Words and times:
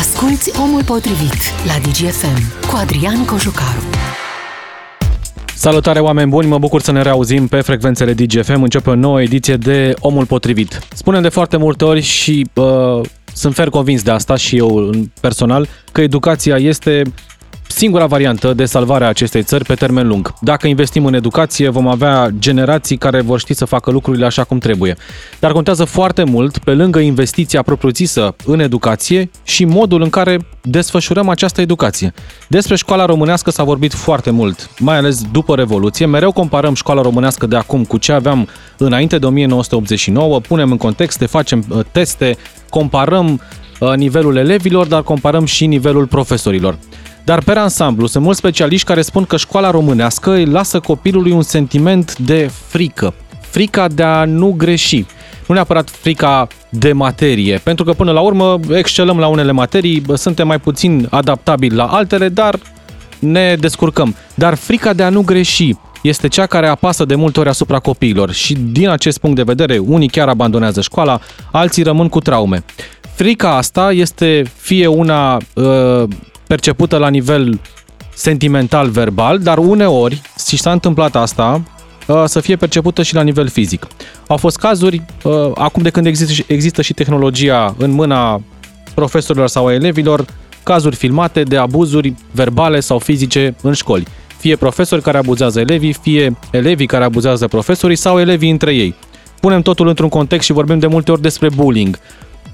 Asculți 0.00 0.60
Omul 0.60 0.84
Potrivit 0.84 1.40
la 1.66 1.72
DGFM 1.82 2.66
cu 2.70 2.76
Adrian 2.76 3.24
Cojucaru. 3.24 3.80
Salutare 5.54 6.00
oameni 6.00 6.30
buni, 6.30 6.46
mă 6.46 6.58
bucur 6.58 6.80
să 6.80 6.92
ne 6.92 7.02
reauzim 7.02 7.46
pe 7.46 7.60
frecvențele 7.60 8.12
DGFM. 8.12 8.62
Începe 8.62 8.90
o 8.90 8.94
nouă 8.94 9.22
ediție 9.22 9.56
de 9.56 9.94
Omul 9.98 10.26
Potrivit. 10.26 10.78
Spunem 10.94 11.22
de 11.22 11.28
foarte 11.28 11.56
multe 11.56 11.84
ori 11.84 12.00
și 12.00 12.46
uh, 12.54 13.00
sunt 13.34 13.54
fer 13.54 13.68
convins 13.68 14.02
de 14.02 14.10
asta 14.10 14.36
și 14.36 14.56
eu 14.56 14.90
personal 15.20 15.68
că 15.92 16.00
educația 16.00 16.56
este 16.56 17.02
singura 17.74 18.06
variantă 18.06 18.52
de 18.52 18.64
salvare 18.64 19.04
a 19.04 19.08
acestei 19.08 19.42
țări 19.42 19.64
pe 19.64 19.74
termen 19.74 20.06
lung. 20.06 20.34
Dacă 20.40 20.66
investim 20.66 21.04
în 21.06 21.14
educație, 21.14 21.68
vom 21.68 21.88
avea 21.88 22.30
generații 22.38 22.96
care 22.96 23.20
vor 23.20 23.38
ști 23.38 23.54
să 23.54 23.64
facă 23.64 23.90
lucrurile 23.90 24.24
așa 24.24 24.44
cum 24.44 24.58
trebuie. 24.58 24.96
Dar 25.38 25.52
contează 25.52 25.84
foarte 25.84 26.24
mult, 26.24 26.58
pe 26.58 26.70
lângă 26.70 26.98
investiția 26.98 27.62
propriu-zisă 27.62 28.34
în 28.44 28.60
educație, 28.60 29.30
și 29.42 29.64
modul 29.64 30.02
în 30.02 30.10
care 30.10 30.46
desfășurăm 30.62 31.28
această 31.28 31.60
educație. 31.60 32.12
Despre 32.48 32.76
școala 32.76 33.04
românească 33.04 33.50
s-a 33.50 33.62
vorbit 33.62 33.92
foarte 33.92 34.30
mult, 34.30 34.70
mai 34.78 34.96
ales 34.96 35.22
după 35.32 35.54
Revoluție. 35.54 36.06
Mereu 36.06 36.32
comparăm 36.32 36.74
școala 36.74 37.02
românească 37.02 37.46
de 37.46 37.56
acum 37.56 37.84
cu 37.84 37.96
ce 37.96 38.12
aveam 38.12 38.48
înainte 38.76 39.18
de 39.18 39.26
1989, 39.26 40.40
punem 40.40 40.70
în 40.70 40.76
contexte, 40.76 41.26
facem 41.26 41.64
uh, 41.68 41.80
teste, 41.92 42.36
comparăm 42.68 43.40
uh, 43.80 43.92
nivelul 43.94 44.36
elevilor, 44.36 44.86
dar 44.86 45.02
comparăm 45.02 45.44
și 45.44 45.66
nivelul 45.66 46.06
profesorilor. 46.06 46.78
Dar 47.24 47.42
pe 47.42 47.52
ansamblu, 47.52 48.06
sunt 48.06 48.24
mulți 48.24 48.38
specialiști 48.38 48.86
care 48.86 49.02
spun 49.02 49.24
că 49.24 49.36
școala 49.36 49.70
românească 49.70 50.32
îi 50.32 50.44
lasă 50.44 50.80
copilului 50.80 51.32
un 51.32 51.42
sentiment 51.42 52.18
de 52.18 52.50
frică. 52.66 53.14
Frica 53.40 53.88
de 53.88 54.02
a 54.02 54.24
nu 54.24 54.54
greși. 54.56 55.06
Nu 55.46 55.54
neapărat 55.54 55.90
frica 55.90 56.46
de 56.68 56.92
materie, 56.92 57.60
pentru 57.62 57.84
că 57.84 57.92
până 57.92 58.12
la 58.12 58.20
urmă 58.20 58.60
excelăm 58.72 59.18
la 59.18 59.26
unele 59.26 59.52
materii, 59.52 60.02
suntem 60.14 60.46
mai 60.46 60.58
puțin 60.58 61.06
adaptabili 61.10 61.74
la 61.74 61.84
altele, 61.84 62.28
dar 62.28 62.58
ne 63.18 63.56
descurcăm. 63.60 64.14
Dar 64.34 64.54
frica 64.54 64.92
de 64.92 65.02
a 65.02 65.08
nu 65.08 65.22
greși 65.22 65.74
este 66.02 66.28
cea 66.28 66.46
care 66.46 66.68
apasă 66.68 67.04
de 67.04 67.14
multe 67.14 67.40
ori 67.40 67.48
asupra 67.48 67.78
copiilor 67.78 68.32
și 68.32 68.54
din 68.54 68.88
acest 68.88 69.18
punct 69.18 69.36
de 69.36 69.42
vedere 69.42 69.78
unii 69.78 70.08
chiar 70.08 70.28
abandonează 70.28 70.80
școala, 70.80 71.20
alții 71.52 71.82
rămân 71.82 72.08
cu 72.08 72.20
traume. 72.20 72.64
Frica 73.14 73.56
asta 73.56 73.92
este 73.92 74.42
fie 74.56 74.86
una 74.86 75.36
uh, 75.54 76.02
percepută 76.46 76.96
la 76.96 77.08
nivel 77.08 77.60
sentimental, 78.14 78.88
verbal, 78.88 79.38
dar 79.38 79.58
uneori, 79.58 80.22
și 80.48 80.56
s-a 80.56 80.72
întâmplat 80.72 81.16
asta, 81.16 81.62
uh, 82.06 82.22
să 82.24 82.40
fie 82.40 82.56
percepută 82.56 83.02
și 83.02 83.14
la 83.14 83.22
nivel 83.22 83.48
fizic. 83.48 83.86
Au 84.26 84.36
fost 84.36 84.56
cazuri, 84.56 85.02
uh, 85.22 85.50
acum 85.54 85.82
de 85.82 85.90
când 85.90 86.06
există, 86.06 86.44
există 86.46 86.82
și 86.82 86.92
tehnologia 86.92 87.74
în 87.78 87.90
mâna 87.90 88.42
profesorilor 88.94 89.48
sau 89.48 89.66
a 89.66 89.72
elevilor, 89.72 90.24
cazuri 90.62 90.96
filmate 90.96 91.42
de 91.42 91.56
abuzuri 91.56 92.14
verbale 92.30 92.80
sau 92.80 92.98
fizice 92.98 93.54
în 93.62 93.72
școli. 93.72 94.06
Fie 94.38 94.56
profesori 94.56 95.02
care 95.02 95.18
abuzează 95.18 95.60
elevii, 95.60 95.92
fie 95.92 96.36
elevii 96.50 96.86
care 96.86 97.04
abuzează 97.04 97.46
profesorii 97.46 97.96
sau 97.96 98.20
elevii 98.20 98.50
între 98.50 98.74
ei. 98.74 98.94
Punem 99.40 99.62
totul 99.62 99.88
într-un 99.88 100.08
context 100.08 100.44
și 100.44 100.52
vorbim 100.52 100.78
de 100.78 100.86
multe 100.86 101.12
ori 101.12 101.20
despre 101.20 101.48
bullying. 101.54 101.98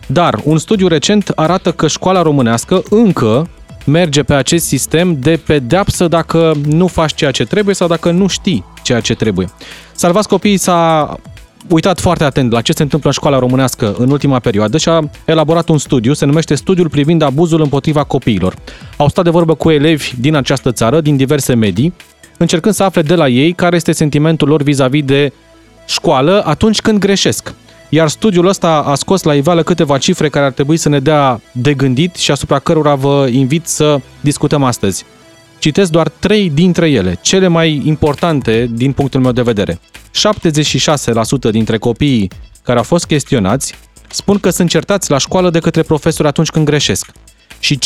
Dar 0.06 0.40
un 0.44 0.58
studiu 0.58 0.86
recent 0.86 1.32
arată 1.34 1.72
că 1.72 1.88
școala 1.88 2.22
românească 2.22 2.82
încă 2.90 3.48
merge 3.86 4.22
pe 4.22 4.34
acest 4.34 4.66
sistem 4.66 5.20
de 5.20 5.40
pedeapsă 5.46 6.08
dacă 6.08 6.52
nu 6.64 6.86
faci 6.86 7.14
ceea 7.14 7.30
ce 7.30 7.44
trebuie 7.44 7.74
sau 7.74 7.88
dacă 7.88 8.10
nu 8.10 8.26
știi 8.26 8.64
ceea 8.82 9.00
ce 9.00 9.14
trebuie. 9.14 9.48
Salvați 9.92 10.28
Copiii 10.28 10.56
s-a 10.56 11.16
uitat 11.68 12.00
foarte 12.00 12.24
atent 12.24 12.52
la 12.52 12.60
ce 12.60 12.72
se 12.72 12.82
întâmplă 12.82 13.08
în 13.08 13.14
școala 13.14 13.38
românească 13.38 13.94
în 13.98 14.10
ultima 14.10 14.38
perioadă 14.38 14.78
și 14.78 14.88
a 14.88 15.10
elaborat 15.24 15.68
un 15.68 15.78
studiu, 15.78 16.12
se 16.12 16.24
numește 16.24 16.54
Studiul 16.54 16.88
privind 16.88 17.22
abuzul 17.22 17.60
împotriva 17.60 18.04
copiilor. 18.04 18.54
Au 18.96 19.08
stat 19.08 19.24
de 19.24 19.30
vorbă 19.30 19.54
cu 19.54 19.70
elevi 19.70 20.12
din 20.18 20.34
această 20.34 20.72
țară, 20.72 21.00
din 21.00 21.16
diverse 21.16 21.54
medii, 21.54 21.94
încercând 22.36 22.74
să 22.74 22.82
afle 22.82 23.02
de 23.02 23.14
la 23.14 23.28
ei 23.28 23.52
care 23.52 23.76
este 23.76 23.92
sentimentul 23.92 24.48
lor 24.48 24.62
vis-a-vis 24.62 25.04
de 25.04 25.32
școală 25.86 26.42
atunci 26.44 26.80
când 26.80 26.98
greșesc. 26.98 27.54
Iar 27.92 28.08
studiul 28.08 28.46
ăsta 28.46 28.68
a 28.68 28.94
scos 28.94 29.22
la 29.22 29.34
iveală 29.34 29.62
câteva 29.62 29.98
cifre 29.98 30.28
care 30.28 30.44
ar 30.44 30.52
trebui 30.52 30.76
să 30.76 30.88
ne 30.88 31.00
dea 31.00 31.40
de 31.52 31.74
gândit 31.74 32.14
și 32.14 32.30
asupra 32.30 32.58
cărora 32.58 32.94
vă 32.94 33.28
invit 33.32 33.66
să 33.66 34.00
discutăm 34.20 34.62
astăzi. 34.62 35.04
Citesc 35.58 35.90
doar 35.90 36.08
trei 36.08 36.50
dintre 36.50 36.90
ele, 36.90 37.18
cele 37.20 37.48
mai 37.48 37.82
importante 37.84 38.70
din 38.72 38.92
punctul 38.92 39.20
meu 39.20 39.32
de 39.32 39.42
vedere. 39.42 39.80
76% 41.48 41.50
dintre 41.50 41.78
copiii 41.78 42.30
care 42.62 42.78
au 42.78 42.84
fost 42.84 43.06
chestionați 43.06 43.74
spun 44.08 44.38
că 44.38 44.50
sunt 44.50 44.68
certați 44.68 45.10
la 45.10 45.18
școală 45.18 45.50
de 45.50 45.58
către 45.58 45.82
profesori 45.82 46.28
atunci 46.28 46.50
când 46.50 46.64
greșesc. 46.64 47.10
Și 47.58 47.78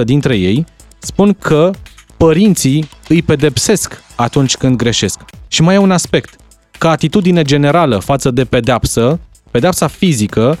56% 0.00 0.04
dintre 0.04 0.36
ei 0.36 0.64
spun 0.98 1.34
că 1.34 1.70
părinții 2.16 2.88
îi 3.08 3.22
pedepsesc 3.22 4.02
atunci 4.14 4.56
când 4.56 4.76
greșesc. 4.76 5.20
Și 5.48 5.62
mai 5.62 5.74
e 5.74 5.78
un 5.78 5.90
aspect 5.90 6.36
ca 6.78 6.90
atitudine 6.90 7.42
generală 7.42 7.98
față 7.98 8.30
de 8.30 8.44
pedeapsă, 8.44 9.20
pedeapsa 9.50 9.86
fizică, 9.86 10.58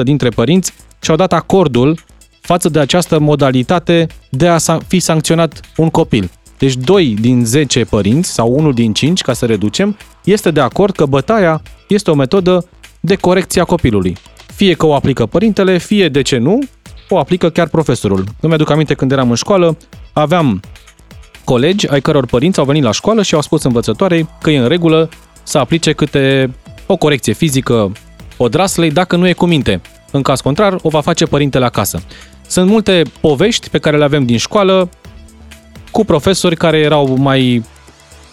21% 0.00 0.02
dintre 0.02 0.28
părinți 0.28 0.72
și-au 1.00 1.16
dat 1.16 1.32
acordul 1.32 1.98
față 2.40 2.68
de 2.68 2.78
această 2.78 3.18
modalitate 3.18 4.06
de 4.30 4.48
a 4.48 4.58
fi 4.86 4.98
sancționat 4.98 5.60
un 5.76 5.88
copil. 5.88 6.30
Deci 6.58 6.74
2 6.74 7.16
din 7.20 7.44
10 7.44 7.84
părinți 7.84 8.30
sau 8.30 8.52
1 8.52 8.72
din 8.72 8.92
5, 8.92 9.20
ca 9.20 9.32
să 9.32 9.46
reducem, 9.46 9.96
este 10.24 10.50
de 10.50 10.60
acord 10.60 10.94
că 10.96 11.06
bătaia 11.06 11.62
este 11.88 12.10
o 12.10 12.14
metodă 12.14 12.66
de 13.00 13.14
corecție 13.14 13.60
a 13.60 13.64
copilului. 13.64 14.16
Fie 14.54 14.74
că 14.74 14.86
o 14.86 14.94
aplică 14.94 15.26
părintele, 15.26 15.78
fie 15.78 16.08
de 16.08 16.22
ce 16.22 16.36
nu, 16.36 16.58
o 17.08 17.18
aplică 17.18 17.50
chiar 17.50 17.68
profesorul. 17.68 18.24
Îmi 18.40 18.52
aduc 18.52 18.70
aminte 18.70 18.94
când 18.94 19.12
eram 19.12 19.28
în 19.28 19.36
școală, 19.36 19.76
aveam 20.12 20.60
colegi 21.44 21.88
ai 21.88 22.00
căror 22.00 22.26
părinți 22.26 22.58
au 22.58 22.64
venit 22.64 22.82
la 22.82 22.92
școală 22.92 23.22
și 23.22 23.34
au 23.34 23.40
spus 23.40 23.62
învățătoarei 23.62 24.28
că 24.42 24.50
e 24.50 24.58
în 24.58 24.68
regulă 24.68 25.08
să 25.42 25.58
aplice 25.58 25.92
câte 25.92 26.54
o 26.86 26.96
corecție 26.96 27.32
fizică 27.32 27.92
odraslei 28.36 28.90
dacă 28.90 29.16
nu 29.16 29.28
e 29.28 29.32
cu 29.32 29.46
minte. 29.46 29.80
În 30.10 30.22
caz 30.22 30.40
contrar, 30.40 30.76
o 30.82 30.88
va 30.88 31.00
face 31.00 31.24
părintele 31.24 31.64
acasă. 31.64 32.02
Sunt 32.46 32.70
multe 32.70 33.02
povești 33.20 33.68
pe 33.68 33.78
care 33.78 33.96
le 33.96 34.04
avem 34.04 34.24
din 34.24 34.36
școală 34.36 34.88
cu 35.90 36.04
profesori 36.04 36.56
care 36.56 36.78
erau 36.78 37.16
mai, 37.18 37.64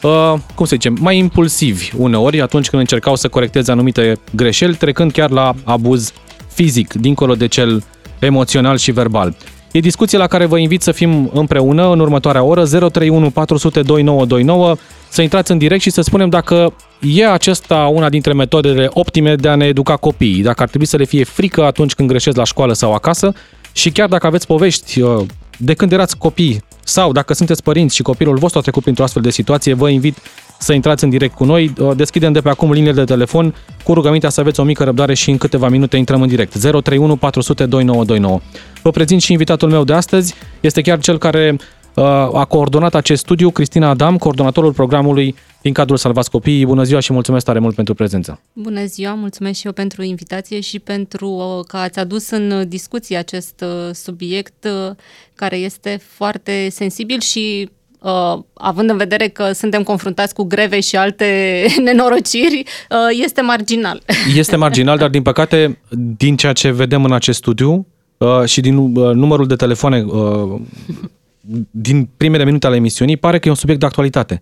uh, 0.02 0.34
cum 0.56 0.66
să 0.66 0.76
zicem, 0.76 0.98
mai 1.00 1.18
impulsivi 1.18 1.92
uneori 1.98 2.42
atunci 2.42 2.70
când 2.70 2.82
încercau 2.82 3.16
să 3.16 3.28
corecteze 3.28 3.72
anumite 3.72 4.20
greșeli, 4.36 4.76
trecând 4.76 5.12
chiar 5.12 5.30
la 5.30 5.54
abuz 5.64 6.14
fizic, 6.48 6.94
dincolo 6.94 7.36
de 7.36 7.48
cel 7.48 7.84
emoțional 8.20 8.78
și 8.78 8.92
verbal. 8.92 9.36
E 9.72 9.80
discuție 9.80 10.18
la 10.18 10.28
care 10.28 10.46
vă 10.46 10.58
invit 10.58 10.82
să 10.82 10.92
fim 10.92 11.30
împreună 11.34 11.92
în 11.92 12.00
următoarea 12.00 12.44
oră, 12.44 12.66
031 12.66 13.30
400 13.30 13.82
2929, 13.82 14.76
să 15.10 15.22
intrați 15.22 15.52
în 15.52 15.58
direct 15.58 15.82
și 15.82 15.90
să 15.90 16.02
spunem 16.02 16.30
dacă 16.30 16.74
e 17.02 17.28
acesta 17.28 17.78
una 17.94 18.10
dintre 18.10 18.34
metodele 18.34 18.90
optime 18.94 19.36
de 19.36 19.48
a 19.48 19.56
ne 19.56 19.66
educa 19.66 19.96
copiii, 19.96 20.42
dacă 20.42 20.62
ar 20.62 20.68
trebui 20.68 20.88
să 20.88 20.98
le 20.98 21.06
fie 21.06 21.24
frică 21.24 21.64
atunci 21.64 21.94
când 21.94 22.10
greșesc 22.10 22.38
la 22.38 22.44
școală 22.44 22.74
sau 22.74 22.94
acasă 22.94 23.34
și 23.72 23.90
chiar 23.90 24.08
dacă 24.08 24.28
aveți 24.28 24.48
povești 24.48 25.02
uh, 25.02 25.26
de 25.58 25.74
când 25.74 25.92
erați 25.92 26.18
copii 26.18 26.62
sau 26.88 27.12
dacă 27.12 27.34
sunteți 27.34 27.64
părinți 27.64 27.96
și 27.96 28.02
copilul 28.02 28.38
vostru 28.38 28.60
a 28.60 28.62
trecut 28.62 28.82
printr-o 28.82 29.04
astfel 29.04 29.22
de 29.22 29.30
situație, 29.30 29.74
vă 29.74 29.90
invit 29.90 30.18
să 30.60 30.74
intrați 30.74 31.04
în 31.04 31.10
direct 31.10 31.36
cu 31.36 31.44
noi. 31.44 31.74
Uh, 31.80 31.92
deschidem 31.96 32.32
de 32.32 32.42
pe 32.42 32.50
acum 32.50 32.72
liniile 32.72 32.94
de 32.94 33.04
telefon 33.04 33.56
cu 33.84 33.94
rugămintea 33.94 34.30
să 34.30 34.40
aveți 34.40 34.60
o 34.60 34.64
mică 34.64 34.84
răbdare 34.84 35.14
și 35.14 35.30
în 35.30 35.38
câteva 35.38 35.70
minute 35.70 35.98
intrăm 35.98 36.22
în 36.22 36.28
direct. 36.28 36.58
031 36.60 37.16
400 37.16 37.66
2929. 37.66 38.40
Vă 38.82 38.92
prezint 38.92 39.22
și 39.22 39.32
invitatul 39.32 39.70
meu 39.70 39.84
de 39.84 39.94
astăzi. 39.94 40.34
Este 40.60 40.82
chiar 40.82 41.00
cel 41.00 41.18
care 41.18 41.56
uh, 41.94 42.04
a 42.34 42.46
coordonat 42.50 42.96
acest 42.96 43.22
studiu, 43.22 43.50
Cristina 43.50 43.90
Adam, 43.90 44.18
coordonatorul 44.18 44.74
programului 44.74 45.36
din 45.68 45.76
cadrul 45.76 45.98
Salvați 45.98 46.30
Copiii. 46.30 46.66
Bună 46.66 46.84
ziua 46.84 47.00
și 47.00 47.14
mulțumesc 47.14 47.46
tare 47.46 47.60
mult 47.60 47.76
pentru 47.76 47.94
prezență. 47.94 48.42
Bună 48.54 48.86
ziua, 48.86 49.14
mulțumesc 49.14 49.60
și 49.60 49.66
eu 49.66 49.72
pentru 49.72 50.04
invitație 50.04 50.60
și 50.60 50.80
pentru 50.80 51.30
uh, 51.30 51.66
că 51.68 51.78
ați 51.78 52.00
adus 52.00 52.30
în 52.30 52.66
discuție 52.68 53.18
acest 53.18 53.64
subiect 53.94 54.68
care 55.36 55.56
este 55.56 56.00
foarte 56.08 56.68
sensibil 56.70 57.20
și 57.20 57.70
uh, 58.02 58.40
având 58.54 58.90
în 58.90 58.98
vedere 58.98 59.28
că 59.28 59.52
suntem 59.52 59.84
confruntați 59.84 60.34
cu 60.34 60.44
greve 60.44 60.80
și 60.80 60.96
alte 60.96 61.26
nenorociri, 61.84 62.64
uh, 62.90 63.24
este 63.24 63.42
marginal. 63.42 64.02
Este 64.36 64.56
marginal, 64.56 64.98
dar 64.98 65.10
din 65.10 65.22
păcate, 65.22 65.80
din 66.18 66.36
ceea 66.36 66.54
ce 66.54 66.72
vedem 66.72 67.04
în 67.04 67.14
acest 67.14 67.38
studiu 67.38 67.88
uh, 68.18 68.44
și 68.46 68.62
din 68.62 68.78
uh, 68.78 69.14
numărul 69.14 69.48
de 69.48 69.56
telefoane 69.56 70.02
uh, 70.02 70.60
din 71.72 72.10
primele 72.18 72.46
minute 72.46 72.68
ale 72.68 72.76
emisiunii, 72.76 73.18
pare 73.18 73.40
că 73.40 73.48
e 73.48 73.52
un 73.52 73.58
subiect 73.58 73.80
de 73.80 73.86
actualitate. 73.86 74.42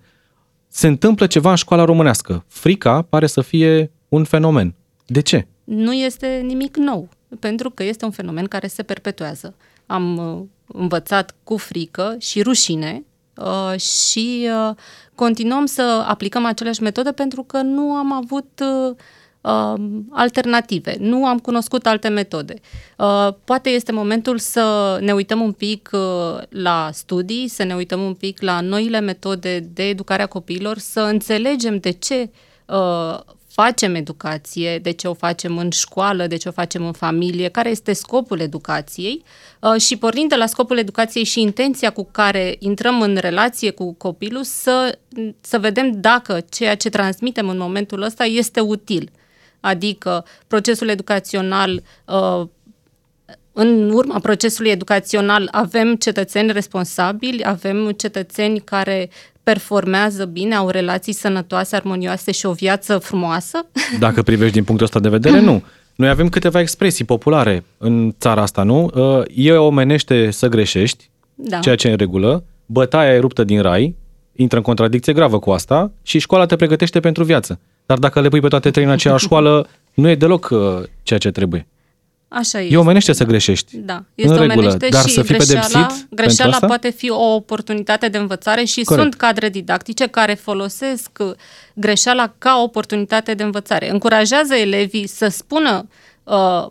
Se 0.75 0.88
întâmplă 0.88 1.27
ceva 1.27 1.50
în 1.50 1.56
școala 1.56 1.83
românească. 1.83 2.45
Frica 2.48 3.01
pare 3.01 3.27
să 3.27 3.42
fie 3.42 3.92
un 4.10 4.24
fenomen. 4.24 4.74
De 5.06 5.22
ce? 5.22 5.48
Nu 5.63 5.94
este 5.94 6.42
nimic 6.45 6.77
nou, 6.77 7.10
pentru 7.39 7.69
că 7.69 7.83
este 7.83 8.06
un 8.06 8.12
fenomen 8.12 8.45
care 8.45 8.68
se 8.68 8.83
perpetuează. 8.83 9.56
Am 9.86 10.18
uh, 10.18 10.44
învățat 10.66 11.36
cu 11.44 11.57
frică 11.57 12.16
și 12.19 12.42
rușine 12.42 13.04
Uh, 13.38 13.80
și 13.80 14.50
uh, 14.69 14.75
continuăm 15.16 15.66
să 15.66 16.04
aplicăm 16.07 16.45
aceleași 16.45 16.81
metode 16.81 17.12
pentru 17.12 17.44
că 17.44 17.62
nu 17.62 17.92
am 17.94 18.13
avut 18.13 18.63
uh, 19.45 19.74
uh, 19.74 19.74
alternative. 20.12 20.95
Nu 21.00 21.25
am 21.25 21.39
cunoscut 21.39 21.86
alte 21.86 22.07
metode. 22.07 22.53
Uh, 22.97 23.30
poate 23.44 23.69
este 23.69 23.92
momentul 23.92 24.38
să 24.38 24.97
ne 25.01 25.13
uităm 25.13 25.42
un 25.42 25.51
pic 25.51 25.89
uh, 25.94 26.00
la 26.50 26.89
studii, 26.94 27.47
să 27.47 27.63
ne 27.63 27.75
uităm 27.75 28.01
un 28.01 28.13
pic 28.13 28.42
la 28.42 28.62
noile 28.62 29.00
metode 29.00 29.59
de 29.74 29.83
educare 29.83 30.21
a 30.21 30.27
copiilor, 30.27 30.77
să 30.77 31.00
înțelegem 31.00 31.77
de 31.77 31.92
ce 31.92 32.30
uh, 32.65 33.19
facem 33.47 33.95
educație, 33.95 34.80
de 34.80 34.92
ce 34.92 35.07
o 35.07 35.13
facem 35.13 35.57
în 35.57 35.69
școală, 35.69 36.27
de 36.27 36.36
ce 36.36 36.48
o 36.48 36.51
facem 36.51 36.86
în 36.86 36.91
familie, 36.91 37.48
care 37.48 37.69
este 37.69 37.94
scopul 37.94 38.39
educației 38.39 39.24
uh, 39.59 39.81
și 39.81 39.98
pornind 39.98 40.30
de 40.30 40.36
la 40.36 40.45
scopul 40.45 40.77
educației 40.77 41.24
și 41.24 41.41
intenția 41.41 41.89
cu 41.89 42.07
care 42.12 42.56
intrăm 42.59 43.01
în 43.01 43.18
relație 43.19 43.71
cu 43.71 43.94
copilul, 43.94 44.44
să, 44.44 44.98
să 45.41 45.59
vedem 45.59 45.91
dacă 46.01 46.45
ceea 46.50 46.75
ce 46.75 46.89
transmitem 46.89 47.50
în 47.50 47.57
momentul 47.57 48.01
ăsta 48.01 48.24
este 48.24 48.59
util. 48.59 49.12
Adică 49.65 50.25
procesul 50.47 50.88
educațional 50.88 51.83
uh, 52.06 52.47
în 53.53 53.89
urma 53.89 54.19
procesului 54.19 54.71
educațional 54.71 55.47
avem 55.51 55.95
cetățeni 55.95 56.51
responsabili, 56.51 57.44
avem 57.44 57.91
cetățeni 57.91 58.59
care 58.59 59.09
performează 59.44 60.25
bine, 60.25 60.56
au 60.56 60.69
relații 60.69 61.13
sănătoase, 61.13 61.75
armonioase 61.75 62.31
și 62.31 62.45
o 62.45 62.51
viață 62.51 62.97
frumoasă? 62.97 63.65
Dacă 64.00 64.21
privești 64.21 64.53
din 64.53 64.63
punctul 64.63 64.85
ăsta 64.85 65.00
de 65.00 65.09
vedere, 65.09 65.39
nu. 65.39 65.63
Noi 65.95 66.09
avem 66.09 66.29
câteva 66.29 66.59
expresii 66.59 67.06
populare 67.06 67.63
în 67.77 68.15
țara 68.19 68.41
asta, 68.41 68.63
nu? 68.63 68.89
Uh, 68.94 69.23
e 69.35 69.51
omenește 69.51 70.31
să 70.31 70.47
greșești, 70.47 71.09
da. 71.35 71.59
ceea 71.59 71.75
ce 71.75 71.88
e 71.88 71.91
în 71.91 71.97
regulă, 71.97 72.44
bătaia 72.65 73.13
e 73.13 73.19
ruptă 73.19 73.44
din 73.44 73.62
rai, 73.62 73.95
intră 74.35 74.57
în 74.57 74.63
contradicție 74.63 75.13
gravă 75.13 75.39
cu 75.39 75.51
asta 75.51 75.91
și 76.03 76.19
școala 76.19 76.45
te 76.45 76.56
pregătește 76.56 77.00
pentru 77.00 77.23
viață. 77.23 77.59
Dar 77.86 77.98
dacă 77.98 78.22
le 78.22 78.30
pui 78.30 78.40
pe 78.40 78.48
toate 78.48 78.72
trei 78.72 78.86
în 78.86 78.92
aceeași 78.92 79.24
școală, 79.24 79.68
nu 79.94 80.10
e 80.10 80.16
deloc 80.16 80.50
uh, 80.52 80.84
ceea 81.04 81.20
ce 81.20 81.32
trebuie. 81.32 81.68
Așa 82.28 82.60
este. 82.60 82.74
E 82.74 82.78
omenește 82.78 83.14
să 83.14 83.24
greșești. 83.24 83.78
Da, 83.78 84.04
este 84.16 84.34
în 84.34 84.40
regulă, 84.40 84.58
omenește 84.58 84.88
dar 84.90 85.06
și 85.06 85.14
să 85.14 85.22
fii 85.22 85.36
greșeala, 85.36 85.62
pedepsit 85.62 86.08
greșeala 86.10 86.52
asta? 86.52 86.68
poate 86.68 86.90
fi 86.90 87.10
o 87.10 87.34
oportunitate 87.34 88.08
de 88.08 88.18
învățare 88.18 88.64
și 88.64 88.84
Corect. 88.84 89.04
sunt 89.04 89.16
cadre 89.16 89.50
didactice 89.50 90.08
care 90.08 90.34
folosesc 90.34 91.12
greșeala 91.74 92.34
ca 92.38 92.62
oportunitate 92.64 93.34
de 93.34 93.44
învățare. 93.44 93.90
Încurajează 93.92 94.54
elevii 94.54 95.08
să 95.08 95.28
spună 95.28 95.88
uh, 96.24 96.66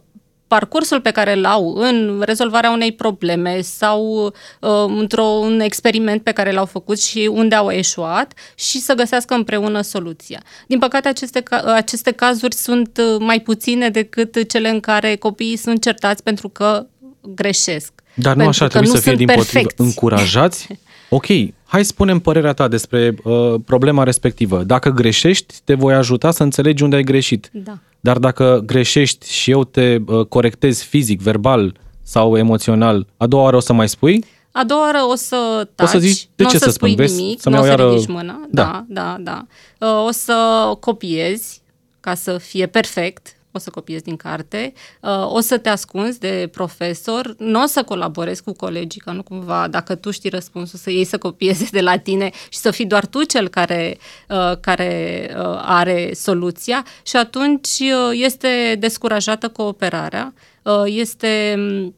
parcursul 0.55 1.01
pe 1.01 1.11
care 1.11 1.33
îl 1.37 1.45
au 1.45 1.75
în 1.75 2.23
rezolvarea 2.25 2.71
unei 2.71 2.93
probleme 2.93 3.61
sau 3.61 4.25
uh, 4.61 4.71
într-un 4.87 5.61
experiment 5.61 6.23
pe 6.23 6.33
care 6.33 6.53
l-au 6.53 6.65
făcut 6.67 7.01
și 7.01 7.31
unde 7.33 7.55
au 7.55 7.71
eșuat 7.71 8.33
și 8.55 8.79
să 8.81 8.95
găsească 8.95 9.35
împreună 9.35 9.81
soluția. 9.81 10.43
Din 10.67 10.79
păcate, 10.79 11.09
aceste, 11.09 11.41
ca- 11.41 11.63
aceste 11.75 12.11
cazuri 12.11 12.55
sunt 12.55 13.01
uh, 13.01 13.17
mai 13.19 13.41
puține 13.41 13.89
decât 13.89 14.49
cele 14.49 14.69
în 14.69 14.81
care 14.81 15.17
copiii 15.17 15.57
sunt 15.57 15.83
certați 15.83 16.23
pentru 16.23 16.49
că 16.49 16.87
greșesc. 17.35 17.93
Dar 18.15 18.35
nu 18.37 18.43
pentru 18.43 18.49
așa 18.49 18.65
ar 18.65 18.71
că 18.71 18.77
trebui 18.79 18.89
nu 18.89 18.95
să 18.95 19.03
fie 19.03 19.13
sunt 19.17 19.27
din 19.27 19.37
potrivă. 19.37 19.53
perfecți. 19.53 19.81
Încurajați? 19.81 20.67
Ok, 21.09 21.27
hai 21.65 21.85
spunem 21.85 22.19
părerea 22.19 22.53
ta 22.53 22.69
despre 22.69 23.15
uh, 23.25 23.55
problema 23.65 24.03
respectivă. 24.03 24.63
Dacă 24.63 24.91
greșești, 24.91 25.55
te 25.65 25.75
voi 25.75 25.95
ajuta 25.95 26.31
să 26.31 26.43
înțelegi 26.43 26.83
unde 26.83 26.97
ai 26.97 27.03
greșit. 27.03 27.51
Da. 27.53 27.79
Dar 28.05 28.19
dacă 28.19 28.63
greșești 28.67 29.33
și 29.33 29.51
eu 29.51 29.65
te 29.65 29.97
uh, 30.07 30.27
corectez 30.27 30.83
fizic, 30.83 31.21
verbal 31.21 31.75
sau 32.03 32.37
emoțional, 32.37 33.07
a 33.17 33.27
doua 33.27 33.43
oară 33.43 33.57
o 33.57 33.61
să 33.61 33.73
mai 33.73 33.89
spui? 33.89 34.25
A 34.53 34.65
doua 34.65 34.81
oară 34.81 34.99
o 35.11 35.15
să 35.15 35.69
taci, 35.75 35.87
O 35.87 35.91
să 35.91 35.99
zici, 35.99 36.29
de 36.37 36.43
nu 36.43 36.49
ce 36.49 36.57
o 36.57 36.59
să, 36.59 36.65
să 36.65 36.71
spui 36.71 36.91
spun? 36.93 37.05
Vezi, 37.05 37.21
nimic, 37.21 37.41
să-mi 37.41 37.55
nu 37.55 37.61
o 37.61 37.65
iau 37.65 37.75
să 37.77 37.81
iară- 37.83 37.93
ridici 37.95 38.09
mâna. 38.09 38.41
Da. 38.51 38.85
Da, 38.89 39.17
da, 39.21 39.45
da. 39.79 39.87
Uh, 39.87 40.05
O 40.07 40.11
să 40.11 40.35
copiezi 40.81 41.63
ca 42.01 42.15
să 42.15 42.39
fie 42.39 42.67
perfect, 42.67 43.34
o 43.55 43.59
să 43.59 43.71
copiezi 43.71 44.03
din 44.03 44.17
carte, 44.17 44.73
uh, 45.01 45.33
o 45.33 45.41
să 45.41 45.59
te 45.59 45.69
ascunzi 45.69 46.19
de 46.19 46.49
profesor, 46.53 47.35
nu 47.39 47.63
o 47.63 47.67
să 47.67 47.83
colaborezi 47.83 48.43
cu 48.43 48.53
colegii, 48.53 49.01
că 49.01 49.11
nu 49.11 49.23
cumva, 49.23 49.69
dacă 49.69 49.95
tu 49.95 50.11
știi 50.11 50.31
răspunsul, 50.31 50.79
să 50.79 50.91
iei 50.91 51.05
să 51.05 51.19
copieze 51.19 51.69
de 51.71 51.81
la 51.81 51.97
tine 51.97 52.31
și 52.49 52.59
să 52.59 52.71
fii 52.71 52.87
doar 52.87 53.07
tu 53.07 53.23
cel 53.23 53.49
care, 53.49 53.99
uh, 54.29 54.59
care 54.61 55.31
uh, 55.37 55.61
are 55.63 56.11
soluția. 56.15 56.85
Și 57.03 57.17
atunci 57.17 57.79
uh, 57.81 58.11
este 58.13 58.77
descurajată 58.79 59.49
cooperarea, 59.49 60.35
uh, 60.63 60.83
este 60.85 61.55
mm, 61.57 61.95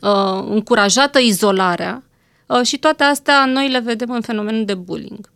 uh, 0.00 0.46
încurajată 0.48 1.18
izolarea 1.18 2.04
uh, 2.46 2.62
și 2.62 2.78
toate 2.78 3.02
astea 3.02 3.44
noi 3.44 3.70
le 3.70 3.78
vedem 3.78 4.10
în 4.10 4.20
fenomenul 4.20 4.64
de 4.64 4.74
bullying. 4.74 5.32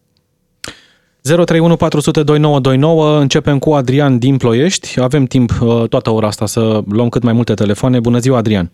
031 1.35 1.77
400 1.77 2.23
2929, 2.23 3.19
începem 3.19 3.59
cu 3.59 3.71
Adrian 3.73 4.19
din 4.19 4.37
Ploiești. 4.37 5.01
Avem 5.01 5.25
timp 5.25 5.51
uh, 5.51 5.89
toată 5.89 6.11
ora 6.11 6.27
asta 6.27 6.47
să 6.47 6.81
luăm 6.91 7.09
cât 7.09 7.23
mai 7.23 7.33
multe 7.33 7.55
telefoane. 7.55 8.01
Bună 8.01 8.19
ziua, 8.19 8.37
Adrian! 8.37 8.71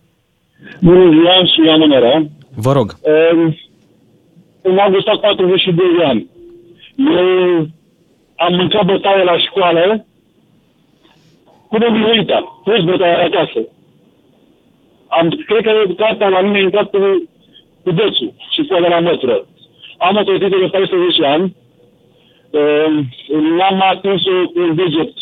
Bună 0.80 1.10
ziua 1.10 1.44
și 1.44 1.70
am 1.70 1.80
onoarea. 1.80 2.26
Vă 2.54 2.72
rog. 2.72 2.96
Um, 3.00 3.56
În 4.62 4.78
august 4.78 5.06
am 5.06 5.18
42 5.18 5.84
de 5.98 6.04
ani. 6.04 6.26
Eu 6.96 7.68
am 8.36 8.54
mâncat 8.54 8.84
bătaie 8.84 9.24
la 9.24 9.38
școală 9.38 10.06
cu 11.68 11.76
nebinuita. 11.76 12.60
Toți 12.64 12.84
bătaie 12.84 13.14
acasă. 13.14 13.60
Am, 15.08 15.28
cred 15.46 15.62
că 15.62 15.72
cartea 15.96 16.28
la 16.28 16.40
mine 16.40 16.58
a 16.58 16.60
intrat 16.60 16.90
cu, 16.90 16.98
cu 17.82 17.90
dețul 17.90 18.32
și 18.50 18.60
cu 18.68 18.74
la 18.74 19.00
măsură. 19.00 19.46
Am 19.98 20.16
o 20.16 20.24
fetiță 20.24 20.56
de 20.60 20.68
14 20.70 21.24
ani. 21.24 21.56
Um, 22.60 23.08
N-am 23.56 23.80
atins-o 23.90 24.30
cu 24.52 24.60
un 24.60 24.74
deget 24.74 25.12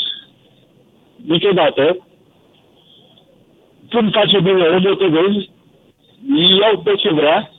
niciodată. 1.26 2.06
Când 3.90 4.12
face 4.12 4.40
bine, 4.40 4.62
o 4.76 4.79
motivez, 4.88 5.34
iau 6.61 6.79
pe 6.84 6.94
ce 6.94 7.11
vrea, 7.12 7.50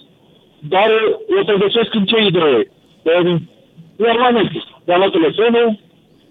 dar 0.59 0.89
o 1.39 1.43
să 1.45 1.53
găsesc 1.59 1.93
în 1.93 2.05
ce 2.05 2.21
idee. 2.25 2.71
Um, 3.01 3.49
I-am 4.05 4.17
luat 4.17 4.33
Netflix, 4.33 4.63
i-am 4.87 4.97
luat 4.99 5.11
telefonul, 5.11 5.79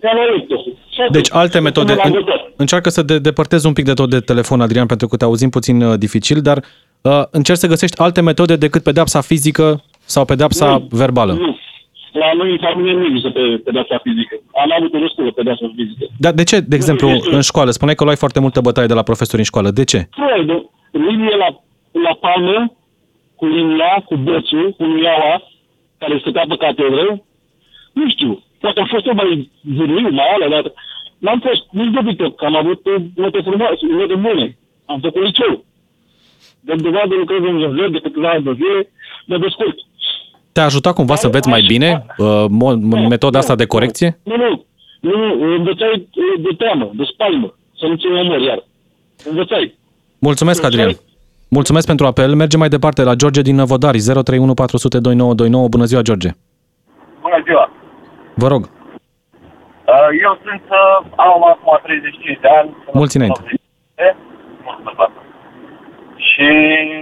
i-am 0.03 0.15
luat 0.17 0.29
laptopul. 0.37 0.77
Și 0.91 1.01
atât. 1.01 1.13
Deci 1.13 1.33
alte 1.33 1.59
metode. 1.61 1.93
Până 1.95 2.03
la 2.03 2.19
În, 2.19 2.25
gătat. 2.25 2.51
încearcă 2.57 2.89
să 2.91 3.03
de, 3.03 3.19
depărtezi 3.19 3.67
un 3.67 3.73
pic 3.73 3.85
de 3.85 3.93
tot 3.93 4.11
de 4.11 4.21
telefon, 4.21 4.61
Adrian, 4.61 4.87
pentru 4.87 5.07
că 5.09 5.17
te 5.17 5.25
auzim 5.25 5.51
puțin 5.51 5.83
uh, 5.83 5.99
dificil, 5.99 6.41
dar 6.41 6.65
uh, 7.03 7.23
încerci 7.31 7.59
să 7.59 7.67
găsești 7.67 7.99
alte 8.01 8.21
metode 8.21 8.57
decât 8.57 8.83
pedepsa 8.83 9.21
fizică 9.21 9.83
sau 10.05 10.25
pedepsa 10.25 10.71
Nu. 10.71 10.87
verbală. 10.91 11.33
Nu. 11.33 11.57
La 12.13 12.33
noi 12.33 12.51
în 12.51 12.59
familie 12.59 12.93
nu 12.95 13.05
există 13.07 13.31
pe 13.31 13.41
pedeapsa 13.65 13.99
fizică. 14.03 14.35
Am 14.63 14.71
avut 14.79 14.95
o 14.95 14.99
destul 14.99 15.25
de 15.25 15.31
pedeapsă 15.31 15.65
fizică. 15.77 16.05
Dar 16.19 16.33
de 16.33 16.43
ce, 16.43 16.61
de 16.61 16.77
exemplu, 16.77 17.09
este- 17.09 17.35
în 17.35 17.41
școală, 17.41 17.71
spuneai 17.71 17.97
că 17.97 18.05
luai 18.05 18.17
foarte 18.17 18.41
multă 18.41 18.61
bătaie 18.61 18.87
de 18.87 18.95
la 18.95 19.03
profesori 19.11 19.39
în 19.39 19.45
școală. 19.53 19.71
De 19.71 19.85
ce? 19.85 20.09
Freud, 20.11 20.51
linie 20.91 21.37
la, 21.37 21.49
la 22.07 22.15
palmă, 22.25 22.73
cu 23.37 23.47
linia, 23.47 24.03
cu 24.05 24.15
bățul, 24.17 24.75
cu 24.79 24.85
liaua, 24.85 25.43
care 25.99 26.19
stătea 26.19 26.45
pe 26.49 26.57
catedră, 26.57 27.23
nu 27.93 28.11
știu, 28.11 28.43
poate 28.61 28.81
a 28.81 28.87
fost 28.95 29.07
eu 29.07 29.15
mai 29.15 29.51
zârliu, 29.77 30.09
mai 30.11 30.29
alea, 30.35 30.49
dar 30.49 30.73
n-am 31.19 31.41
fost 31.47 31.63
nici 31.71 31.95
de 31.95 32.01
vită, 32.05 32.31
că 32.31 32.45
am 32.45 32.57
avut 32.57 32.87
uh, 32.87 33.03
note 33.17 33.41
frumoase, 33.41 33.87
note 33.91 34.15
bune. 34.15 34.57
Am 34.87 35.01
făcut 35.01 35.23
liceu. 35.25 35.65
De 36.61 36.75
dovadă 36.75 37.15
lucrez 37.15 37.39
în 37.43 37.59
verde, 37.59 37.99
de 37.99 37.99
câteva 37.99 38.31
ani 38.31 38.45
de 38.45 38.53
zile, 38.53 38.81
mă 39.27 39.39
descurc. 39.39 39.77
Te-a 40.53 40.65
ajutat 40.65 40.95
cumva 40.95 41.15
să 41.15 41.27
înveți 41.27 41.49
mai 41.49 41.63
bine 41.67 42.07
uh, 42.19 42.45
mo- 42.49 42.79
Nu, 42.81 43.07
metoda 43.09 43.39
asta 43.39 43.53
nu, 43.53 43.59
de 43.59 43.67
corecție? 43.67 44.19
Nu, 44.23 44.37
nu, 44.37 44.65
nu, 45.01 45.17
nu, 45.17 45.55
învățai 45.55 45.93
uh, 45.95 46.43
de 46.43 46.55
teamă, 46.59 46.91
de 46.95 47.05
spaimă, 47.13 47.55
să 47.79 47.87
nu 47.87 47.95
ți 47.97 48.07
omor 48.07 48.41
iar. 48.41 48.65
Învățai. 49.31 49.79
Mulțumesc, 50.19 50.61
Mulțumesc. 50.63 50.65
Adrian. 50.65 50.93
Mulțumesc 51.49 51.87
pentru 51.87 52.07
apel. 52.07 52.35
Mergem 52.35 52.59
mai 52.59 52.69
departe 52.69 53.03
la 53.03 53.15
George 53.15 53.43
din 53.43 53.55
Năvodari, 53.55 53.99
031 53.99 54.55
400 54.55 54.99
2929. 54.99 55.69
Bună 55.69 55.85
ziua, 55.85 56.03
George. 56.03 56.31
Bună 57.21 57.43
ziua! 57.47 57.71
Vă 58.35 58.49
rog. 58.49 58.63
Uh, 58.63 60.09
Eu 60.25 60.33
sunt, 60.45 60.63
uh, 60.81 61.11
am 61.17 61.45
acum 61.53 61.79
35 61.83 62.39
de 62.41 62.49
ani. 62.61 62.71
sunt 62.85 62.95
Mulți 62.95 63.17
înainte. 63.17 63.41
87, 63.41 64.17
Mulțumesc 64.65 64.97
la 64.99 65.05
asta. 65.09 65.23
Și 66.29 66.49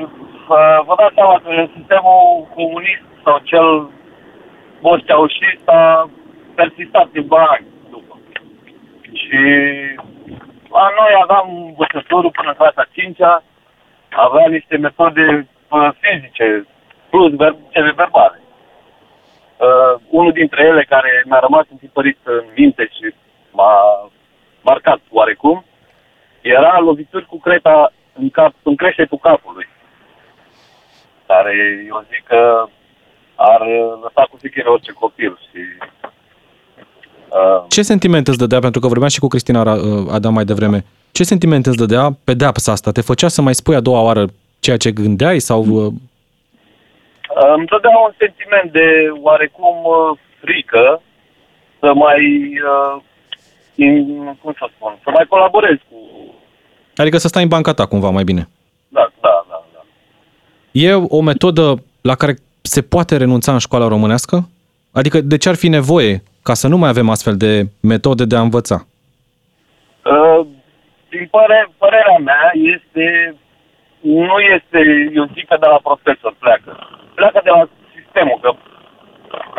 uh, 0.02 0.19
vă 0.86 0.94
dați 0.96 1.14
seama 1.14 1.40
că 1.44 1.66
sistemul 1.76 2.48
comunist 2.54 3.04
sau 3.24 3.38
cel 3.50 3.90
post-ceaușist 4.80 5.68
a 5.68 6.10
persistat 6.54 7.08
din 7.10 7.26
ani 7.30 7.66
după. 7.90 8.18
Și 9.12 9.40
la 10.70 10.86
noi 10.98 11.12
aveam 11.22 11.46
învățătorul 11.66 12.30
până 12.30 12.48
în 12.48 12.54
clasa 12.54 12.84
5-a, 12.96 13.42
avea 14.10 14.46
niște 14.48 14.76
metode 14.76 15.48
uh, 15.68 15.90
fizice 16.00 16.66
plus 17.10 17.32
ver- 17.40 17.70
cele 17.70 17.92
verbale. 17.96 18.40
Uh, 19.56 20.00
unul 20.08 20.32
dintre 20.32 20.62
ele 20.64 20.84
care 20.84 21.22
mi-a 21.26 21.38
rămas 21.38 21.66
întipărit 21.70 22.18
în 22.22 22.44
minte 22.56 22.82
și 22.82 23.14
m-a 23.50 23.74
marcat 24.62 25.00
oarecum, 25.10 25.64
era 26.40 26.78
lovituri 26.78 27.26
cu 27.26 27.38
creta 27.38 27.92
în, 28.12 28.30
cap, 28.30 28.52
în 28.62 28.76
creștetul 28.76 29.18
capului. 29.18 29.68
Care 31.30 31.52
eu 31.88 32.04
zic 32.12 32.22
că 32.26 32.64
ar 33.36 33.60
lăsa 34.02 34.22
cu 34.30 34.36
sicire 34.42 34.68
orice 34.68 34.92
copil 34.92 35.38
și 35.50 35.58
Uh, 37.32 37.64
Ce 37.68 37.82
sentiment 37.82 38.28
îți 38.28 38.38
dădea, 38.38 38.58
pentru 38.58 38.80
că 38.80 38.86
vorbeam 38.86 39.08
și 39.08 39.18
cu 39.18 39.26
Cristina 39.28 39.62
Ra- 39.62 39.80
uh, 39.80 40.06
Adam 40.12 40.34
mai 40.34 40.44
devreme, 40.44 40.84
ce 41.12 41.22
sentiment 41.22 41.66
îți 41.66 41.76
dădea 41.76 42.10
pedeapsa 42.24 42.72
asta? 42.72 42.90
Te 42.90 43.00
făcea 43.00 43.28
să 43.28 43.42
mai 43.42 43.54
spui 43.54 43.74
a 43.74 43.80
doua 43.80 44.00
oară 44.02 44.24
ceea 44.60 44.76
ce 44.76 44.90
gândeai 44.90 45.38
sau... 45.38 45.60
uh, 45.60 45.92
Îmi 47.56 47.66
dădea 47.66 47.98
un 48.06 48.12
sentiment 48.18 48.72
de 48.72 48.86
oarecum 49.22 49.76
uh, 49.84 50.18
frică 50.40 51.02
să 51.80 51.92
mai, 51.94 52.22
uh, 52.72 53.02
in, 53.74 54.24
cum 54.42 54.54
să 54.58 54.68
spun, 54.76 54.98
să 55.04 55.10
mai 55.10 55.26
colaborez 55.28 55.76
cu... 55.90 55.96
Adică 56.96 57.16
să 57.18 57.28
stai 57.28 57.42
în 57.42 57.48
banca 57.48 57.72
ta 57.74 57.86
cumva 57.86 58.10
mai 58.10 58.24
bine. 58.24 58.48
Da, 58.88 59.10
da, 59.20 59.28
da, 59.28 59.28
da. 59.30 59.39
E 60.72 60.94
o 60.94 61.20
metodă 61.20 61.82
la 62.00 62.14
care 62.14 62.34
se 62.62 62.82
poate 62.82 63.16
renunța 63.16 63.52
în 63.52 63.58
școala 63.58 63.88
românească? 63.88 64.48
Adică 64.92 65.20
de 65.20 65.36
ce 65.36 65.48
ar 65.48 65.54
fi 65.54 65.68
nevoie 65.68 66.22
ca 66.42 66.54
să 66.54 66.68
nu 66.68 66.76
mai 66.76 66.88
avem 66.88 67.08
astfel 67.10 67.36
de 67.36 67.62
metode 67.82 68.24
de 68.24 68.36
a 68.36 68.40
învăța? 68.40 68.86
Uh, 70.04 70.46
din 71.08 71.28
păre, 71.30 71.68
părerea 71.78 72.18
mea 72.18 72.50
este, 72.74 73.34
nu 74.00 74.38
este, 74.56 74.78
eu 75.14 75.24
zic 75.34 75.46
că 75.48 75.56
de 75.60 75.66
la 75.66 75.80
profesor 75.82 76.34
pleacă. 76.38 76.70
Pleacă 77.14 77.40
de 77.44 77.50
la 77.50 77.68
sistemul, 77.96 78.38
că 78.42 78.50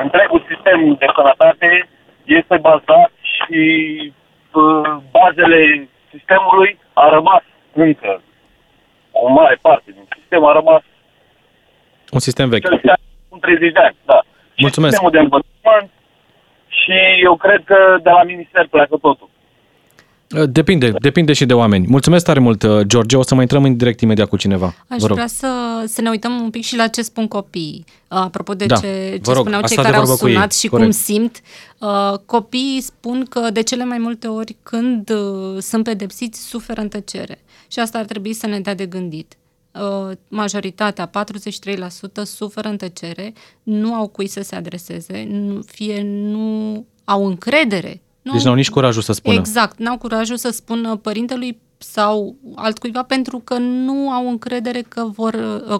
întregul 0.03 0.45
sistem 0.51 0.79
de 0.99 1.07
sănătate 1.15 1.89
este 2.23 2.57
bazat 2.57 3.11
și 3.35 3.61
uh, 4.51 4.97
bazele 5.11 5.89
sistemului 6.11 6.79
a 6.93 7.09
rămas 7.09 7.43
încă. 7.73 8.21
O 9.11 9.27
mare 9.29 9.57
parte 9.61 9.91
din 9.97 10.07
sistem 10.17 10.45
a 10.45 10.51
rămas 10.51 10.81
Un 12.11 12.19
sistem 12.19 12.49
vechi. 12.49 12.61
cel 12.69 12.79
de 12.83 12.91
acum 12.91 13.39
30 13.39 13.71
de 13.73 13.79
ani, 13.79 13.95
da. 14.05 14.19
Și 14.55 14.61
Mulțumesc. 14.67 14.91
sistemul 14.93 15.11
de 15.17 15.19
învățământ 15.19 15.89
și 16.67 16.93
eu 17.23 17.35
cred 17.37 17.61
că 17.65 17.75
de 18.03 18.09
la 18.09 18.23
minister 18.23 18.67
pleacă 18.69 18.95
totul. 19.01 19.29
Uh, 20.37 20.43
Depinde, 20.49 20.91
depinde 20.99 21.33
și 21.33 21.45
de 21.45 21.53
oameni. 21.53 21.85
Mulțumesc 21.87 22.25
tare 22.25 22.39
mult, 22.39 22.63
uh, 22.63 22.79
George. 22.85 23.17
O 23.17 23.21
să 23.23 23.33
mai 23.33 23.41
intrăm 23.43 23.63
în 23.63 23.77
direct 23.77 24.01
imediat 24.01 24.27
cu 24.27 24.37
cineva. 24.37 24.65
Aș 24.65 24.97
Vă 24.99 25.07
rog. 25.07 25.15
vrea 25.15 25.27
să, 25.27 25.47
să 25.85 26.01
ne 26.01 26.09
uităm 26.09 26.39
un 26.41 26.49
pic 26.49 26.63
și 26.63 26.75
la 26.75 26.87
ce 26.87 27.01
spun 27.01 27.27
copiii. 27.27 27.83
Uh, 27.87 28.17
Apropo 28.17 28.53
de 28.53 28.65
Da, 28.65 28.75
ce, 28.75 28.87
vă 29.21 29.31
ce 29.31 29.31
rog, 29.31 29.39
spuneau 29.41 29.61
a 29.61 29.65
cei 29.67 29.71
stat 29.77 29.85
de 29.85 29.91
care 29.91 29.95
au 30.01 30.03
vorbă 30.05 30.21
cu 30.21 30.27
ei, 30.27 30.33
sunat 30.33 30.53
și 30.53 30.67
corect. 30.67 30.89
cum 30.89 30.99
simt, 30.99 31.41
uh, 31.79 32.17
copiii 32.25 32.81
spun 32.81 33.25
că 33.29 33.49
de 33.53 33.61
cele 33.63 33.83
mai 33.83 33.97
multe 33.97 34.27
ori 34.27 34.55
când 34.63 35.09
uh, 35.09 35.57
sunt 35.59 35.83
pedepsiți, 35.83 36.47
suferă 36.47 36.81
în 36.81 36.87
tăcere. 36.87 37.39
Și 37.71 37.79
asta 37.79 37.97
ar 37.97 38.05
trebui 38.05 38.33
să 38.33 38.47
ne 38.47 38.59
dea 38.59 38.75
de 38.75 38.85
gândit. 38.85 39.35
Uh, 39.73 40.11
majoritatea, 40.27 41.09
43%, 41.09 42.23
suferă 42.23 42.67
în 42.69 42.77
tăcere, 42.77 43.33
nu 43.63 43.93
au 43.93 44.07
cui 44.07 44.27
să 44.27 44.41
se 44.41 44.55
adreseze, 44.55 45.27
nu, 45.29 45.61
fie 45.65 46.01
nu 46.05 46.85
au 47.03 47.25
încredere. 47.25 48.01
Nu 48.21 48.31
Deci 48.31 48.41
n-au 48.43 48.53
nici 48.53 48.69
curajul 48.69 49.01
să 49.01 49.13
spună. 49.13 49.35
Exact, 49.35 49.79
n-au 49.79 49.97
curajul 49.97 50.37
să 50.37 50.49
spună 50.49 50.95
părintelui 50.95 51.57
sau 51.77 52.35
altcuiva 52.55 53.03
pentru 53.03 53.41
că 53.43 53.57
nu 53.57 54.09
au 54.09 54.29
încredere 54.29 54.81
că 54.87 55.05
vor 55.15 55.31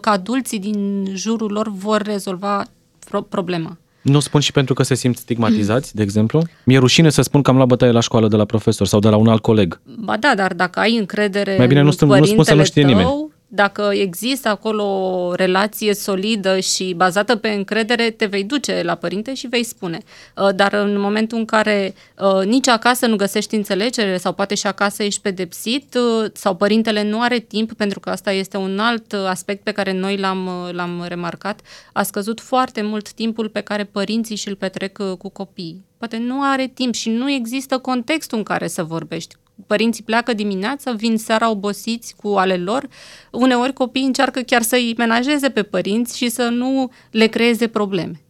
că 0.02 0.10
adulții 0.10 0.60
din 0.60 1.08
jurul 1.14 1.52
lor 1.52 1.72
vor 1.72 2.02
rezolva 2.02 2.64
pro- 3.10 3.22
problema. 3.22 3.78
Nu 4.02 4.20
spun 4.20 4.40
și 4.40 4.52
pentru 4.52 4.74
că 4.74 4.84
se 4.84 4.96
simt 4.96 5.18
stigmatizați, 5.18 5.96
de 5.96 6.02
exemplu? 6.02 6.42
Mi-e 6.66 6.78
rușine 6.78 7.10
să 7.10 7.22
spun 7.22 7.42
că 7.42 7.50
am 7.50 7.56
luat 7.56 7.68
bătaie 7.68 7.92
la 7.92 8.00
școală 8.00 8.28
de 8.28 8.36
la 8.36 8.46
profesor 8.46 8.88
sau 8.88 9.00
de 9.00 9.10
la 9.10 9.16
un 9.16 9.28
alt 9.28 9.42
coleg. 9.42 9.82
Ba 10.00 10.18
da, 10.18 10.34
dar 10.36 10.54
dacă 10.54 10.80
ai 10.80 10.98
încredere 10.98 11.56
Mai 11.58 11.68
bine 11.68 11.80
în 11.80 11.86
nu 11.86 11.92
spun- 11.92 12.08
nu 12.08 12.26
spun 12.26 12.44
să 12.44 12.54
nu 12.54 12.62
părintele 12.62 12.64
știe 12.64 12.82
tău, 12.82 12.92
nimeni. 12.92 13.31
Dacă 13.54 13.90
există 13.94 14.50
acolo 14.50 14.84
o 14.84 15.34
relație 15.34 15.94
solidă 15.94 16.60
și 16.60 16.94
bazată 16.94 17.36
pe 17.36 17.50
încredere, 17.50 18.10
te 18.10 18.26
vei 18.26 18.44
duce 18.44 18.82
la 18.84 18.96
părinte 18.96 19.34
și 19.34 19.48
vei 19.48 19.64
spune. 19.64 19.98
Uh, 20.36 20.56
Dar 20.56 20.74
în 20.74 21.00
momentul 21.00 21.38
în 21.38 21.46
care 21.46 21.94
uh, 22.20 22.46
nici 22.46 22.68
acasă 22.68 23.06
nu 23.06 23.16
găsești 23.16 23.56
înțelegere 23.56 24.18
sau 24.18 24.34
poate 24.34 24.56
și 24.56 24.68
acasă 24.68 25.04
ești 25.04 25.22
pedepsit 25.22 25.96
uh, 25.96 26.30
sau 26.34 26.56
părintele 26.56 27.04
nu 27.04 27.22
are 27.22 27.40
timp, 27.40 27.74
pentru 27.74 28.00
că 28.00 28.10
asta 28.10 28.32
este 28.32 28.58
un 28.58 28.80
alt 28.80 29.12
uh, 29.12 29.26
aspect 29.26 29.64
pe 29.64 29.72
care 29.72 29.92
noi 29.94 30.18
l-am, 30.18 30.48
uh, 30.48 30.74
l-am 30.74 31.06
remarcat, 31.08 31.62
a 31.94 32.04
scăzut 32.04 32.40
foarte 32.40 32.82
mult 32.82 33.12
timpul 33.12 33.50
pe 33.50 33.62
care 33.62 33.84
părinții 33.84 34.36
și-l 34.36 34.56
petrec 34.56 34.98
uh, 35.00 35.18
cu 35.18 35.30
copiii. 35.30 35.86
Poate 35.98 36.18
nu 36.18 36.42
are 36.44 36.68
timp 36.68 36.94
și 36.94 37.10
nu 37.10 37.32
există 37.32 37.78
contextul 37.78 38.38
în 38.38 38.44
care 38.44 38.68
să 38.68 38.84
vorbești. 38.84 39.36
Părinții 39.68 40.04
pleacă 40.04 40.34
dimineața, 40.34 40.92
vin 40.92 41.18
seara 41.18 41.50
obosiți 41.50 42.16
cu 42.16 42.28
ale 42.28 42.58
lor. 42.58 42.88
Uneori 43.32 43.74
copiii 43.74 44.06
încearcă 44.06 44.40
chiar 44.40 44.62
să-i 44.62 44.94
menajeze 44.98 45.50
pe 45.50 45.64
părinți 45.64 46.18
și 46.18 46.30
să 46.30 46.44
nu 46.44 46.92
le 47.12 47.28
creeze 47.28 47.68
probleme. 47.68 48.22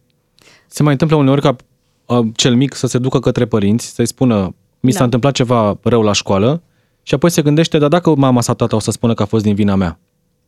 Se 0.66 0.82
mai 0.82 0.92
întâmplă 0.92 1.16
uneori 1.16 1.40
ca 1.40 1.56
uh, 2.06 2.26
cel 2.34 2.54
mic 2.54 2.74
să 2.74 2.86
se 2.86 2.98
ducă 2.98 3.20
către 3.20 3.46
părinți, 3.46 3.94
să-i 3.94 4.06
spună 4.06 4.54
mi 4.80 4.92
s-a 4.92 4.98
Da. 4.98 5.04
întâmplat 5.04 5.32
ceva 5.34 5.78
rău 5.82 6.02
la 6.02 6.12
școală 6.12 6.62
și 7.02 7.14
apoi 7.14 7.30
se 7.30 7.42
gândește, 7.42 7.78
dar 7.78 7.88
dacă 7.88 8.14
mama 8.14 8.40
sau 8.40 8.54
tata 8.54 8.76
o 8.76 8.78
să 8.78 8.90
spună 8.90 9.14
că 9.14 9.22
a 9.22 9.26
fost 9.26 9.44
din 9.44 9.54
vina 9.54 9.74
mea 9.74 9.98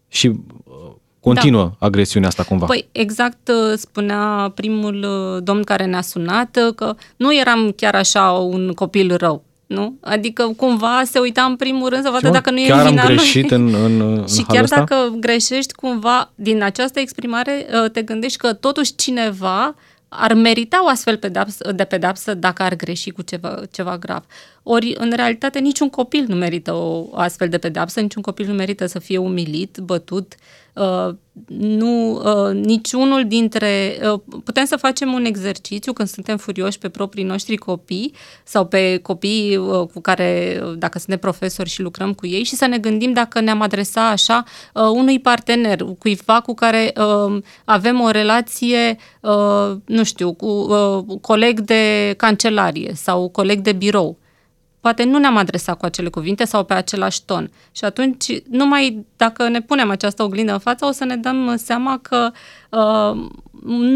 și 0.08 0.26
uh, 0.26 0.74
continuă 1.20 1.62
da. 1.62 1.86
agresiunea 1.86 2.28
asta 2.28 2.42
cumva. 2.42 2.66
Păi 2.66 2.88
exact 2.92 3.48
uh, 3.48 3.78
spunea 3.78 4.52
primul 4.54 4.94
uh, 4.94 5.42
domn 5.42 5.62
care 5.62 5.84
ne-a 5.84 6.00
sunat 6.00 6.58
uh, 6.66 6.74
că 6.74 6.94
nu 7.16 7.34
eram 7.36 7.72
chiar 7.76 7.94
așa 7.94 8.30
un 8.30 8.72
copil 8.72 9.16
rău. 9.16 9.44
Nu? 9.74 9.96
Adică 10.00 10.52
cumva 10.56 11.02
se 11.04 11.18
uita 11.18 11.42
în 11.42 11.56
primul 11.56 11.88
rând 11.88 12.02
să 12.02 12.10
vadă 12.10 12.26
Și, 12.26 12.26
mă, 12.26 12.32
dacă 12.32 12.50
nu 12.50 12.60
e 12.60 12.66
chiar 12.66 12.80
am 12.80 12.88
vina 12.88 13.06
lui. 13.06 13.16
greșit 13.16 13.50
în, 13.50 13.74
în, 13.74 14.00
în 14.00 14.26
Și 14.34 14.34
halul 14.34 14.46
chiar 14.48 14.62
ăsta? 14.62 14.76
dacă 14.78 15.14
greșești 15.18 15.72
cumva 15.72 16.32
din 16.34 16.62
această 16.62 17.00
exprimare, 17.00 17.66
uh, 17.84 17.90
te 17.90 18.02
gândești 18.02 18.38
că 18.38 18.52
totuși 18.52 18.94
cineva 18.94 19.74
ar 20.08 20.32
merita 20.32 20.84
o 20.84 20.88
astfel 20.88 21.16
pedapsă, 21.16 21.72
de 21.72 21.84
pedapsă 21.84 22.34
dacă 22.34 22.62
ar 22.62 22.74
greși 22.76 23.10
cu 23.10 23.22
ceva, 23.22 23.60
ceva 23.72 23.98
grav. 23.98 24.24
Ori, 24.62 24.94
în 24.98 25.12
realitate, 25.16 25.58
niciun 25.58 25.88
copil 25.88 26.24
nu 26.28 26.34
merită 26.34 26.72
o, 26.72 27.06
o 27.10 27.16
astfel 27.16 27.48
de 27.48 27.58
pedapsă, 27.58 28.00
niciun 28.00 28.22
copil 28.22 28.46
nu 28.46 28.54
merită 28.54 28.86
să 28.86 28.98
fie 28.98 29.18
umilit, 29.18 29.78
bătut. 29.82 30.34
Uh, 30.34 30.63
nu, 31.46 32.10
uh, 32.24 32.54
niciunul 32.54 33.26
dintre... 33.26 33.98
Uh, 34.12 34.20
putem 34.44 34.64
să 34.64 34.76
facem 34.76 35.12
un 35.12 35.24
exercițiu 35.24 35.92
când 35.92 36.08
suntem 36.08 36.36
furioși 36.36 36.78
pe 36.78 36.88
proprii 36.88 37.24
noștri 37.24 37.56
copii 37.56 38.14
sau 38.44 38.66
pe 38.66 38.98
copii 39.02 39.56
uh, 39.56 39.86
cu 39.92 40.00
care, 40.00 40.60
uh, 40.62 40.72
dacă 40.78 40.98
suntem 40.98 41.18
profesori 41.18 41.68
și 41.68 41.82
lucrăm 41.82 42.12
cu 42.12 42.26
ei 42.26 42.42
și 42.42 42.54
să 42.54 42.66
ne 42.66 42.78
gândim 42.78 43.12
dacă 43.12 43.40
ne-am 43.40 43.60
adresa 43.60 44.08
așa 44.08 44.44
uh, 44.74 44.82
unui 44.82 45.20
partener, 45.20 45.84
cuiva 45.98 46.40
cu 46.40 46.54
care 46.54 46.92
uh, 46.96 47.42
avem 47.64 48.00
o 48.00 48.10
relație, 48.10 48.96
uh, 49.20 49.76
nu 49.84 50.04
știu, 50.04 50.32
cu 50.32 50.46
uh, 50.46 51.18
coleg 51.20 51.60
de 51.60 52.14
cancelarie 52.16 52.92
sau 52.94 53.28
coleg 53.28 53.60
de 53.60 53.72
birou 53.72 54.18
poate 54.84 55.04
nu 55.04 55.18
ne-am 55.18 55.36
adresat 55.36 55.78
cu 55.78 55.84
acele 55.84 56.08
cuvinte 56.08 56.44
sau 56.44 56.64
pe 56.64 56.74
același 56.74 57.24
ton. 57.24 57.50
Și 57.72 57.84
atunci, 57.84 58.24
numai 58.50 59.06
dacă 59.16 59.48
ne 59.48 59.60
punem 59.60 59.90
această 59.90 60.22
oglindă 60.22 60.52
în 60.52 60.58
față, 60.58 60.84
o 60.84 60.90
să 60.90 61.04
ne 61.04 61.16
dăm 61.16 61.54
seama 61.56 61.98
că 62.02 62.30
uh, 62.70 63.12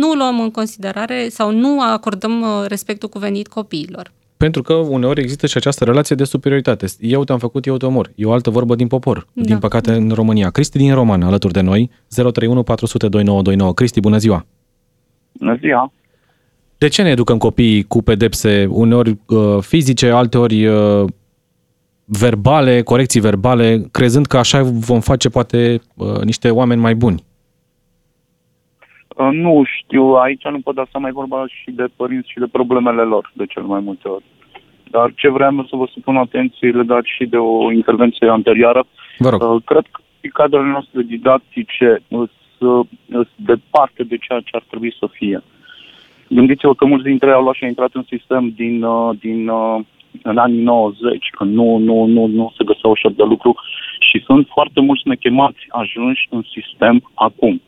nu 0.00 0.12
luăm 0.12 0.40
în 0.40 0.50
considerare 0.50 1.28
sau 1.28 1.50
nu 1.52 1.80
acordăm 1.80 2.40
uh, 2.40 2.64
respectul 2.66 3.08
cuvenit 3.08 3.48
copiilor. 3.48 4.12
Pentru 4.36 4.62
că 4.62 4.72
uneori 4.72 5.20
există 5.20 5.46
și 5.46 5.56
această 5.56 5.84
relație 5.84 6.16
de 6.16 6.24
superioritate. 6.24 6.86
Eu 7.00 7.24
te-am 7.24 7.38
făcut, 7.38 7.66
eu 7.66 7.76
te 7.76 7.86
omor. 7.86 8.10
E 8.14 8.24
o 8.24 8.32
altă 8.32 8.50
vorbă 8.50 8.74
din 8.74 8.86
popor, 8.86 9.26
da. 9.32 9.42
din 9.42 9.58
păcate, 9.58 9.92
în 9.92 10.10
România. 10.10 10.50
Cristi 10.50 10.78
din 10.78 10.94
Roman, 10.94 11.22
alături 11.22 11.52
de 11.52 11.60
noi, 11.60 11.90
031 12.08 12.62
400 12.62 13.08
2929. 13.08 13.74
Cristi, 13.74 14.00
bună 14.00 14.18
ziua! 14.18 14.46
Bună 15.32 15.56
ziua! 15.60 15.92
De 16.78 16.88
ce 16.88 17.02
ne 17.02 17.08
educăm 17.10 17.38
copiii 17.38 17.82
cu 17.82 18.02
pedepse, 18.02 18.66
uneori 18.70 19.10
uh, 19.28 19.58
fizice, 19.60 20.10
alteori 20.10 20.66
uh, 20.66 21.04
verbale, 22.04 22.82
corecții 22.82 23.20
verbale, 23.20 23.82
crezând 23.92 24.26
că 24.26 24.36
așa 24.36 24.62
vom 24.62 25.00
face 25.00 25.28
poate 25.28 25.80
uh, 25.96 26.20
niște 26.24 26.50
oameni 26.50 26.80
mai 26.80 26.94
buni? 26.94 27.22
Uh, 29.16 29.28
Nu 29.32 29.62
știu, 29.64 30.02
aici 30.12 30.44
nu 30.44 30.60
pot 30.60 30.74
da 30.74 30.86
seama, 30.90 31.08
e 31.08 31.12
vorba 31.12 31.44
și 31.46 31.70
de 31.70 31.84
părinți 31.96 32.30
și 32.30 32.38
de 32.38 32.46
problemele 32.52 33.02
lor, 33.02 33.32
de 33.34 33.44
cel 33.46 33.62
mai 33.62 33.80
multe 33.80 34.08
ori. 34.08 34.24
Dar 34.90 35.12
ce 35.16 35.28
vreau 35.28 35.66
să 35.70 35.76
vă 35.76 35.86
supun 35.92 36.16
atenție 36.16 36.70
legat 36.70 37.04
și 37.04 37.24
de 37.26 37.36
o 37.36 37.72
intervenție 37.72 38.28
anterioară, 38.28 38.84
Vă 39.18 39.28
rog. 39.28 39.42
uh, 39.42 39.62
cred 39.64 39.84
că 39.90 40.00
și 40.20 40.28
cadrele 40.28 40.66
noastre 40.66 41.02
didactice 41.02 42.02
sunt 42.08 42.30
sunt 42.58 43.28
departe 43.36 44.02
de 44.02 44.16
ceea 44.16 44.40
ce 44.40 44.50
ar 44.52 44.64
trebui 44.68 44.94
să 44.98 45.08
fie. 45.12 45.42
Gândiți-vă 46.28 46.74
că 46.74 46.84
mulți 46.84 47.04
dintre 47.04 47.28
ei 47.28 47.34
au 47.34 47.42
luat 47.42 47.54
și 47.54 47.62
au 47.62 47.68
intrat 47.68 47.90
în 47.92 48.04
sistem 48.08 48.52
din, 48.56 48.82
uh, 48.82 49.16
din 49.20 49.48
uh, 49.48 49.80
în 50.22 50.36
anii 50.36 50.62
90, 50.62 51.28
când 51.38 51.54
nu, 51.54 51.76
nu, 51.76 52.04
nu, 52.04 52.26
nu 52.26 52.52
se 52.56 52.64
găseau 52.64 52.92
așa 52.92 53.08
de 53.16 53.22
lucru 53.22 53.54
și 54.10 54.22
sunt 54.24 54.46
foarte 54.52 54.80
mulți 54.80 55.08
nechemați 55.08 55.58
ajunși 55.68 56.26
în 56.30 56.42
sistem 56.54 57.10
acum. 57.14 57.60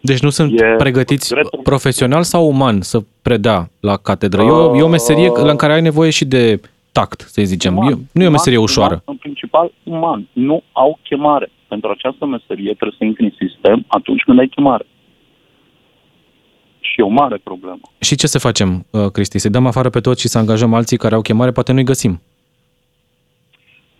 Deci 0.00 0.20
nu 0.20 0.30
sunt 0.30 0.60
E 0.60 0.74
pregătiți 0.76 1.34
regretul. 1.34 1.60
profesional 1.62 2.22
sau 2.22 2.46
uman 2.48 2.80
să 2.80 2.98
predea 3.22 3.70
la 3.80 3.96
catedră? 3.96 4.42
E 4.42 4.50
o, 4.50 4.76
e 4.76 4.82
o 4.82 4.88
meserie 4.88 5.28
la 5.44 5.56
care 5.56 5.72
ai 5.72 5.80
nevoie 5.80 6.10
și 6.10 6.24
de 6.24 6.60
tact, 6.92 7.20
să 7.20 7.42
zicem. 7.44 7.76
Uman, 7.76 7.92
E, 7.92 7.96
nu 8.12 8.22
e 8.22 8.26
o 8.26 8.30
meserie 8.30 8.58
uman, 8.58 8.68
ușoară. 8.70 8.92
Uman, 8.94 9.02
în 9.06 9.16
principal, 9.16 9.72
uman. 9.82 10.28
Nu 10.32 10.62
au 10.72 10.98
chemare. 11.02 11.50
Pentru 11.68 11.90
această 11.90 12.26
meserie 12.26 12.72
trebuie 12.74 12.94
să 12.98 13.04
intri 13.04 13.24
în 13.24 13.48
sistem 13.48 13.84
atunci 13.86 14.22
când 14.22 14.38
ai 14.38 14.46
chemare. 14.48 14.86
Și 16.96 17.02
e 17.02 17.04
o 17.04 17.08
mare 17.22 17.36
problemă. 17.42 17.80
Și 18.00 18.14
ce 18.16 18.26
să 18.26 18.38
facem, 18.38 18.86
uh, 18.90 19.10
Cristi? 19.10 19.38
Să 19.38 19.48
dăm 19.48 19.66
afară 19.66 19.90
pe 19.90 20.00
toți 20.00 20.20
și 20.20 20.28
să 20.28 20.38
angajăm 20.38 20.74
alții 20.74 20.96
care 20.96 21.14
au 21.14 21.20
chemare? 21.20 21.50
Poate 21.50 21.72
nu-i 21.72 21.84
găsim. 21.84 22.20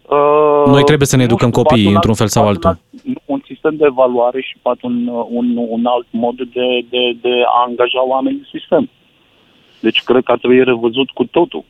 Uh, 0.08 0.62
Noi 0.66 0.84
trebuie 0.84 1.06
să 1.06 1.16
ne 1.16 1.22
nu 1.24 1.28
educăm 1.28 1.48
știu, 1.48 1.62
copiii 1.62 1.82
poate 1.84 1.88
un 1.88 1.94
într-un 1.94 2.10
alt- 2.14 2.18
fel 2.22 2.28
sau 2.28 2.42
poate 2.42 2.58
un 2.58 2.68
altul. 2.72 2.82
alt- 3.04 3.18
Un 3.24 3.40
sistem 3.46 3.76
de 3.76 3.84
evaluare 3.86 4.40
și 4.40 4.54
poate 4.62 4.80
un, 4.82 5.06
un, 5.38 5.56
un 5.56 5.86
alt 5.86 6.06
mod 6.10 6.36
de, 6.36 6.66
de, 6.92 7.02
de 7.20 7.32
a 7.46 7.64
angaja 7.68 8.06
oameni 8.06 8.36
în 8.42 8.58
sistem. 8.58 8.90
Deci 9.80 10.02
cred 10.02 10.22
că 10.24 10.32
ar 10.32 10.38
trebui 10.38 10.64
revăzut 10.64 11.10
cu 11.10 11.24
totul 11.24 11.64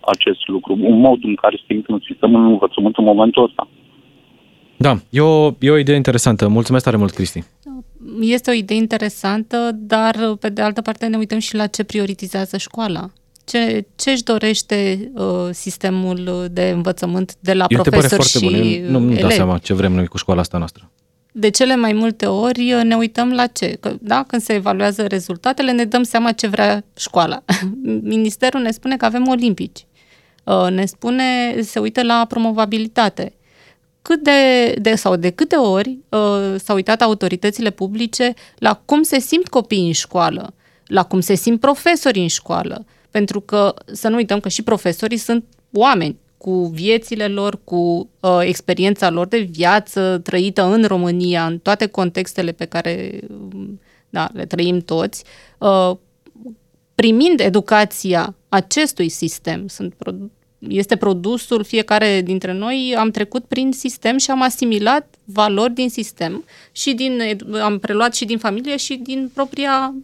acest 0.00 0.46
lucru, 0.48 0.72
un 0.80 0.98
mod 1.00 1.18
în 1.22 1.34
care 1.34 1.56
se 1.66 1.74
intră 1.74 1.92
în 1.92 2.00
sistemul 2.08 2.40
în 2.44 2.50
învățământ 2.50 2.96
în 2.96 3.04
momentul 3.04 3.44
ăsta. 3.44 3.68
Da, 4.76 4.92
e 5.10 5.20
o, 5.20 5.50
e 5.60 5.70
o 5.70 5.76
idee 5.78 5.96
interesantă. 5.96 6.48
Mulțumesc 6.48 6.84
tare 6.84 6.96
mult, 6.96 7.12
Cristi. 7.12 7.40
Este 8.20 8.50
o 8.50 8.54
idee 8.54 8.76
interesantă, 8.76 9.70
dar 9.74 10.36
pe 10.40 10.48
de 10.48 10.62
altă 10.62 10.80
parte 10.82 11.06
ne 11.06 11.16
uităm 11.16 11.38
și 11.38 11.54
la 11.54 11.66
ce 11.66 11.82
prioritizează 11.84 12.56
școala. 12.56 13.10
Ce, 13.44 13.86
ce 13.96 14.10
își 14.10 14.22
dorește 14.22 15.10
uh, 15.14 15.48
sistemul 15.50 16.48
de 16.50 16.68
învățământ 16.68 17.34
de 17.40 17.52
la 17.52 17.66
E 17.68 17.74
o 17.74 17.78
întrebare 17.78 18.06
profesori 18.06 18.28
foarte 18.28 18.56
și 18.56 18.58
bună. 18.58 18.86
Eu 18.86 18.90
Nu, 18.90 18.98
nu 18.98 19.08
dau 19.08 19.18
elevi? 19.18 19.34
seama 19.34 19.58
ce 19.58 19.74
vrem 19.74 19.92
noi 19.92 20.06
cu 20.06 20.16
școala 20.16 20.40
asta 20.40 20.58
noastră. 20.58 20.90
De 21.32 21.48
cele 21.50 21.76
mai 21.76 21.92
multe 21.92 22.26
ori 22.26 22.72
uh, 22.72 22.82
ne 22.82 22.94
uităm 22.94 23.32
la 23.32 23.46
ce? 23.46 23.76
Că, 23.80 23.96
da, 24.00 24.24
când 24.26 24.42
se 24.42 24.52
evaluează 24.52 25.06
rezultatele, 25.06 25.72
ne 25.72 25.84
dăm 25.84 26.02
seama 26.02 26.32
ce 26.32 26.46
vrea 26.46 26.84
școala. 26.96 27.44
Ministerul 28.02 28.60
ne 28.60 28.70
spune 28.70 28.96
că 28.96 29.04
avem 29.04 29.28
olimpici. 29.28 29.86
Uh, 30.44 30.66
Ne 30.70 30.84
spune, 30.84 31.54
se 31.60 31.78
uită 31.78 32.02
la 32.02 32.24
promovabilitate. 32.28 33.32
Cât 34.06 34.22
de, 34.22 34.74
de, 34.80 34.94
sau 34.94 35.16
de 35.16 35.30
câte 35.30 35.56
ori 35.56 35.98
uh, 36.08 36.54
s-au 36.56 36.76
uitat 36.76 37.02
autoritățile 37.02 37.70
publice 37.70 38.34
la 38.58 38.82
cum 38.84 39.02
se 39.02 39.18
simt 39.18 39.48
copiii 39.48 39.86
în 39.86 39.92
școală, 39.92 40.54
la 40.86 41.02
cum 41.04 41.20
se 41.20 41.34
simt 41.34 41.60
profesorii 41.60 42.22
în 42.22 42.28
școală. 42.28 42.84
Pentru 43.10 43.40
că 43.40 43.74
să 43.92 44.08
nu 44.08 44.16
uităm 44.16 44.40
că 44.40 44.48
și 44.48 44.62
profesorii 44.62 45.16
sunt 45.16 45.44
oameni 45.72 46.16
cu 46.36 46.66
viețile 46.66 47.28
lor, 47.28 47.58
cu 47.64 48.10
uh, 48.20 48.38
experiența 48.40 49.10
lor 49.10 49.26
de 49.26 49.38
viață 49.38 50.20
trăită 50.22 50.62
în 50.62 50.84
România, 50.84 51.46
în 51.46 51.58
toate 51.58 51.86
contextele 51.86 52.52
pe 52.52 52.64
care 52.64 53.20
um, 53.30 53.80
da, 54.10 54.28
le 54.32 54.46
trăim 54.46 54.78
toți, 54.78 55.24
uh, 55.58 55.96
primind 56.94 57.40
educația 57.40 58.34
acestui 58.48 59.08
sistem, 59.08 59.66
sunt 59.66 59.94
produ- 59.94 60.30
este 60.68 60.96
produsul 60.96 61.64
fiecare 61.64 62.22
dintre 62.22 62.52
noi, 62.52 62.94
am 62.98 63.10
trecut 63.10 63.44
prin 63.44 63.72
sistem 63.72 64.18
și 64.18 64.30
am 64.30 64.42
asimilat 64.42 65.14
valori 65.24 65.72
din 65.72 65.90
sistem 65.90 66.44
și 66.72 66.94
din, 66.94 67.20
edu- 67.20 67.54
am 67.54 67.78
preluat 67.78 68.14
și 68.14 68.24
din 68.24 68.38
familie 68.38 68.76
și 68.76 68.94
din 68.94 69.30
propria 69.34 69.94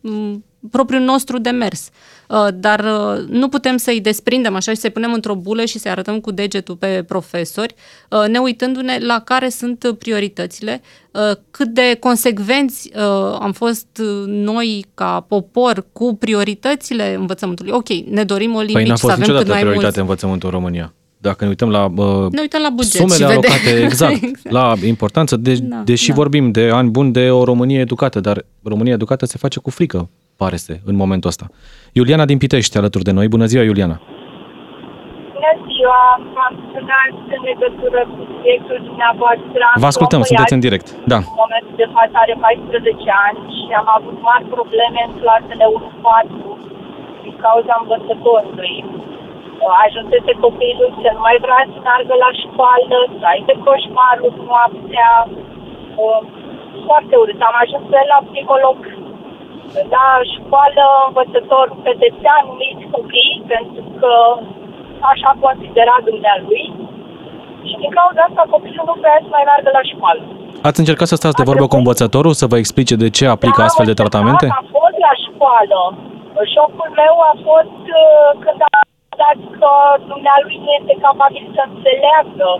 m, 0.00 0.44
propriul 0.70 1.02
nostru 1.02 1.38
demers. 1.38 1.88
Uh, 2.28 2.46
Dar 2.54 2.80
uh, 2.80 3.24
nu 3.28 3.48
putem 3.48 3.76
să-i 3.76 4.00
desprindem 4.00 4.54
așa 4.54 4.72
și 4.72 4.78
să-i 4.78 4.90
punem 4.90 5.12
într-o 5.12 5.34
bulă 5.34 5.64
și 5.64 5.78
să-i 5.78 5.90
arătăm 5.90 6.20
cu 6.20 6.30
degetul 6.30 6.76
pe 6.76 7.04
profesori, 7.08 7.74
uh, 8.10 8.28
ne 8.28 8.38
uitându-ne 8.38 8.98
la 8.98 9.20
care 9.24 9.48
sunt 9.48 9.94
prioritățile, 9.98 10.80
uh, 11.10 11.20
cât 11.50 11.68
de 11.68 11.96
consecvenți 12.00 12.90
uh, 12.94 13.36
am 13.40 13.52
fost 13.52 13.86
uh, 14.00 14.24
noi 14.26 14.84
ca 14.94 15.24
popor 15.28 15.86
cu 15.92 16.16
prioritățile 16.16 17.14
învățământului. 17.14 17.72
Ok, 17.72 17.88
ne 17.88 18.24
dorim 18.24 18.54
olimpici, 18.54 18.76
Păi 18.76 18.86
n-a 18.88 18.94
să 18.94 19.00
fost 19.06 19.12
avem 19.12 19.24
cât 19.26 19.34
niciodată 19.34 19.48
mai 19.52 19.60
prioritate 19.60 19.84
mulți. 19.84 19.98
învățământul 19.98 20.48
în 20.48 20.54
România. 20.54 20.92
Dacă 21.18 21.44
ne 21.44 21.48
uităm 21.48 21.70
la 21.70 21.84
uh, 21.84 22.30
Ne 22.30 22.40
uităm 22.40 22.60
la 22.62 22.70
buget 22.70 22.90
sumele 22.90 23.14
și 23.14 23.20
vedem. 23.20 23.50
alocate, 23.50 23.80
exact, 23.86 24.50
la 24.50 24.74
importanță, 24.84 25.36
de, 25.36 25.54
Da, 25.54 25.82
deși 25.84 26.08
da. 26.08 26.14
vorbim 26.14 26.50
de 26.50 26.70
ani 26.72 26.90
buni 26.90 27.12
de 27.12 27.30
o 27.30 27.44
Românie 27.44 27.80
educată, 27.80 28.20
dar 28.20 28.44
România 28.62 28.92
educată 28.92 29.26
se 29.26 29.36
face 29.38 29.60
cu 29.60 29.70
frică, 29.70 30.08
pare 30.40 30.56
să, 30.64 30.72
în 30.90 30.96
momentul 31.02 31.28
ăsta. 31.32 31.46
Iuliana 31.98 32.24
din 32.30 32.38
Pitești 32.42 32.78
alături 32.80 33.04
de 33.08 33.12
noi. 33.18 33.26
Bună 33.34 33.46
ziua, 33.52 33.62
Iuliana! 33.68 33.96
Bună 35.34 35.52
ziua, 35.68 36.02
m-am 36.34 36.54
sunat 36.72 37.14
în 37.34 37.40
legătură 37.50 38.00
cu 38.12 38.18
subiectul 38.32 38.78
dumneavoastră. 38.88 39.62
Am 39.72 39.80
Vă 39.84 39.90
ascultăm, 39.92 40.20
două 40.20 40.28
sunteți 40.30 40.54
în 40.56 40.60
băiați, 40.62 40.68
direct. 40.68 40.88
Da. 41.12 41.18
În 41.30 41.40
momentul 41.44 41.74
de 41.82 41.88
față 41.96 42.14
are 42.24 42.34
14 42.46 43.10
ani 43.26 43.40
și 43.56 43.64
am 43.80 43.88
avut 43.98 44.16
mari 44.28 44.46
probleme 44.56 45.00
în 45.08 45.12
clasele 45.22 45.66
1-4 45.76 46.52
din 47.24 47.34
cauza 47.46 47.74
învățătorului. 47.82 48.74
Ajunsese 49.86 50.32
copilul 50.46 50.90
să 51.02 51.08
nu 51.16 51.20
mai 51.26 51.36
vrea 51.44 51.62
să 51.72 51.78
meargă 51.88 52.14
la 52.24 52.30
școală, 52.42 52.98
să 53.18 53.24
aibă 53.32 53.52
coșmaruri 53.66 54.40
noaptea. 54.50 55.10
Uh, 56.04 56.20
Foarte 56.88 57.14
urât. 57.22 57.40
Am 57.50 57.56
ajuns 57.64 57.84
pe 57.90 57.96
el 58.02 58.08
la 58.14 58.20
psiholog 58.28 58.76
la 59.94 60.06
școală 60.34 60.84
învățătorul 61.08 61.78
pedepsea 61.86 62.32
anumiți 62.42 62.84
copii 62.94 63.36
pentru 63.52 63.84
că 64.00 64.12
așa 65.12 65.30
considera 65.44 65.96
dumnealui 66.08 66.64
și 67.68 67.74
din 67.82 67.90
cauza 67.98 68.20
asta 68.28 68.42
copilul 68.54 68.84
nu 68.90 68.94
vrea 69.00 69.16
să 69.24 69.28
mai 69.36 69.44
meargă 69.48 69.70
la 69.78 69.82
școală. 69.92 70.22
Ați 70.68 70.80
încercat 70.82 71.08
să 71.10 71.16
stați 71.20 71.38
de 71.40 71.48
vorbă 71.50 71.66
cu 71.68 71.76
învățătorul, 71.82 72.34
să 72.40 72.46
vă 72.52 72.56
explice 72.62 72.94
de 73.04 73.08
ce 73.16 73.24
aplică 73.34 73.60
Da, 73.60 73.66
astfel 73.66 73.86
de 73.90 73.96
am 73.96 74.00
tratamente? 74.02 74.44
încercat, 74.46 74.62
Am 74.62 74.68
fost 74.80 74.96
la 75.06 75.12
școală. 75.26 75.80
Șocul 76.54 76.90
meu 77.02 77.14
a 77.30 77.34
fost 77.48 77.82
uh, 78.02 78.28
când 78.44 78.60
a 78.68 78.70
dat 79.24 79.40
că 79.60 79.72
dumnealui 80.12 80.56
nu 80.64 80.70
este 80.78 80.94
capabil 81.06 81.44
să 81.56 81.62
înțeleagă 81.70 82.50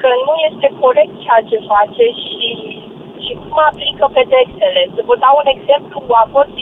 că 0.00 0.08
nu 0.26 0.34
este 0.48 0.68
corect 0.82 1.14
ceea 1.24 1.42
ce 1.50 1.58
face 1.74 2.04
și, 2.24 2.48
și 3.24 3.32
cum 3.40 3.58
aplică 3.68 4.06
pedepsele. 4.18 4.82
Să 4.94 5.00
vă 5.08 5.14
dau 5.24 5.34
un 5.42 5.48
exemplu, 5.56 5.98
a 6.22 6.26
fost 6.36 6.54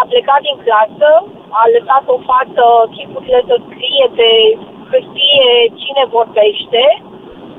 a 0.00 0.02
plecat 0.10 0.40
din 0.48 0.58
clasă, 0.64 1.10
a 1.60 1.62
lăsat 1.74 2.04
o 2.14 2.16
fată 2.28 2.66
chipurile 2.94 3.40
să 3.48 3.54
scrie 3.68 4.06
pe 4.18 4.30
hârtie 4.90 5.50
cine 5.80 6.04
vorbește, 6.16 6.84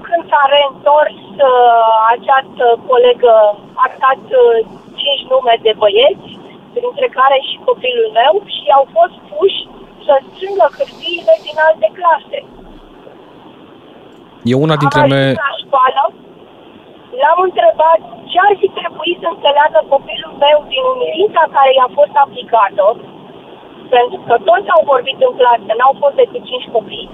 când 0.05 0.21
s-a 0.29 0.43
reîntors 0.53 1.19
uh, 1.49 1.93
această 2.15 2.65
colegă 2.89 3.36
a 3.84 3.86
dat 4.03 4.23
uh, 4.41 4.55
cinci 4.99 5.27
nume 5.31 5.55
de 5.65 5.73
băieți, 5.81 6.29
printre 6.75 7.08
care 7.19 7.38
și 7.47 7.55
copilul 7.69 8.10
meu, 8.19 8.34
și 8.55 8.65
au 8.77 8.86
fost 8.95 9.15
puși 9.29 9.62
să 10.05 10.13
strângă 10.27 10.67
hârtiile 10.77 11.36
din 11.45 11.58
alte 11.67 11.88
clase. 11.97 12.39
E 14.51 14.63
una 14.65 14.75
dintre 14.84 15.01
Am 15.01 15.10
me... 15.10 15.21
ajuns 15.21 15.43
la 15.47 15.53
școală, 15.63 16.01
l-am 17.21 17.39
întrebat 17.47 17.99
ce 18.32 18.38
ar 18.47 18.54
fi 18.62 18.67
trebuit 18.80 19.17
să 19.23 19.28
înțeleagă 19.32 19.80
copilul 19.93 20.34
meu 20.45 20.58
din 20.71 20.84
umilința 20.93 21.43
care 21.56 21.71
i-a 21.73 21.89
fost 21.99 22.13
aplicată, 22.23 22.86
pentru 23.95 24.19
că 24.28 24.36
toți 24.49 24.71
au 24.75 24.82
vorbit 24.91 25.17
în 25.28 25.34
clasă, 25.39 25.71
n-au 25.78 25.93
fost 26.01 26.15
decât 26.21 26.41
cinci 26.49 26.71
copii 26.75 27.10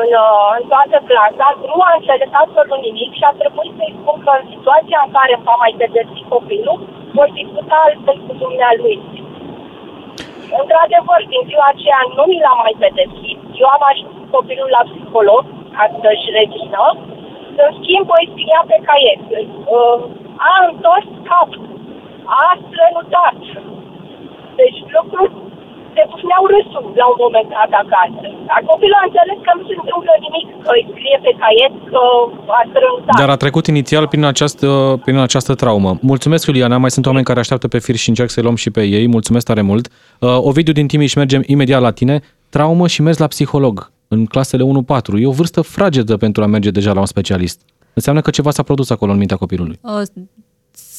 în, 0.00 0.10
uh, 0.24 0.48
în 0.58 0.64
toată 0.72 0.96
clasa, 1.08 1.46
nu 1.70 1.78
a 1.88 1.90
înțeles 1.98 2.30
absolut 2.42 2.80
nimic 2.88 3.10
și 3.18 3.24
a 3.30 3.32
trebuit 3.40 3.74
să-i 3.78 3.96
spun 3.98 4.16
că 4.24 4.30
în 4.36 4.44
situația 4.54 4.98
în 5.04 5.10
care 5.16 5.34
va 5.46 5.54
mai 5.62 5.72
pedepsi 5.80 6.30
copilul, 6.34 6.78
voi 7.16 7.30
discuta 7.40 7.76
altfel 7.86 8.18
cu 8.26 8.32
dumnealui. 8.42 8.96
Într-adevăr, 10.60 11.20
din 11.32 11.42
ziua 11.48 11.66
aceea 11.70 12.02
nu 12.16 12.24
mi 12.30 12.42
l-am 12.44 12.58
mai 12.64 12.76
pedepsit. 12.84 13.38
Eu 13.62 13.68
am 13.76 13.84
ajuns 13.90 14.12
cu 14.18 14.26
copilul 14.36 14.70
la 14.76 14.82
psiholog 14.88 15.42
ca 15.76 15.84
să-și 16.02 16.32
revină. 16.38 16.84
În 17.64 17.70
schimb, 17.78 18.06
o 18.16 18.18
scria 18.32 18.60
pe 18.70 18.78
caiet. 18.88 19.22
Uh, 19.76 19.98
a 20.50 20.52
întors 20.70 21.08
cap. 21.28 21.50
A 22.42 22.44
strănutat. 22.64 23.38
Deci 24.60 24.78
lucruri 24.96 25.32
se 25.94 26.02
puneau 26.12 26.42
râsul 26.54 26.84
la 27.00 27.06
un 27.12 27.18
moment 27.24 27.48
dat 27.56 27.72
acasă. 27.82 28.26
Dar 28.48 28.60
copilul 28.70 29.00
a 29.00 29.06
înțeles 29.08 29.38
că 29.46 29.50
nu 29.56 29.62
se 29.68 29.74
întâmplă 29.82 30.12
nimic, 30.26 30.46
că 30.64 30.70
îi 30.76 30.84
scrie 30.92 31.18
pe 31.26 31.32
caiet 31.42 31.74
că 31.92 32.02
a 32.58 32.62
strănutat. 32.70 33.16
Dar 33.22 33.30
a 33.34 33.42
trecut 33.44 33.64
inițial 33.74 34.04
prin 34.12 34.24
această, 34.32 34.68
prin 35.04 35.18
această 35.26 35.52
traumă. 35.62 35.90
Mulțumesc, 36.12 36.42
Iuliana. 36.46 36.76
Mai 36.84 36.94
sunt 36.96 37.06
oameni 37.10 37.28
care 37.28 37.40
așteaptă 37.40 37.66
pe 37.68 37.78
fir 37.84 37.96
și 38.02 38.08
încerc 38.12 38.30
să-i 38.30 38.46
luăm 38.46 38.58
și 38.64 38.70
pe 38.76 38.82
ei. 38.96 39.06
Mulțumesc 39.16 39.46
tare 39.50 39.62
mult. 39.70 39.84
Uh, 40.20 40.48
Ovidiu 40.48 40.72
din 40.78 40.86
Timiș, 40.92 41.12
mergem 41.14 41.42
imediat 41.46 41.80
la 41.80 41.92
tine. 41.98 42.16
Traumă 42.54 42.86
și 42.94 43.02
mers 43.02 43.18
la 43.18 43.26
psiholog 43.26 43.76
în 44.12 44.26
clasele 44.26 44.64
1-4. 44.64 45.20
E 45.20 45.26
o 45.26 45.30
vârstă 45.30 45.60
fragedă 45.60 46.16
pentru 46.16 46.42
a 46.42 46.46
merge 46.46 46.70
deja 46.70 46.92
la 46.92 47.00
un 47.00 47.06
specialist. 47.06 47.60
Înseamnă 47.94 48.20
că 48.20 48.30
ceva 48.30 48.50
s-a 48.50 48.62
produs 48.62 48.90
acolo 48.90 49.12
în 49.12 49.18
mintea 49.18 49.36
copilului. 49.36 49.78
Uh, 49.82 50.02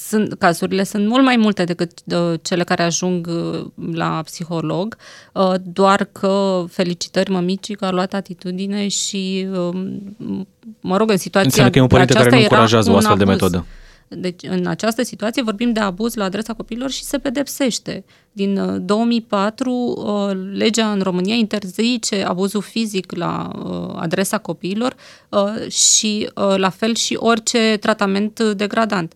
sunt, 0.08 0.34
cazurile 0.34 0.84
sunt 0.84 1.08
mult 1.08 1.24
mai 1.24 1.36
multe 1.36 1.64
decât 1.64 1.92
uh, 2.06 2.34
cele 2.42 2.64
care 2.64 2.84
ajung 2.84 3.28
uh, 3.28 3.66
la 3.94 4.22
psiholog, 4.26 4.98
uh, 5.34 5.54
doar 5.64 6.04
că 6.12 6.64
felicitări 6.70 7.32
mămicii 7.32 7.76
că 7.76 7.86
a 7.86 7.92
luat 7.92 8.14
atitudine 8.14 8.88
și, 8.88 9.48
uh, 9.52 9.86
mă 10.80 10.98
rog, 10.98 11.10
în 11.10 11.18
situația 11.18 11.50
Înseamnă 11.50 11.72
că 11.72 11.78
e 11.78 11.82
un 11.82 11.88
părinte 11.88 12.14
care 12.14 12.30
nu 12.30 12.36
aceasta 12.36 12.54
era 12.54 12.62
încurajează 12.62 12.90
o 12.90 12.94
un 12.94 12.98
astfel 13.00 13.18
de 13.18 13.32
abuz. 13.32 13.64
Metodă. 14.14 14.28
Deci, 14.28 14.52
în 14.52 14.68
această 14.68 15.04
situație 15.04 15.42
vorbim 15.42 15.72
de 15.72 15.80
abuz 15.80 16.16
la 16.16 16.24
adresa 16.24 16.54
copiilor 16.54 16.90
și 16.90 17.04
se 17.04 17.18
pedepsește. 17.18 18.04
Din 18.32 18.58
uh, 18.58 18.82
2004, 18.82 19.72
uh, 19.72 20.32
legea 20.54 20.92
în 20.92 21.02
România 21.02 21.36
interzice 21.36 22.24
abuzul 22.24 22.62
fizic 22.62 23.12
la 23.12 23.52
uh, 23.56 23.96
adresa 23.96 24.38
copiilor 24.38 24.96
uh, 25.30 25.72
și, 25.72 26.30
uh, 26.36 26.54
la 26.58 26.70
fel, 26.70 26.96
și 26.96 27.16
orice 27.20 27.78
tratament 27.80 28.40
degradant. 28.40 29.14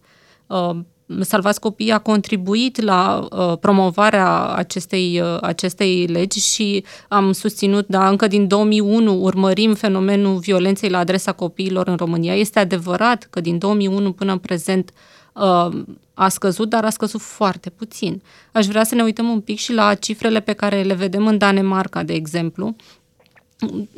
Uh, 1.07 1.17
Salvați 1.21 1.59
Copii 1.59 1.91
a 1.91 1.99
contribuit 1.99 2.81
la 2.81 3.27
uh, 3.31 3.57
promovarea 3.59 4.47
acestei, 4.47 5.21
uh, 5.21 5.37
acestei 5.41 6.05
legi 6.05 6.39
și 6.39 6.83
am 7.07 7.31
susținut, 7.31 7.87
da, 7.87 8.09
încă 8.09 8.27
din 8.27 8.47
2001 8.47 9.21
urmărim 9.21 9.73
fenomenul 9.73 10.37
violenței 10.37 10.89
la 10.89 10.97
adresa 10.97 11.31
copiilor 11.31 11.87
în 11.87 11.95
România. 11.95 12.35
Este 12.35 12.59
adevărat 12.59 13.27
că 13.29 13.41
din 13.41 13.57
2001 13.57 14.11
până 14.11 14.31
în 14.31 14.37
prezent 14.37 14.91
uh, 15.33 15.69
a 16.13 16.29
scăzut, 16.29 16.69
dar 16.69 16.85
a 16.85 16.89
scăzut 16.89 17.21
foarte 17.21 17.69
puțin. 17.69 18.21
Aș 18.51 18.65
vrea 18.65 18.83
să 18.83 18.95
ne 18.95 19.03
uităm 19.03 19.29
un 19.29 19.41
pic 19.41 19.57
și 19.57 19.73
la 19.73 19.93
cifrele 19.93 20.39
pe 20.39 20.53
care 20.53 20.81
le 20.81 20.93
vedem 20.93 21.27
în 21.27 21.37
Danemarca, 21.37 22.03
de 22.03 22.13
exemplu, 22.13 22.75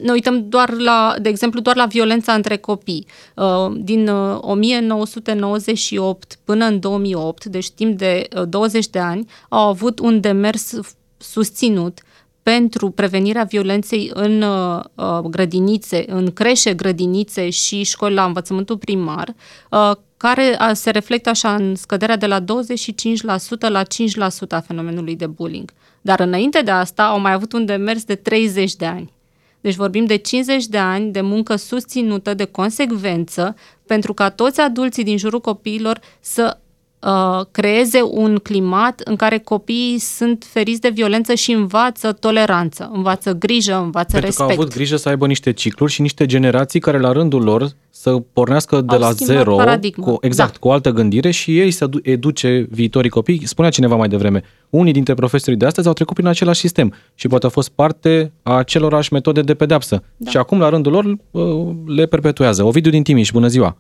ne 0.01 0.11
uităm 0.11 0.49
doar 0.49 0.71
la, 0.71 1.15
de 1.21 1.29
exemplu, 1.29 1.59
doar 1.59 1.75
la 1.75 1.85
violența 1.85 2.33
între 2.33 2.57
copii. 2.57 3.05
Uh, 3.35 3.71
din 3.75 4.09
1998 4.09 6.31
uh, 6.31 6.37
până 6.43 6.65
în 6.65 6.79
2008, 6.79 7.45
deci 7.45 7.69
timp 7.69 7.97
de 7.97 8.27
20 8.49 8.85
uh, 8.85 8.91
de 8.91 8.99
ani, 8.99 9.29
au 9.49 9.67
avut 9.67 9.99
un 9.99 10.19
demers 10.19 10.73
susținut 11.17 11.99
pentru 12.43 12.89
prevenirea 12.89 13.43
violenței 13.43 14.11
în 14.13 14.41
uh, 14.41 14.83
grădinițe, 15.29 16.03
în 16.07 16.31
creșe, 16.31 16.73
grădinițe 16.73 17.49
și 17.49 17.83
școli 17.83 18.13
la 18.13 18.23
învățământul 18.23 18.77
primar, 18.77 19.35
uh, 19.71 19.91
care 20.17 20.57
se 20.73 20.89
reflectă 20.89 21.29
așa 21.29 21.55
în 21.55 21.75
scăderea 21.75 22.17
de 22.17 22.25
la 22.25 22.39
25% 22.39 22.43
la 23.59 23.83
5% 23.83 23.87
a 24.49 24.59
fenomenului 24.59 25.15
de 25.15 25.27
bullying. 25.27 25.71
Dar 26.01 26.19
înainte 26.19 26.61
de 26.61 26.71
asta 26.71 27.03
au 27.03 27.19
mai 27.19 27.31
avut 27.31 27.53
un 27.53 27.65
demers 27.65 28.03
de 28.03 28.15
30 28.15 28.75
de 28.75 28.85
ani. 28.85 29.11
Deci 29.61 29.75
vorbim 29.75 30.05
de 30.05 30.15
50 30.15 30.65
de 30.65 30.77
ani 30.77 31.11
de 31.11 31.21
muncă 31.21 31.55
susținută, 31.55 32.33
de 32.33 32.45
consecvență, 32.45 33.55
pentru 33.85 34.13
ca 34.13 34.29
toți 34.29 34.59
adulții 34.59 35.03
din 35.03 35.17
jurul 35.17 35.41
copiilor 35.41 35.99
să 36.19 36.57
uh, 37.01 37.45
creeze 37.51 37.99
un 38.11 38.37
climat 38.43 39.01
în 39.03 39.15
care 39.15 39.37
copiii 39.37 39.97
sunt 39.99 40.43
feriți 40.51 40.81
de 40.81 40.89
violență 40.89 41.33
și 41.33 41.51
învață 41.51 42.11
toleranță, 42.11 42.89
învață 42.93 43.33
grijă, 43.33 43.75
învață 43.75 44.11
Pentru 44.11 44.19
respect. 44.19 44.37
Pentru 44.37 44.45
că 44.45 44.51
au 44.51 44.59
avut 44.59 44.73
grijă 44.73 44.95
să 44.95 45.09
aibă 45.09 45.27
niște 45.27 45.53
cicluri 45.53 45.91
și 45.91 46.01
niște 46.01 46.25
generații 46.25 46.79
care 46.79 46.99
la 46.99 47.11
rândul 47.11 47.43
lor 47.43 47.67
să 47.89 48.15
pornească 48.33 48.81
de 48.81 48.95
au 48.95 48.99
la 48.99 49.11
zero, 49.11 49.55
cu, 50.01 50.17
exact, 50.21 50.51
da. 50.51 50.57
cu 50.59 50.67
o 50.67 50.71
altă 50.71 50.91
gândire 50.91 51.31
și 51.31 51.59
ei 51.59 51.71
să 51.71 51.89
educe 52.03 52.67
viitorii 52.69 53.09
copii. 53.09 53.41
Spunea 53.45 53.69
cineva 53.69 53.95
mai 53.95 54.07
devreme, 54.07 54.43
unii 54.69 54.93
dintre 54.93 55.13
profesorii 55.13 55.59
de 55.59 55.65
astăzi 55.65 55.87
au 55.87 55.93
trecut 55.93 56.15
prin 56.15 56.27
același 56.27 56.59
sistem 56.59 56.93
și 57.15 57.27
poate 57.27 57.43
au 57.45 57.51
fost 57.51 57.69
parte 57.69 58.31
a 58.43 58.53
acelorași 58.53 59.13
metode 59.13 59.41
de 59.41 59.53
pedeapsă. 59.53 60.03
Da. 60.17 60.29
Și 60.29 60.37
acum, 60.37 60.59
la 60.59 60.69
rândul 60.69 60.91
lor, 60.91 61.05
uh, 61.31 61.75
le 61.85 62.05
perpetuează. 62.05 62.63
Ovidiu 62.63 62.91
din 62.91 63.03
Timiș, 63.03 63.31
bună 63.31 63.47
ziua! 63.47 63.77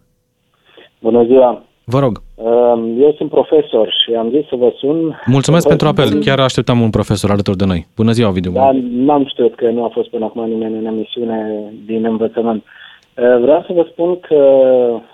Bună 0.99 1.23
ziua! 1.23 1.68
Vă 1.93 1.99
rog. 1.99 2.21
Um, 2.35 3.01
eu 3.01 3.13
sunt 3.17 3.29
profesor 3.29 3.87
și 4.03 4.13
am 4.13 4.29
zis 4.29 4.47
să 4.47 4.55
vă 4.55 4.73
sun. 4.77 5.21
Mulțumesc 5.25 5.67
pentru 5.67 5.87
apel. 5.87 6.23
Chiar 6.23 6.39
așteptam 6.39 6.81
un 6.81 6.89
profesor 6.89 7.29
alături 7.31 7.57
de 7.57 7.65
noi. 7.65 7.87
Bună 7.95 8.11
ziua, 8.11 8.29
Ovidiu. 8.29 8.51
Da, 8.51 8.71
n-am 9.07 9.25
știut 9.25 9.55
că 9.55 9.69
nu 9.69 9.83
a 9.83 9.89
fost 9.93 10.09
până 10.09 10.25
acum 10.25 10.49
nimeni 10.49 10.77
în 10.77 10.85
emisiune 10.85 11.37
din 11.85 12.05
învățământ. 12.05 12.63
Uh, 12.63 13.23
vreau 13.41 13.63
să 13.67 13.73
vă 13.73 13.87
spun 13.91 14.19
că 14.19 14.41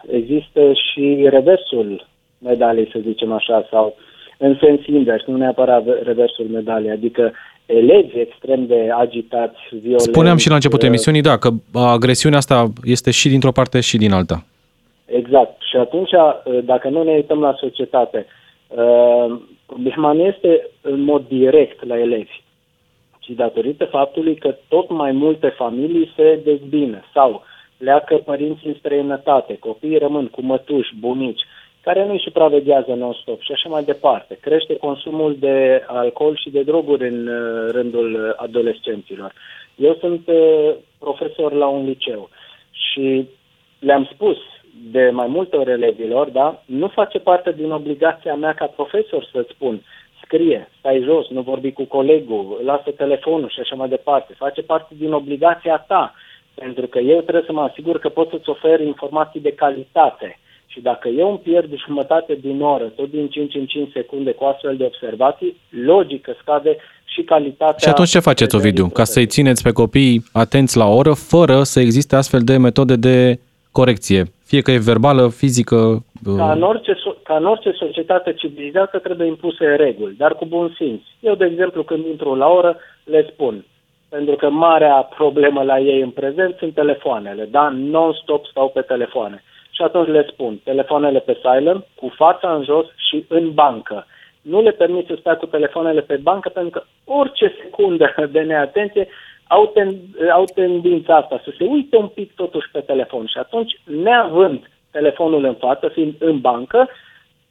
există 0.07 0.61
și 0.73 1.27
reversul 1.29 2.07
medalei, 2.37 2.89
să 2.91 2.99
zicem 3.03 3.31
așa, 3.31 3.67
sau 3.71 3.95
în 4.37 4.57
sens 4.61 4.79
invers, 4.85 5.25
nu 5.25 5.37
neapărat 5.37 5.83
reversul 6.03 6.45
medalei, 6.51 6.91
adică 6.91 7.31
elevi 7.65 8.19
extrem 8.19 8.65
de 8.65 8.89
agitați, 8.99 9.59
violenți. 9.81 10.03
Spuneam 10.03 10.37
și 10.37 10.49
la 10.49 10.55
începutul 10.55 10.87
uh, 10.87 10.93
emisiunii, 10.93 11.21
da, 11.21 11.37
că 11.37 11.49
agresiunea 11.73 12.37
asta 12.37 12.65
este 12.83 13.11
și 13.11 13.29
dintr-o 13.29 13.51
parte 13.51 13.79
și 13.79 13.97
din 13.97 14.11
alta. 14.11 14.43
Exact. 15.05 15.61
Și 15.69 15.75
atunci, 15.75 16.11
uh, 16.11 16.59
dacă 16.63 16.89
nu 16.89 17.03
ne 17.03 17.11
uităm 17.11 17.39
la 17.39 17.55
societate, 17.59 18.25
uh, 18.67 19.39
problema 19.65 20.11
nu 20.11 20.23
este 20.23 20.69
în 20.81 21.01
mod 21.01 21.27
direct 21.27 21.85
la 21.85 21.99
elevi, 21.99 22.43
ci 23.19 23.29
datorită 23.29 23.85
faptului 23.85 24.35
că 24.35 24.55
tot 24.67 24.89
mai 24.89 25.11
multe 25.11 25.47
familii 25.47 26.11
se 26.15 26.39
dezbină 26.43 27.03
sau 27.13 27.43
pleacă 27.77 28.15
părinții 28.15 28.67
în 28.67 28.75
străinătate, 28.79 29.57
copiii 29.57 29.97
rămân 29.97 30.27
cu 30.27 30.41
mătuși, 30.41 30.95
bunici, 30.99 31.41
care 31.81 32.05
nu-i 32.05 32.21
supraveghează 32.23 32.93
non-stop 32.93 33.41
și 33.41 33.51
așa 33.51 33.69
mai 33.69 33.83
departe. 33.83 34.37
Crește 34.41 34.75
consumul 34.75 35.35
de 35.39 35.83
alcool 35.87 36.35
și 36.35 36.49
de 36.49 36.63
droguri 36.63 37.07
în 37.07 37.27
uh, 37.27 37.71
rândul 37.71 38.35
adolescenților. 38.37 39.33
Eu 39.75 39.97
sunt 39.99 40.29
profesor 40.99 41.53
la 41.53 41.67
un 41.67 41.85
liceu 41.85 42.29
și 42.71 43.27
le-am 43.79 44.09
spus 44.13 44.37
de 44.91 45.09
mai 45.13 45.27
multe 45.27 45.55
ori 45.55 45.71
elevilor, 45.71 46.29
da, 46.29 46.63
nu 46.65 46.87
face 46.87 47.19
parte 47.19 47.51
din 47.51 47.71
obligația 47.71 48.35
mea 48.35 48.53
ca 48.53 48.65
profesor 48.65 49.29
să-ți 49.31 49.53
spun 49.53 49.81
scrie, 50.25 50.69
stai 50.79 51.01
jos, 51.03 51.27
nu 51.29 51.41
vorbi 51.41 51.71
cu 51.71 51.83
colegul, 51.83 52.61
lasă 52.63 52.89
telefonul 52.97 53.49
și 53.49 53.59
așa 53.59 53.75
mai 53.75 53.89
departe. 53.89 54.33
Face 54.37 54.61
parte 54.61 54.93
din 54.97 55.11
obligația 55.13 55.85
ta, 55.87 56.13
pentru 56.53 56.87
că 56.87 56.99
eu 56.99 57.21
trebuie 57.21 57.43
să 57.45 57.51
mă 57.51 57.61
asigur 57.61 57.99
că 57.99 58.09
pot 58.09 58.29
să-ți 58.29 58.49
ofer 58.49 58.79
informații 58.79 59.39
de 59.39 59.53
calitate. 59.53 60.39
Și 60.67 60.81
dacă 60.81 61.07
eu 61.07 61.29
îmi 61.29 61.39
pierd 61.39 61.71
jumătate 61.85 62.37
din 62.41 62.61
oră, 62.61 62.83
tot 62.83 63.09
din 63.11 63.27
5 63.27 63.55
în 63.55 63.65
5 63.65 63.91
secunde 63.93 64.31
cu 64.31 64.43
astfel 64.43 64.77
de 64.77 64.83
observații, 64.83 65.57
logic 65.69 66.21
că 66.21 66.33
scade 66.41 66.77
și 67.05 67.21
calitatea... 67.21 67.77
Și 67.77 67.89
atunci 67.89 68.09
ce 68.09 68.19
faceți, 68.19 68.55
Ovidiu? 68.55 68.87
Ca 68.87 69.03
să-i 69.03 69.25
țineți 69.25 69.63
pe 69.63 69.71
copii 69.71 70.23
atenți 70.31 70.77
la 70.77 70.87
oră, 70.87 71.13
fără 71.13 71.63
să 71.63 71.79
existe 71.79 72.15
astfel 72.15 72.41
de 72.41 72.57
metode 72.57 72.95
de 72.95 73.39
corecție, 73.71 74.23
fie 74.45 74.61
că 74.61 74.71
e 74.71 74.89
verbală, 74.91 75.27
fizică... 75.27 76.05
Ca 76.37 76.51
în, 76.51 76.61
orice, 76.61 76.97
ca 77.23 77.35
în 77.35 77.45
orice 77.45 77.71
societate 77.71 78.33
civilizată 78.33 78.99
trebuie 78.99 79.27
impuse 79.27 79.65
reguli, 79.65 80.15
dar 80.15 80.35
cu 80.35 80.45
bun 80.45 80.73
simț. 80.77 81.01
Eu, 81.19 81.35
de 81.35 81.45
exemplu, 81.45 81.83
când 81.83 82.05
intru 82.05 82.35
la 82.35 82.47
oră, 82.47 82.77
le 83.03 83.27
spun, 83.31 83.65
pentru 84.09 84.35
că 84.35 84.49
marea 84.49 85.09
problemă 85.17 85.63
la 85.63 85.79
ei 85.79 86.01
în 86.01 86.09
prezent 86.09 86.55
sunt 86.57 86.73
telefoanele, 86.73 87.47
da? 87.51 87.69
Non-stop 87.69 88.45
stau 88.45 88.69
pe 88.69 88.81
telefoane. 88.81 89.43
Și 89.71 89.81
atunci 89.81 90.07
le 90.07 90.27
spun, 90.31 90.59
telefoanele 90.63 91.19
pe 91.19 91.37
silent, 91.41 91.85
cu 91.95 92.13
fața 92.15 92.53
în 92.53 92.63
jos 92.63 92.85
și 93.07 93.25
în 93.27 93.53
bancă. 93.53 94.05
Nu 94.41 94.61
le 94.61 94.71
permit 94.71 95.05
să 95.07 95.15
stea 95.19 95.35
cu 95.35 95.45
telefoanele 95.45 96.01
pe 96.01 96.15
bancă 96.15 96.49
pentru 96.49 96.71
că 96.71 96.83
orice 97.05 97.53
secundă 97.63 98.15
de 98.35 98.41
neatenție 98.41 99.07
au, 99.47 99.65
ten, 99.73 99.95
au 100.33 100.45
tendința 100.53 101.15
asta 101.15 101.41
să 101.43 101.53
se 101.57 101.63
uite 101.63 101.95
un 101.97 102.07
pic 102.07 102.35
totuși 102.35 102.69
pe 102.71 102.79
telefon 102.79 103.25
și 103.25 103.37
atunci, 103.37 103.79
neavând 103.83 104.69
telefonul 104.91 105.43
în 105.43 105.53
față, 105.53 105.87
fiind 105.93 106.13
în 106.19 106.39
bancă, 106.39 106.89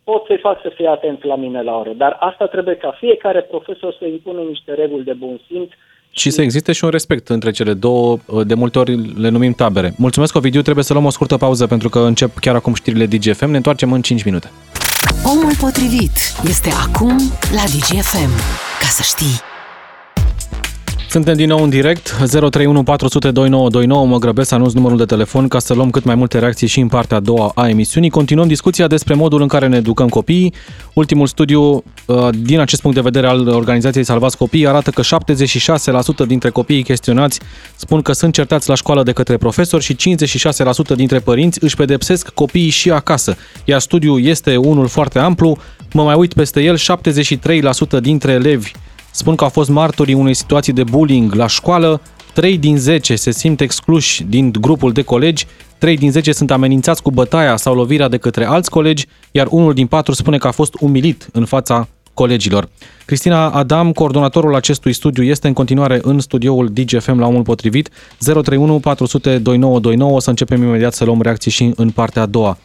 pot 0.04 0.24
să-i 0.26 0.38
fac 0.38 0.61
să 0.62 0.72
fie 0.74 0.88
atent 0.88 1.24
la 1.24 1.37
mine 1.37 1.62
la 1.62 1.76
oră. 1.76 1.92
Dar 1.96 2.16
asta 2.20 2.46
trebuie 2.46 2.76
ca 2.76 2.96
fiecare 2.98 3.40
profesor 3.40 3.96
să 3.98 4.07
impună 4.07 4.40
niște 4.40 4.74
reguli 4.74 5.04
de 5.04 5.12
bun 5.12 5.40
simț 5.46 5.70
și 6.16 6.30
să 6.30 6.42
existe 6.42 6.72
și 6.72 6.85
un 6.85 6.90
respect 6.90 7.28
între 7.28 7.50
cele 7.50 7.72
două, 7.72 8.18
de 8.44 8.54
multe 8.54 8.78
ori 8.78 9.20
le 9.20 9.28
numim 9.28 9.52
tabere. 9.52 9.94
Mulțumesc, 9.96 10.37
Ovidiu, 10.37 10.62
trebuie 10.62 10.85
să 10.85 10.92
luăm 10.92 11.04
o 11.04 11.11
scurtă 11.11 11.37
pauză 11.37 11.66
pentru 11.66 11.88
că 11.88 11.98
încep 11.98 12.38
chiar 12.38 12.54
acum 12.54 12.74
știrile 12.74 13.07
DGFM. 13.07 13.50
Ne 13.50 13.57
întoarcem 13.57 13.92
în 13.92 14.02
5 14.02 14.24
minute. 14.24 14.50
Omul 15.24 15.52
potrivit 15.61 16.16
este 16.44 16.70
acum 16.88 17.16
la 17.52 17.64
DGFM. 17.64 18.33
Ca 18.80 18.87
să 18.87 19.02
știi. 19.02 19.54
Suntem 21.11 21.35
din 21.35 21.49
nou 21.49 21.62
în 21.62 21.71
direct, 21.71 22.17
031 22.31 22.83
400 22.83 23.31
2929, 23.31 24.07
mă 24.07 24.19
grăbesc 24.19 24.49
să 24.49 24.55
anunț 24.55 24.73
numărul 24.73 24.97
de 24.97 25.05
telefon 25.05 25.49
ca 25.49 25.59
să 25.59 25.75
luăm 25.75 25.90
cât 25.90 26.05
mai 26.05 26.14
multe 26.14 26.38
reacții 26.38 26.67
și 26.67 26.81
în 26.81 26.88
partea 26.88 27.17
a 27.17 27.21
doua 27.21 27.53
a 27.55 27.69
emisiunii. 27.69 28.11
Continuăm 28.11 28.47
discuția 28.47 28.87
despre 28.87 29.14
modul 29.14 29.40
în 29.43 29.49
care 29.49 29.67
ne 29.67 29.77
educăm 29.77 30.09
copiii. 30.09 30.55
Ultimul 30.93 31.27
studiu, 31.27 31.62
uh, 31.62 32.29
din 32.38 32.61
acest 32.61 32.81
punct 32.81 32.97
de 32.97 33.03
vedere 33.03 33.27
al 33.27 33.49
organizației 33.49 34.05
Salvați 34.05 34.37
Copii, 34.37 34.67
arată 34.67 34.90
că 34.90 35.03
76% 35.03 36.27
dintre 36.27 36.51
copiii 36.51 36.83
chestionați 36.83 37.40
spun 37.77 38.03
că 38.03 38.12
sunt 38.12 38.33
certați 38.33 38.69
la 38.69 38.75
școală 38.75 39.03
de 39.03 39.12
către 39.12 39.37
profesori 39.37 39.83
și 39.83 39.97
56% 39.97 40.95
dintre 40.97 41.19
părinți 41.19 41.64
își 41.64 41.77
pedepsesc 41.77 42.29
copiii 42.29 42.69
și 42.69 42.90
acasă. 42.90 43.37
Iar 43.64 43.81
studiul 43.81 44.25
este 44.25 44.57
unul 44.57 44.87
foarte 44.87 45.19
amplu, 45.19 45.59
mă 45.93 46.03
mai 46.03 46.14
uit 46.14 46.33
peste 46.33 46.62
el, 46.62 46.77
73% 46.77 48.01
dintre 48.01 48.33
elevi 48.33 48.73
spun 49.14 49.35
că 49.35 49.44
au 49.44 49.50
fost 49.50 49.70
martorii 49.70 50.14
unei 50.14 50.35
situații 50.35 50.72
de 50.72 50.85
bullying 50.85 51.35
la 51.35 51.46
școală, 51.46 52.00
3 52.33 52.59
din 52.59 52.77
10 52.79 53.16
se 53.16 53.31
simt 53.31 53.61
excluși 53.61 54.22
din 54.22 54.53
grupul 54.61 54.92
de 54.92 55.03
colegi, 55.03 55.46
3 55.79 55.96
din 55.96 56.11
10 56.11 56.33
sunt 56.33 56.50
amenințați 56.50 57.03
cu 57.03 57.11
bătaia 57.11 57.57
sau 57.57 57.74
lovirea 57.74 58.09
de 58.09 58.16
către 58.16 58.44
alți 58.44 58.70
colegi, 58.70 59.07
iar 59.31 59.46
unul 59.50 59.74
din 59.74 59.87
4 59.87 60.12
spune 60.12 60.38
că 60.38 60.46
a 60.46 60.50
fost 60.50 60.74
umilit 60.81 61.29
în 61.33 61.44
fața 61.44 61.88
colegilor. 62.14 62.68
Cristina 63.05 63.50
Adam, 63.50 63.92
coordonatorul 63.92 64.55
acestui 64.55 64.92
studiu, 64.92 65.22
este 65.22 65.46
în 65.46 65.53
continuare 65.53 65.98
în 66.03 66.20
studioul 66.20 66.68
DGFM 66.72 67.18
la 67.18 67.27
omul 67.27 67.42
potrivit. 67.42 67.88
031 68.18 68.79
400 68.79 69.38
2929, 69.38 70.20
să 70.20 70.31
începem 70.31 70.62
imediat 70.62 70.94
să 70.94 71.05
luăm 71.05 71.22
reacții 71.22 71.50
și 71.50 71.72
în 71.77 71.90
partea 71.90 72.22
a 72.22 72.27
doua. 72.27 72.59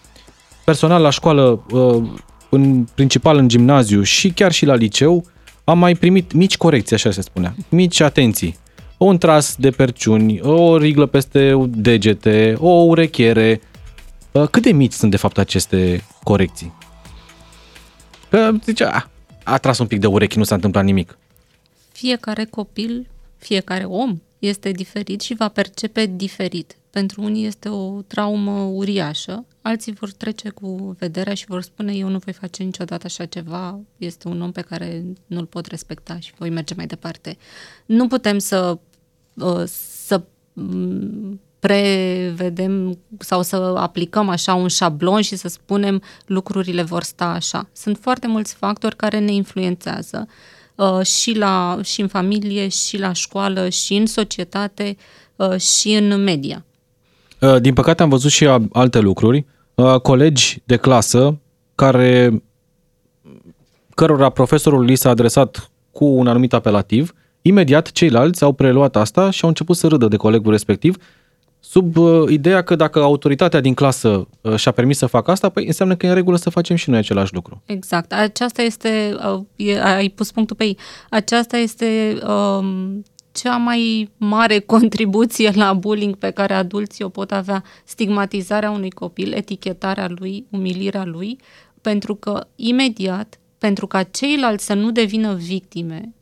Personal 0.65 1.01
la 1.01 1.09
școală, 1.09 1.63
uh, 1.71 2.03
în 2.49 2.87
principal 2.95 3.37
în 3.37 3.47
gimnaziu 3.47 4.01
și 4.01 4.29
chiar 4.29 4.51
și 4.51 4.65
la 4.65 4.75
liceu, 4.75 5.25
am 5.69 5.79
mai 5.79 5.95
primit 5.95 6.33
mici 6.33 6.57
corecții, 6.57 6.95
așa 6.95 7.11
se 7.11 7.21
spunea, 7.21 7.55
mici 7.69 7.99
atenții. 7.99 8.57
Un 8.97 9.17
tras 9.17 9.55
de 9.55 9.69
perciuni, 9.69 10.41
o 10.41 10.77
riglă 10.77 11.05
peste 11.05 11.67
degete, 11.67 12.55
o 12.59 12.69
urechiere. 12.69 13.61
Uh, 14.31 14.47
cât 14.47 14.63
de 14.63 14.71
mici 14.71 14.91
sunt 14.91 15.11
de 15.11 15.17
fapt 15.17 15.37
aceste 15.37 16.03
corecții? 16.23 16.73
Că 18.29 18.51
zice, 18.63 18.83
a, 18.83 19.09
a 19.43 19.57
tras 19.57 19.79
un 19.79 19.87
pic 19.87 19.99
de 19.99 20.07
urechi, 20.07 20.37
nu 20.37 20.43
s-a 20.43 20.55
întâmplat 20.55 20.83
nimic. 20.83 21.17
Fiecare 21.91 22.45
copil, 22.45 23.07
fiecare 23.37 23.83
om 23.83 24.21
este 24.39 24.71
diferit 24.71 25.21
și 25.21 25.33
va 25.33 25.47
percepe 25.47 26.05
diferit. 26.05 26.78
Pentru 26.89 27.21
unii 27.21 27.45
este 27.45 27.69
o 27.69 28.01
traumă 28.01 28.51
uriașă, 28.51 29.45
alții 29.61 29.93
vor 29.93 30.11
trece 30.11 30.49
cu 30.49 30.95
vederea 30.99 31.33
și 31.33 31.45
vor 31.45 31.61
spune 31.61 31.93
eu 31.93 32.07
nu 32.07 32.17
voi 32.17 32.33
face 32.33 32.63
niciodată 32.63 33.05
așa 33.05 33.25
ceva, 33.25 33.79
este 33.97 34.27
un 34.27 34.41
om 34.41 34.51
pe 34.51 34.61
care 34.61 35.03
nu-l 35.25 35.45
pot 35.45 35.65
respecta 35.65 36.19
și 36.19 36.33
voi 36.37 36.49
merge 36.49 36.73
mai 36.73 36.87
departe. 36.87 37.37
Nu 37.85 38.07
putem 38.07 38.37
să, 38.37 38.77
uh, 39.33 39.63
să 40.05 40.21
mm, 40.53 41.39
prevedem 41.59 42.99
sau 43.19 43.41
să 43.41 43.55
aplicăm 43.55 44.29
așa 44.29 44.53
un 44.53 44.67
șablon 44.67 45.21
și 45.21 45.35
să 45.35 45.47
spunem 45.47 46.01
lucrurile 46.25 46.81
vor 46.81 47.03
sta 47.03 47.25
așa. 47.25 47.69
Sunt 47.73 47.97
foarte 48.01 48.27
mulți 48.27 48.55
factori 48.55 48.95
care 48.95 49.19
ne 49.19 49.31
influențează 49.31 50.27
uh, 50.75 51.05
și, 51.05 51.33
la, 51.37 51.79
și 51.83 52.01
în 52.01 52.07
familie, 52.07 52.67
și 52.67 52.97
la 52.97 53.13
școală, 53.13 53.69
și 53.69 53.95
în 53.95 54.05
societate, 54.05 54.97
uh, 55.35 55.59
și 55.59 55.93
în 55.93 56.23
media. 56.23 56.63
Uh, 57.41 57.61
din 57.61 57.73
păcate 57.73 58.03
am 58.03 58.09
văzut 58.09 58.31
și 58.31 58.47
alte 58.71 58.99
lucruri. 58.99 59.45
Colegi 60.01 60.61
de 60.65 60.77
clasă 60.77 61.39
care 61.75 62.43
cărora 63.95 64.29
profesorul 64.29 64.83
li 64.83 64.95
s-a 64.95 65.09
adresat 65.09 65.69
cu 65.91 66.05
un 66.05 66.27
anumit 66.27 66.53
apelativ, 66.53 67.13
imediat 67.41 67.91
ceilalți 67.91 68.43
au 68.43 68.51
preluat 68.51 68.95
asta 68.95 69.29
și 69.29 69.39
au 69.41 69.49
început 69.49 69.75
să 69.75 69.87
râdă 69.87 70.07
de 70.07 70.15
colegul 70.15 70.51
respectiv 70.51 70.95
sub 71.59 71.97
uh, 71.97 72.29
ideea 72.29 72.61
că 72.61 72.75
dacă 72.75 72.99
autoritatea 73.01 73.59
din 73.59 73.73
clasă 73.73 74.27
uh, 74.41 74.55
și-a 74.55 74.71
permis 74.71 74.97
să 74.97 75.05
facă 75.05 75.31
asta, 75.31 75.49
păi 75.49 75.65
înseamnă 75.65 75.95
că 75.95 76.05
e 76.05 76.09
în 76.09 76.15
regulă 76.15 76.37
să 76.37 76.49
facem 76.49 76.75
și 76.75 76.89
noi 76.89 76.99
același 76.99 77.33
lucru. 77.33 77.61
Exact. 77.65 78.13
Aceasta 78.13 78.61
este, 78.61 79.15
uh, 79.33 79.41
e, 79.55 79.81
ai 79.81 80.09
pus 80.09 80.31
punctul 80.31 80.55
pe 80.55 80.63
ei, 80.63 80.77
aceasta 81.09 81.57
este 81.57 82.17
um, 82.27 83.03
cea 83.41 83.57
mai 83.57 84.11
mare 84.17 84.59
contribuție 84.75 85.51
la 85.55 85.73
bullying 85.73 86.15
pe 86.15 86.31
care 86.31 86.53
adulții 86.53 87.03
o 87.03 87.09
pot 87.09 87.31
avea, 87.31 87.63
stigmatizarea 87.85 88.71
unui 88.71 88.89
copil, 88.89 89.33
etichetarea 89.33 90.07
lui, 90.07 90.45
umilirea 90.49 91.05
lui, 91.05 91.37
pentru 91.81 92.15
că 92.15 92.47
imediat, 92.55 93.39
pentru 93.57 93.87
ca 93.87 94.03
ceilalți 94.03 94.65
să 94.65 94.73
nu 94.73 94.91
devină 94.91 95.33
victime, 95.33 96.13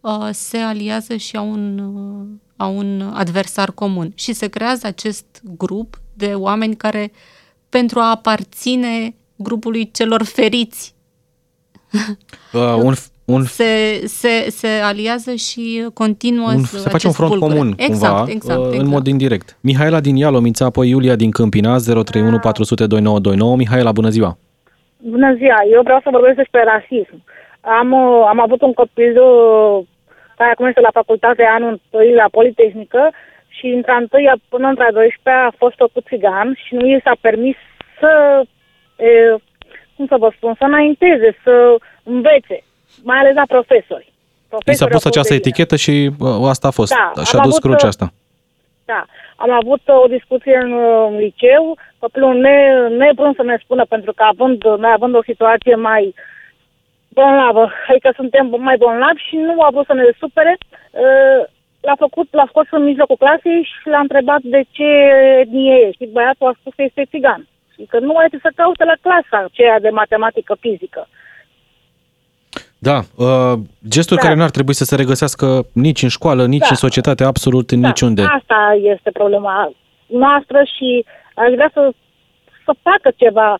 uh, 0.00 0.28
se 0.32 0.58
aliază 0.58 1.16
și 1.16 1.36
au 1.36 1.50
un 1.50 1.78
uh, 1.78 2.26
au 2.56 2.76
un 2.76 3.00
adversar 3.00 3.72
comun. 3.72 4.12
Și 4.14 4.32
se 4.32 4.48
creează 4.48 4.86
acest 4.86 5.42
grup 5.42 6.00
de 6.14 6.34
oameni 6.34 6.76
care, 6.76 7.12
pentru 7.68 8.00
a 8.00 8.10
aparține 8.10 9.14
grupului 9.36 9.90
celor 9.90 10.22
feriți, 10.22 10.94
uh, 12.52 12.74
un, 12.82 12.94
un... 13.26 13.42
Se, 13.42 14.00
se, 14.04 14.50
se 14.50 14.68
aliază 14.82 15.34
și 15.34 15.64
continuă 15.94 16.50
un, 16.50 16.62
Se 16.62 16.88
face 16.88 17.06
un 17.06 17.12
front 17.12 17.30
bulgure. 17.30 17.54
comun, 17.54 17.74
exact, 17.76 18.14
cumva, 18.16 18.32
exact, 18.32 18.58
uh, 18.58 18.66
exact. 18.66 18.82
în 18.82 18.88
mod 18.88 19.06
indirect. 19.06 19.56
Mihaela 19.60 20.00
din 20.00 20.16
Ialomița, 20.16 20.64
apoi 20.64 20.88
Iulia 20.88 21.16
din 21.16 21.30
Câmpina, 21.30 21.76
031 21.76 22.38
400 22.38 22.86
2929. 22.86 23.56
Mihaela, 23.56 23.92
bună 23.92 24.08
ziua! 24.08 24.38
Bună 24.96 25.34
ziua! 25.34 25.60
Eu 25.72 25.82
vreau 25.82 26.00
să 26.02 26.08
vorbesc 26.12 26.36
despre 26.36 26.62
rasism. 26.72 27.22
Am, 27.60 27.92
uh, 27.92 28.26
am 28.28 28.40
avut 28.40 28.60
un 28.62 28.72
copil 28.72 29.12
uh, 29.22 29.84
care 30.36 30.50
acum 30.50 30.66
este 30.66 30.80
la 30.80 30.96
facultate 31.00 31.42
anul 31.42 31.70
întâi 31.70 32.14
la 32.14 32.28
Politehnică 32.30 33.02
și 33.48 33.66
între 33.66 33.92
a 33.92 33.96
întâia 34.04 34.34
până 34.48 34.66
între 34.68 34.84
a 34.84 34.92
12 34.92 35.44
a 35.46 35.52
fost 35.62 35.76
făcut 35.76 36.04
țigan 36.06 36.48
și 36.64 36.74
nu 36.74 36.86
i 36.86 37.00
s-a 37.04 37.16
permis 37.20 37.56
să, 38.00 38.12
e, 38.96 39.10
cum 39.96 40.06
să 40.06 40.16
vă 40.18 40.32
spun, 40.36 40.54
să 40.58 40.64
înainteze, 40.64 41.36
să 41.44 41.54
învețe, 42.02 42.58
mai 43.02 43.18
ales 43.18 43.34
la 43.34 43.44
profesori. 43.48 44.12
I 44.66 44.74
s-a 44.74 44.86
pus 44.86 45.04
această 45.04 45.34
etichetă 45.34 45.76
și 45.76 46.10
uh, 46.18 46.48
asta 46.48 46.68
a 46.68 46.70
fost. 46.70 46.94
Da, 47.14 47.22
și 47.24 47.36
a 47.36 47.42
dus 47.42 47.58
crucea 47.58 47.86
asta. 47.86 48.12
Da, 48.84 49.04
am 49.36 49.50
avut 49.50 49.80
o 50.04 50.06
discuție 50.06 50.56
în, 50.62 50.72
în 51.08 51.16
liceu, 51.16 51.78
copilul 51.98 52.34
ne, 52.34 52.88
nevrând 52.88 53.34
să 53.34 53.42
ne 53.42 53.56
spună, 53.62 53.84
pentru 53.84 54.12
că 54.12 54.22
având, 54.22 54.64
noi 54.64 54.92
având 54.94 55.14
o 55.14 55.22
situație 55.22 55.74
mai 55.74 56.04
uh, 56.06 56.14
bolnavă, 57.18 57.64
adică 57.88 58.08
suntem 58.20 58.44
mai 58.68 58.76
bolnavi 58.76 59.26
și 59.28 59.36
nu 59.36 59.54
a 59.66 59.68
vrut 59.72 59.86
să 59.86 59.94
ne 59.94 60.04
supere. 60.22 60.54
Uh, 60.60 61.40
l-a 61.86 61.96
făcut, 62.04 62.28
l-a 62.38 62.46
scos 62.52 62.66
în 62.70 62.82
mijlocul 62.90 63.22
clasei 63.22 63.62
și 63.70 63.88
l-a 63.92 64.04
întrebat 64.06 64.42
de 64.54 64.62
ce 64.76 64.90
etnie 65.42 65.74
e. 65.84 65.96
Și 65.98 66.14
băiatul 66.16 66.46
a 66.48 66.58
spus 66.60 66.72
că 66.74 66.82
este 66.82 67.10
țigan. 67.12 67.42
Și 67.74 67.82
că 67.90 67.98
nu 67.98 68.12
mai 68.12 68.28
să 68.44 68.50
caute 68.60 68.84
la 68.84 68.96
clasa 69.04 69.38
aceea 69.44 69.80
de 69.80 69.90
matematică 70.00 70.54
fizică. 70.64 71.02
Da, 72.90 72.98
uh, 73.26 73.58
gesturi 73.88 74.20
da. 74.20 74.26
care 74.26 74.38
n-ar 74.38 74.50
trebui 74.50 74.74
să 74.74 74.84
se 74.84 74.96
regăsească 74.96 75.46
nici 75.72 76.02
în 76.02 76.08
școală, 76.08 76.46
nici 76.46 76.66
da. 76.68 76.72
în 76.74 76.76
societate, 76.86 77.24
absolut 77.24 77.70
în 77.70 77.80
da. 77.80 77.86
niciunde. 77.86 78.22
Asta 78.22 78.60
este 78.94 79.10
problema 79.10 79.72
noastră 80.06 80.58
și 80.74 81.04
aș 81.34 81.50
vrea 81.54 81.70
să, 81.72 81.90
să 82.64 82.72
facă 82.82 83.08
ceva 83.16 83.58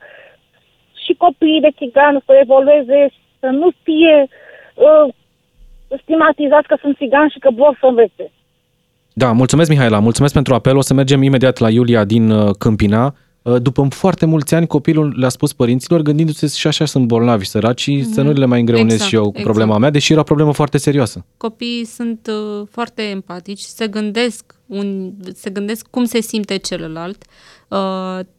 și 1.05 1.12
copiii 1.25 1.61
de 1.61 1.73
țigan 1.79 2.23
să 2.27 2.33
evolueze 2.43 3.01
să 3.41 3.47
nu 3.47 3.69
fie 3.83 4.17
uh, 4.75 5.15
stigmatizați 6.03 6.69
că 6.69 6.77
sunt 6.81 6.97
țigani 6.97 7.31
și 7.31 7.39
că 7.39 7.51
vor 7.55 7.77
să 7.81 7.87
învețe. 7.87 8.31
Da, 9.12 9.33
mulțumesc 9.33 9.71
Mihaela, 9.71 9.99
mulțumesc 9.99 10.35
pentru 10.35 10.55
apel. 10.55 10.77
O 10.77 10.81
să 10.81 10.95
mergem 10.95 11.23
imediat 11.23 11.59
la 11.59 11.71
Iulia 11.71 12.05
din 12.05 12.31
uh, 12.31 12.51
Câmpina. 12.59 13.15
Uh, 13.47 13.63
după 13.63 13.87
foarte 13.91 14.27
mulți 14.27 14.55
ani, 14.55 14.67
copilul 14.67 15.15
le-a 15.19 15.29
spus 15.29 15.53
părinților, 15.53 16.01
gândindu-se 16.01 16.47
și 16.47 16.67
așa 16.67 16.85
sunt 16.85 17.07
bolnavi, 17.07 17.47
săraci, 17.47 17.91
mm-hmm. 17.91 18.13
să 18.13 18.23
nu 18.23 18.33
le 18.33 18.45
mai 18.45 18.61
îngreunez 18.61 18.93
exact, 18.93 19.11
și 19.11 19.15
eu 19.15 19.23
cu 19.23 19.29
exact. 19.29 19.45
problema 19.45 19.79
mea, 19.79 19.91
deși 19.91 20.13
era 20.13 20.21
o 20.21 20.25
problemă 20.25 20.53
foarte 20.53 20.79
serioasă. 20.79 21.25
Copiii 21.37 21.85
sunt 21.85 22.31
uh, 22.31 22.67
foarte 22.71 23.03
empatici, 23.03 23.61
se 23.61 23.87
gândesc, 23.87 24.55
un, 24.67 25.13
se 25.35 25.51
gândesc 25.51 25.87
cum 25.91 26.05
se 26.05 26.21
simte 26.21 26.57
celălalt 26.57 27.25
uh, 27.25 27.56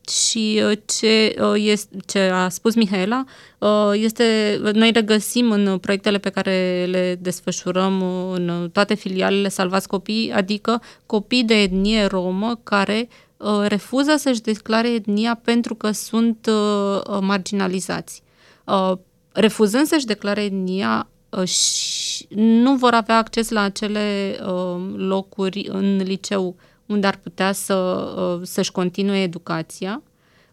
și 0.09 0.61
uh, 0.69 0.77
ce, 0.85 1.35
uh, 1.41 1.53
este, 1.55 1.97
ce 2.05 2.19
a 2.19 2.49
spus 2.49 2.75
Mihaela 2.75 3.23
uh, 3.57 3.91
este, 3.93 4.59
noi 4.73 4.91
regăsim 4.91 5.51
în 5.51 5.77
proiectele 5.77 6.17
pe 6.17 6.29
care 6.29 6.87
le 6.89 7.17
desfășurăm 7.21 8.01
în 8.31 8.69
toate 8.73 8.93
filialele 8.93 9.49
Salvați 9.49 9.87
Copii, 9.87 10.31
adică 10.31 10.81
copii 11.05 11.43
de 11.43 11.61
etnie 11.61 12.05
romă 12.05 12.59
care 12.63 13.09
uh, 13.37 13.65
refuză 13.67 14.15
să-și 14.17 14.41
declare 14.41 14.89
etnia 14.89 15.39
pentru 15.43 15.75
că 15.75 15.91
sunt 15.91 16.49
uh, 16.49 17.17
marginalizați. 17.21 18.21
Uh, 18.65 18.91
refuzând 19.31 19.85
să-și 19.85 20.05
declare 20.05 20.43
etnia, 20.43 21.07
și 21.45 22.25
nu 22.35 22.75
vor 22.75 22.93
avea 22.93 23.17
acces 23.17 23.49
la 23.49 23.61
acele 23.61 24.37
uh, 24.41 24.93
locuri 24.95 25.67
în 25.69 25.97
liceu 25.97 26.55
unde 26.88 27.08
ar 27.08 27.15
putea 27.15 27.52
să, 27.52 27.73
uh, 27.76 28.47
să-și 28.47 28.71
continue 28.71 29.21
educația, 29.21 30.04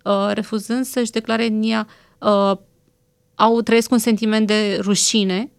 uh, 0.04 0.30
refuzând 0.32 0.84
să-și 0.84 1.10
declare 1.10 1.44
etnia, 1.44 1.88
uh, 2.18 2.52
au 3.34 3.60
trăiesc 3.62 3.90
un 3.90 3.98
sentiment 3.98 4.46
de 4.46 4.78
rușine, 4.80 5.50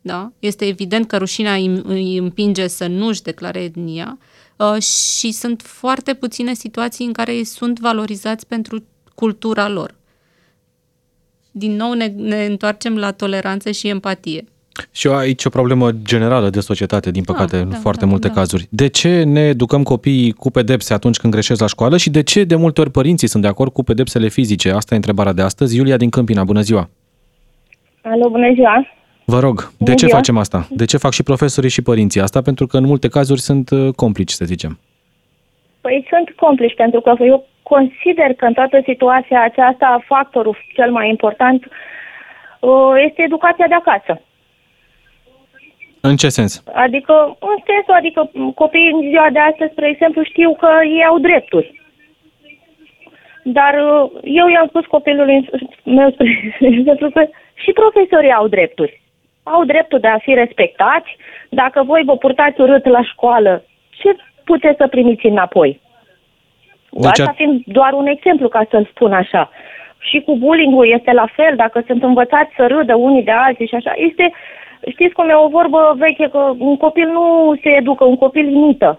da? 0.00 0.32
este 0.38 0.66
evident 0.66 1.06
că 1.06 1.16
rușinea 1.16 1.54
îi 1.84 2.16
împinge 2.16 2.66
să 2.66 2.86
nu-și 2.86 3.22
declare 3.22 3.62
etnia 3.62 4.18
și 4.80 5.32
sunt 5.32 5.62
foarte 5.62 6.14
puține 6.14 6.54
situații 6.54 7.06
în 7.06 7.12
care 7.12 7.34
ei 7.34 7.44
sunt 7.44 7.78
valorizați 7.78 8.46
pentru 8.46 8.84
cultura 9.14 9.68
lor. 9.68 9.94
Din 11.50 11.76
nou 11.76 11.92
ne, 11.92 12.06
ne 12.06 12.44
întoarcem 12.44 12.98
la 12.98 13.12
toleranță 13.12 13.70
și 13.70 13.88
empatie. 13.88 14.44
Și 14.92 15.06
aici 15.06 15.44
o 15.44 15.48
problemă 15.48 15.90
generală 15.92 16.50
de 16.50 16.60
societate, 16.60 17.10
din 17.10 17.24
păcate, 17.24 17.56
în 17.56 17.68
da, 17.68 17.76
foarte 17.76 18.04
da, 18.04 18.10
multe 18.10 18.28
da. 18.28 18.34
cazuri. 18.34 18.66
De 18.70 18.86
ce 18.86 19.22
ne 19.22 19.40
educăm 19.40 19.82
copiii 19.82 20.32
cu 20.32 20.50
pedepse 20.50 20.94
atunci 20.94 21.16
când 21.16 21.32
greșesc 21.32 21.60
la 21.60 21.66
școală 21.66 21.96
și 21.96 22.10
de 22.10 22.22
ce 22.22 22.44
de 22.44 22.54
multe 22.54 22.80
ori 22.80 22.90
părinții 22.90 23.28
sunt 23.28 23.42
de 23.42 23.48
acord 23.48 23.72
cu 23.72 23.82
pedepsele 23.82 24.28
fizice? 24.28 24.70
Asta 24.70 24.94
e 24.94 24.96
întrebarea 24.96 25.32
de 25.32 25.42
astăzi. 25.42 25.76
Iulia 25.76 25.96
din 25.96 26.10
Câmpina, 26.10 26.44
bună 26.44 26.60
ziua! 26.60 26.88
Alo, 28.02 28.28
bună 28.28 28.52
ziua! 28.54 28.86
Vă 29.24 29.38
rog, 29.38 29.56
bună 29.56 29.90
de 29.90 29.94
ce 29.94 30.06
ziua. 30.06 30.16
facem 30.16 30.36
asta? 30.38 30.66
De 30.70 30.84
ce 30.84 30.96
fac 30.96 31.12
și 31.12 31.22
profesorii 31.22 31.70
și 31.70 31.82
părinții 31.82 32.20
asta? 32.20 32.42
Pentru 32.42 32.66
că 32.66 32.76
în 32.76 32.84
multe 32.84 33.08
cazuri 33.08 33.40
sunt 33.40 33.70
uh, 33.70 33.94
complici, 33.96 34.30
să 34.30 34.44
zicem. 34.44 34.78
Păi 35.80 36.06
sunt 36.08 36.30
complici, 36.36 36.74
pentru 36.74 37.00
că 37.00 37.14
eu 37.18 37.46
consider 37.62 38.34
că 38.36 38.44
în 38.44 38.52
toată 38.52 38.80
situația 38.84 39.42
aceasta 39.42 40.04
factorul 40.06 40.56
cel 40.74 40.90
mai 40.90 41.08
important 41.08 41.64
uh, 41.64 42.92
este 43.06 43.22
educația 43.22 43.66
de 43.66 43.74
acasă. 43.74 44.20
În 46.08 46.16
ce 46.16 46.28
sens? 46.28 46.62
Adică, 46.72 47.14
în 47.38 47.58
sensul, 47.70 47.94
adică 47.94 48.30
copiii 48.54 48.92
în 48.92 49.00
ziua 49.08 49.28
de 49.32 49.38
astăzi, 49.38 49.72
spre 49.72 49.88
exemplu, 49.88 50.22
știu 50.22 50.54
că 50.54 50.68
ei 50.82 51.04
au 51.04 51.18
drepturi. 51.18 51.82
Dar 53.42 53.74
uh, 53.74 54.10
eu 54.22 54.48
i-am 54.48 54.66
spus 54.68 54.84
copilului 54.84 55.48
meu, 55.98 56.10
spre 56.10 56.28
exemplu, 56.58 57.10
că 57.10 57.26
și 57.54 57.72
profesorii 57.72 58.32
au 58.32 58.48
drepturi. 58.48 59.00
Au 59.42 59.64
dreptul 59.64 60.00
de 60.00 60.06
a 60.08 60.18
fi 60.18 60.34
respectați. 60.34 61.16
Dacă 61.48 61.82
voi 61.82 62.02
vă 62.04 62.16
purtați 62.16 62.60
urât 62.60 62.86
la 62.86 63.02
școală, 63.02 63.64
ce 63.90 64.16
puteți 64.44 64.76
să 64.76 64.86
primiți 64.86 65.26
înapoi? 65.26 65.80
Deci 66.90 67.18
Asta 67.18 67.32
fiind 67.36 67.62
doar 67.66 67.92
un 67.92 68.06
exemplu, 68.06 68.48
ca 68.48 68.66
să-l 68.70 68.88
spun 68.90 69.12
așa. 69.12 69.50
și 69.98 70.20
cu 70.20 70.36
bullying 70.36 70.74
este 70.84 71.12
la 71.12 71.26
fel, 71.36 71.56
dacă 71.56 71.82
sunt 71.86 72.02
învățați 72.02 72.54
să 72.56 72.66
râdă 72.66 72.94
unii 72.94 73.22
de 73.22 73.30
alții 73.30 73.66
și 73.66 73.74
așa, 73.74 73.92
este, 73.96 74.32
știți 74.88 75.14
cum 75.14 75.28
e 75.28 75.34
o 75.34 75.48
vorbă 75.48 75.94
veche, 75.98 76.28
că 76.28 76.54
un 76.58 76.76
copil 76.76 77.08
nu 77.08 77.54
se 77.62 77.68
educă, 77.68 78.04
un 78.04 78.16
copil 78.16 78.46
imită. 78.48 78.98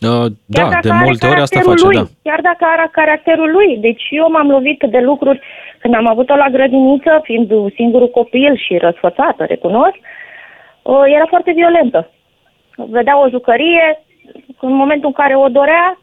Uh, 0.00 0.26
da, 0.46 0.68
de 0.82 0.90
multe 1.04 1.26
ori 1.26 1.40
asta 1.40 1.60
face, 1.60 1.84
lui, 1.84 1.94
da. 1.94 2.04
Chiar 2.22 2.40
dacă 2.40 2.64
are 2.64 2.88
caracterul 2.92 3.50
lui. 3.50 3.76
Deci 3.76 4.02
eu 4.10 4.30
m-am 4.30 4.50
lovit 4.50 4.82
de 4.90 4.98
lucruri 4.98 5.40
când 5.78 5.94
am 5.94 6.06
avut-o 6.06 6.34
la 6.34 6.48
grădiniță, 6.48 7.20
fiind 7.22 7.52
singurul 7.74 8.10
copil 8.10 8.56
și 8.56 8.76
răsfățată, 8.76 9.44
recunosc, 9.44 9.98
uh, 10.82 11.02
era 11.06 11.26
foarte 11.28 11.52
violentă. 11.52 12.10
Vedea 12.76 13.20
o 13.20 13.28
jucărie, 13.28 14.02
în 14.60 14.72
momentul 14.72 15.06
în 15.06 15.12
care 15.22 15.36
o 15.36 15.48
dorea, 15.48 15.98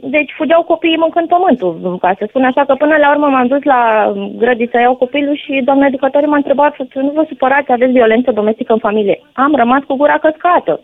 deci 0.00 0.32
fugeau 0.36 0.62
copiii 0.62 0.96
mâncând 0.96 1.28
pământul, 1.28 1.98
ca 2.00 2.14
să 2.18 2.24
spun 2.28 2.44
așa, 2.44 2.64
că 2.64 2.74
până 2.74 2.96
la 2.96 3.10
urmă 3.10 3.26
m-am 3.26 3.46
dus 3.46 3.62
la 3.62 4.12
grădii 4.36 4.68
să 4.68 4.78
iau 4.78 4.94
copilul 4.96 5.36
și 5.36 5.62
doamna 5.64 5.86
educatoare 5.86 6.26
m-a 6.26 6.36
întrebat 6.36 6.74
să 6.74 6.98
nu 7.00 7.10
vă 7.10 7.24
supărați, 7.28 7.72
aveți 7.72 7.92
violență 7.92 8.32
domestică 8.32 8.72
în 8.72 8.78
familie. 8.78 9.20
Am 9.32 9.54
rămas 9.54 9.82
cu 9.82 9.96
gura 9.96 10.18
căscată. 10.18 10.80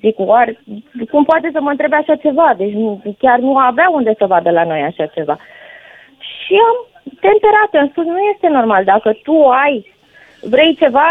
Zic, 0.00 0.18
oare, 0.18 0.58
cum 1.10 1.24
poate 1.24 1.50
să 1.52 1.60
mă 1.60 1.70
întrebe 1.70 1.96
așa 1.96 2.14
ceva? 2.14 2.54
Deci 2.56 2.72
nu, 2.72 3.00
chiar 3.18 3.38
nu 3.38 3.56
avea 3.56 3.88
unde 3.92 4.14
să 4.18 4.26
vadă 4.26 4.50
la 4.50 4.64
noi 4.64 4.80
așa 4.80 5.06
ceva. 5.06 5.36
Și 6.18 6.54
am 6.68 6.76
temperat, 7.20 7.70
am 7.72 7.88
spus, 7.88 8.04
nu 8.04 8.18
este 8.32 8.48
normal. 8.48 8.84
Dacă 8.84 9.18
tu 9.22 9.48
ai, 9.48 9.92
vrei 10.40 10.74
ceva, 10.74 11.08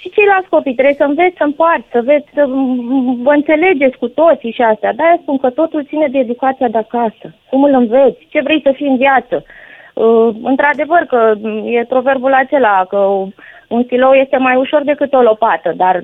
și 0.00 0.10
ceilalți 0.10 0.48
copii 0.48 0.74
trebuie 0.74 0.94
să 0.94 1.04
înveți 1.04 1.36
să 1.36 1.44
împarți, 1.44 1.88
să, 1.92 2.00
vezi, 2.04 2.24
să 2.34 2.44
vă 3.26 3.32
înțelegeți 3.32 3.96
cu 3.98 4.08
toții 4.08 4.52
și 4.52 4.62
astea. 4.62 4.92
De-aia 4.92 5.18
spun 5.22 5.38
că 5.38 5.50
totul 5.50 5.84
ține 5.84 6.08
de 6.08 6.18
educația 6.18 6.68
de 6.68 6.78
acasă. 6.78 7.34
Cum 7.50 7.62
îl 7.64 7.74
înveți, 7.74 8.26
ce 8.28 8.40
vrei 8.40 8.60
să 8.62 8.72
fii 8.74 8.86
în 8.86 8.96
viață. 8.96 9.44
Uh, 9.94 10.28
într-adevăr 10.42 11.02
că 11.08 11.34
e 11.64 11.84
proverbul 11.84 12.32
acela 12.32 12.84
că 12.88 12.98
un 13.68 13.82
stilou 13.82 14.12
este 14.12 14.36
mai 14.36 14.56
ușor 14.56 14.82
decât 14.82 15.12
o 15.12 15.22
lopată, 15.22 15.72
dar 15.76 16.02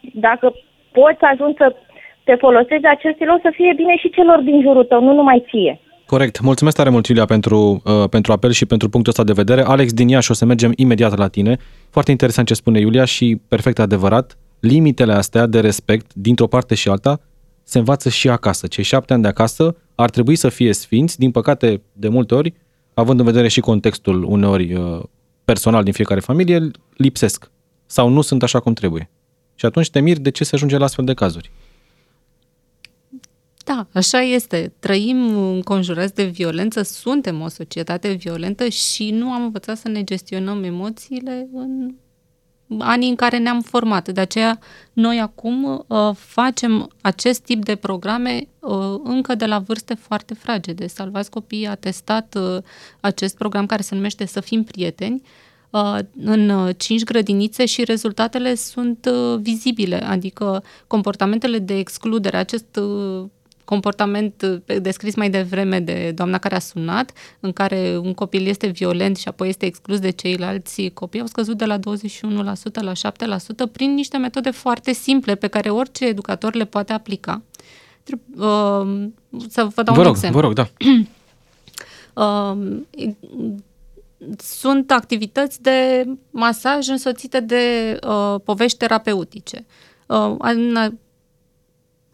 dacă 0.00 0.52
poți 0.92 1.18
să 1.18 1.26
ajungi 1.30 1.56
să 1.56 1.74
te 2.24 2.34
folosești 2.34 2.86
acest 2.86 3.14
stilou 3.14 3.38
să 3.42 3.50
fie 3.52 3.72
bine 3.76 3.96
și 3.96 4.10
celor 4.10 4.38
din 4.38 4.60
jurul 4.62 4.84
tău, 4.84 5.00
nu 5.02 5.12
numai 5.12 5.44
ție. 5.48 5.80
Corect. 6.06 6.40
Mulțumesc 6.40 6.76
tare 6.76 6.90
mult, 6.90 7.06
Iulia, 7.06 7.24
pentru, 7.24 7.82
uh, 7.84 8.08
pentru 8.08 8.32
apel 8.32 8.50
și 8.50 8.66
pentru 8.66 8.88
punctul 8.88 9.12
ăsta 9.12 9.24
de 9.24 9.32
vedere. 9.32 9.62
Alex 9.62 9.92
din 9.92 10.08
Iași, 10.08 10.30
o 10.30 10.34
să 10.34 10.44
mergem 10.44 10.72
imediat 10.76 11.16
la 11.16 11.28
tine. 11.28 11.58
Foarte 11.90 12.10
interesant 12.10 12.46
ce 12.46 12.54
spune 12.54 12.80
Iulia 12.80 13.04
și 13.04 13.40
perfect 13.48 13.78
adevărat. 13.78 14.38
Limitele 14.60 15.12
astea 15.12 15.46
de 15.46 15.60
respect, 15.60 16.14
dintr-o 16.14 16.46
parte 16.46 16.74
și 16.74 16.88
alta, 16.88 17.20
se 17.62 17.78
învață 17.78 18.08
și 18.08 18.28
acasă. 18.28 18.66
Cei 18.66 18.84
șapte 18.84 19.12
ani 19.12 19.22
de 19.22 19.28
acasă 19.28 19.76
ar 19.94 20.10
trebui 20.10 20.36
să 20.36 20.48
fie 20.48 20.72
sfinți, 20.72 21.18
din 21.18 21.30
păcate, 21.30 21.82
de 21.92 22.08
multe 22.08 22.34
ori, 22.34 22.54
având 22.94 23.18
în 23.18 23.24
vedere 23.24 23.48
și 23.48 23.60
contextul 23.60 24.22
uneori 24.22 24.74
uh, 24.74 25.02
personal 25.44 25.82
din 25.82 25.92
fiecare 25.92 26.20
familie, 26.20 26.70
lipsesc 26.96 27.50
sau 27.86 28.08
nu 28.08 28.20
sunt 28.20 28.42
așa 28.42 28.60
cum 28.60 28.72
trebuie. 28.72 29.10
Și 29.54 29.66
atunci 29.66 29.90
te 29.90 30.00
miri 30.00 30.20
de 30.20 30.30
ce 30.30 30.44
se 30.44 30.54
ajunge 30.54 30.76
la 30.76 30.84
astfel 30.84 31.04
de 31.04 31.14
cazuri. 31.14 31.50
Da, 33.66 33.86
așa 33.92 34.20
este. 34.20 34.72
Trăim 34.78 35.36
înconjurați 35.36 36.14
de 36.14 36.24
violență, 36.24 36.82
suntem 36.82 37.40
o 37.40 37.48
societate 37.48 38.12
violentă 38.12 38.68
și 38.68 39.10
nu 39.10 39.30
am 39.30 39.42
învățat 39.42 39.78
să 39.78 39.88
ne 39.88 40.04
gestionăm 40.04 40.62
emoțiile 40.64 41.48
în 41.52 41.94
anii 42.78 43.08
în 43.08 43.14
care 43.14 43.38
ne-am 43.38 43.60
format. 43.60 44.08
De 44.08 44.20
aceea, 44.20 44.58
noi 44.92 45.20
acum 45.20 45.84
uh, 45.86 46.14
facem 46.14 46.90
acest 47.00 47.40
tip 47.40 47.64
de 47.64 47.74
programe 47.74 48.48
uh, 48.58 49.00
încă 49.02 49.34
de 49.34 49.46
la 49.46 49.58
vârste 49.58 49.94
foarte 49.94 50.34
fragede. 50.34 50.86
Salvați 50.86 51.30
Copiii 51.30 51.66
a 51.66 51.74
testat 51.74 52.34
uh, 52.40 52.62
acest 53.00 53.36
program 53.36 53.66
care 53.66 53.82
se 53.82 53.94
numește 53.94 54.24
Să 54.26 54.40
fim 54.40 54.64
prieteni, 54.64 55.22
uh, 55.70 55.98
în 56.16 56.48
uh, 56.48 56.74
cinci 56.76 57.04
grădinițe 57.04 57.64
și 57.64 57.84
rezultatele 57.84 58.54
sunt 58.54 59.10
uh, 59.12 59.38
vizibile, 59.40 60.04
adică 60.04 60.62
comportamentele 60.86 61.58
de 61.58 61.78
excludere, 61.78 62.36
acest 62.36 62.80
comportament 63.66 64.42
uh, 64.42 64.80
descris 64.80 65.14
mai 65.14 65.30
devreme 65.30 65.80
de 65.80 66.12
doamna 66.14 66.38
care 66.38 66.54
a 66.54 66.58
sunat, 66.58 67.12
în 67.40 67.52
care 67.52 67.98
un 68.02 68.14
copil 68.14 68.46
este 68.46 68.66
violent 68.66 69.16
și 69.16 69.28
apoi 69.28 69.48
este 69.48 69.66
exclus 69.66 69.98
de 69.98 70.10
ceilalți 70.10 70.90
copii, 70.94 71.20
au 71.20 71.26
scăzut 71.26 71.56
de 71.56 71.64
la 71.64 71.78
21% 71.78 71.80
la 72.72 72.92
7% 72.92 73.72
prin 73.72 73.94
niște 73.94 74.16
metode 74.16 74.50
foarte 74.50 74.92
simple 74.92 75.34
pe 75.34 75.46
care 75.46 75.70
orice 75.70 76.06
educator 76.06 76.54
le 76.54 76.64
poate 76.64 76.92
aplica. 76.92 77.42
Uh, 78.36 79.08
să 79.48 79.64
vă 79.74 79.82
dau 79.82 79.94
vă 79.94 80.00
un 80.00 80.06
rog, 80.06 80.14
exemplu. 80.14 80.40
Vă 80.40 80.46
rog, 80.46 80.52
da. 80.54 80.68
Uh, 82.16 82.80
sunt 84.38 84.90
activități 84.90 85.62
de 85.62 86.04
masaj 86.30 86.88
însoțite 86.88 87.40
de 87.40 87.98
uh, 88.06 88.40
povești 88.44 88.78
terapeutice. 88.78 89.66
Uh, 90.06 90.34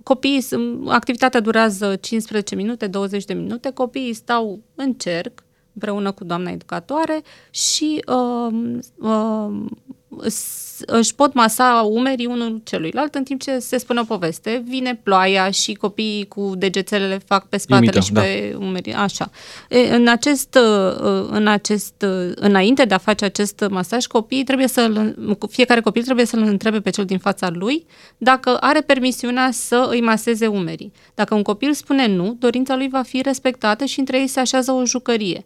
copiii, 0.04 0.44
activitatea 0.86 1.40
durează 1.40 1.96
15 1.96 2.54
minute, 2.54 2.86
20 2.86 3.24
de 3.24 3.34
minute, 3.34 3.70
copiii 3.70 4.12
stau 4.12 4.60
în 4.74 4.92
cerc 4.92 5.44
împreună 5.72 6.12
cu 6.12 6.24
doamna 6.24 6.50
educatoare 6.50 7.22
și 7.50 8.04
uh, 8.06 8.78
uh, 8.96 9.64
își 10.86 11.14
pot 11.14 11.32
masa 11.32 11.88
umerii 11.90 12.26
unul 12.26 12.60
celuilalt 12.64 13.14
în 13.14 13.24
timp 13.24 13.40
ce 13.40 13.58
se 13.58 13.78
spune 13.78 14.00
o 14.00 14.04
poveste. 14.04 14.62
Vine 14.66 15.00
ploaia 15.02 15.50
și 15.50 15.74
copiii 15.74 16.26
cu 16.28 16.52
degețelele 16.56 17.20
fac 17.26 17.48
pe 17.48 17.56
spatele 17.56 17.84
Imită, 17.84 18.00
și 18.00 18.12
da. 18.12 18.20
pe 18.20 18.56
umeri. 18.58 18.92
Așa. 18.92 19.30
E, 19.68 19.94
în 19.94 20.08
acest, 20.08 20.54
uh, 20.54 21.26
în 21.30 21.46
acest, 21.46 21.94
uh, 22.06 22.32
înainte 22.34 22.84
de 22.84 22.94
a 22.94 22.98
face 22.98 23.24
acest 23.24 23.64
masaj, 23.70 24.06
copiii 24.06 24.44
trebuie 24.44 24.68
să 24.68 25.12
fiecare 25.50 25.80
copil 25.80 26.02
trebuie 26.02 26.26
să-l 26.26 26.42
întrebe 26.42 26.80
pe 26.80 26.90
cel 26.90 27.04
din 27.04 27.18
fața 27.18 27.50
lui 27.50 27.86
dacă 28.18 28.56
are 28.56 28.80
permisiunea 28.80 29.50
să 29.52 29.86
îi 29.90 30.00
maseze 30.00 30.46
umerii. 30.46 30.92
Dacă 31.14 31.34
un 31.34 31.42
copil 31.42 31.72
spune 31.72 32.06
nu, 32.06 32.36
dorința 32.38 32.76
lui 32.76 32.88
va 32.88 33.02
fi 33.02 33.20
respectată 33.22 33.84
și 33.84 33.98
între 33.98 34.20
ei 34.20 34.26
se 34.26 34.40
așează 34.40 34.72
o 34.72 34.84
jucărie 34.84 35.44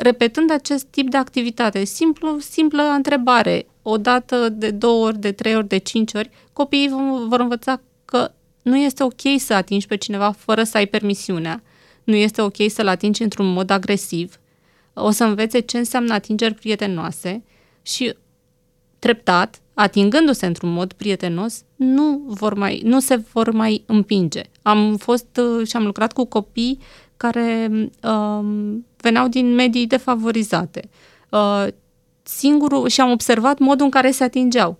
repetând 0.00 0.50
acest 0.50 0.84
tip 0.84 1.10
de 1.10 1.16
activitate, 1.16 1.84
simplu, 1.84 2.38
simplă 2.38 2.82
întrebare, 2.82 3.66
o 3.90 3.96
dată 3.96 4.48
de 4.48 4.70
două 4.70 5.06
ori, 5.06 5.18
de 5.18 5.32
trei 5.32 5.56
ori, 5.56 5.68
de 5.68 5.76
cinci 5.76 6.12
ori, 6.14 6.30
copiii 6.52 6.88
vor 7.28 7.40
învăța 7.40 7.80
că 8.04 8.30
nu 8.62 8.76
este 8.76 9.02
ok 9.02 9.20
să 9.38 9.54
atingi 9.54 9.86
pe 9.86 9.96
cineva 9.96 10.30
fără 10.30 10.62
să 10.62 10.76
ai 10.76 10.86
permisiunea, 10.86 11.62
nu 12.04 12.14
este 12.14 12.42
ok 12.42 12.56
să-l 12.68 12.88
atingi 12.88 13.22
într-un 13.22 13.52
mod 13.52 13.70
agresiv, 13.70 14.38
o 14.94 15.10
să 15.10 15.24
învețe 15.24 15.58
ce 15.58 15.78
înseamnă 15.78 16.12
atingeri 16.14 16.54
prietenoase 16.54 17.42
și 17.82 18.14
treptat, 18.98 19.60
atingându-se 19.74 20.46
într-un 20.46 20.72
mod 20.72 20.92
prietenos, 20.92 21.62
nu, 21.76 22.22
vor 22.26 22.54
mai, 22.54 22.80
nu 22.84 23.00
se 23.00 23.16
vor 23.16 23.50
mai 23.50 23.82
împinge. 23.86 24.42
Am 24.62 24.96
fost 24.96 25.40
uh, 25.42 25.66
și 25.66 25.76
am 25.76 25.84
lucrat 25.84 26.12
cu 26.12 26.24
copii 26.24 26.78
care 27.16 27.70
um, 28.02 28.86
veneau 28.96 29.28
din 29.28 29.54
medii 29.54 29.86
defavorizate. 29.86 30.88
Uh, 31.30 31.66
singurul, 32.28 32.88
și 32.88 33.00
am 33.00 33.10
observat 33.10 33.58
modul 33.58 33.84
în 33.84 33.90
care 33.90 34.10
se 34.10 34.24
atingeau. 34.24 34.78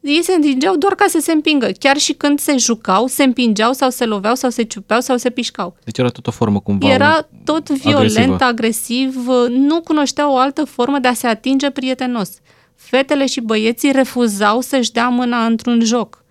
Ei 0.00 0.22
se 0.22 0.32
împingeau 0.34 0.76
doar 0.76 0.94
ca 0.94 1.04
să 1.08 1.18
se 1.20 1.32
împingă. 1.32 1.70
Chiar 1.78 1.96
și 1.96 2.12
când 2.12 2.38
se 2.38 2.56
jucau, 2.56 3.06
se 3.06 3.22
împingeau 3.22 3.72
sau 3.72 3.90
se 3.90 4.04
loveau 4.04 4.34
sau 4.34 4.50
se 4.50 4.62
ciupeau 4.62 5.00
sau 5.00 5.16
se 5.16 5.30
pișcau. 5.30 5.76
Deci 5.84 5.98
era 5.98 6.08
tot 6.08 6.26
o 6.26 6.30
formă 6.30 6.60
cumva 6.60 6.88
Era 6.92 7.28
tot 7.44 7.70
violent, 7.70 8.42
agresivă. 8.42 8.44
agresiv, 8.44 9.26
nu 9.48 9.80
cunoșteau 9.80 10.32
o 10.32 10.36
altă 10.36 10.64
formă 10.64 10.98
de 10.98 11.08
a 11.08 11.12
se 11.12 11.26
atinge 11.26 11.70
prietenos. 11.70 12.30
Fetele 12.74 13.26
și 13.26 13.40
băieții 13.40 13.92
refuzau 13.92 14.60
să-și 14.60 14.92
dea 14.92 15.08
mâna 15.08 15.44
într-un 15.44 15.80
joc. 15.84 16.24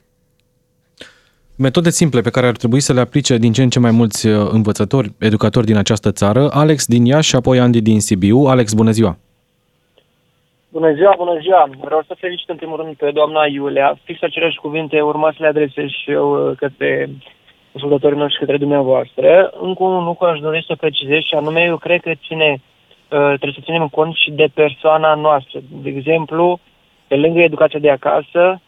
Metode 1.55 1.89
simple 1.89 2.21
pe 2.21 2.29
care 2.29 2.47
ar 2.47 2.57
trebui 2.57 2.79
să 2.79 2.93
le 2.93 2.99
aplice 2.99 3.37
din 3.37 3.53
ce 3.53 3.63
în 3.63 3.69
ce 3.69 3.79
mai 3.79 3.91
mulți 3.91 4.27
uh, 4.27 4.49
învățători, 4.51 5.13
educatori 5.17 5.65
din 5.65 5.75
această 5.75 6.11
țară. 6.11 6.49
Alex 6.51 6.85
din 6.85 7.05
Iași 7.05 7.29
și 7.29 7.35
apoi 7.35 7.59
Andy 7.59 7.81
din 7.81 8.01
Sibiu. 8.01 8.37
Alex, 8.37 8.73
bună 8.73 8.91
ziua! 8.91 9.17
Bună 10.71 10.93
ziua, 10.93 11.13
bună 11.17 11.39
ziua! 11.39 11.69
Vreau 11.79 12.03
să 12.07 12.13
felicit 12.19 12.49
în 12.49 12.55
primul 12.55 12.77
rând 12.77 12.95
pe 12.95 13.11
doamna 13.11 13.45
Iulia. 13.45 13.97
Fix 14.03 14.21
aceleași 14.21 14.57
cuvinte 14.57 15.01
urma 15.01 15.31
să 15.31 15.37
le 15.39 15.47
adresez 15.47 15.87
și 15.89 16.11
eu 16.11 16.27
uh, 16.49 16.57
către 16.57 17.09
ascultătorii 17.75 18.17
noștri 18.17 18.39
către 18.39 18.57
dumneavoastră. 18.57 19.51
Încă 19.61 19.83
un 19.83 20.03
lucru 20.03 20.25
aș 20.25 20.39
dori 20.39 20.63
să 20.67 20.75
precizez 20.75 21.21
și 21.21 21.33
anume 21.33 21.61
eu 21.61 21.77
cred 21.77 22.01
că 22.01 22.11
ține, 22.27 22.51
uh, 22.51 23.33
trebuie 23.39 23.53
să 23.53 23.63
ținem 23.63 23.87
cont 23.87 24.15
și 24.15 24.31
de 24.31 24.47
persoana 24.53 25.13
noastră. 25.15 25.59
De 25.81 25.89
exemplu, 25.89 26.59
pe 27.07 27.15
lângă 27.15 27.39
educația 27.39 27.79
de 27.79 27.89
acasă, 27.89 28.61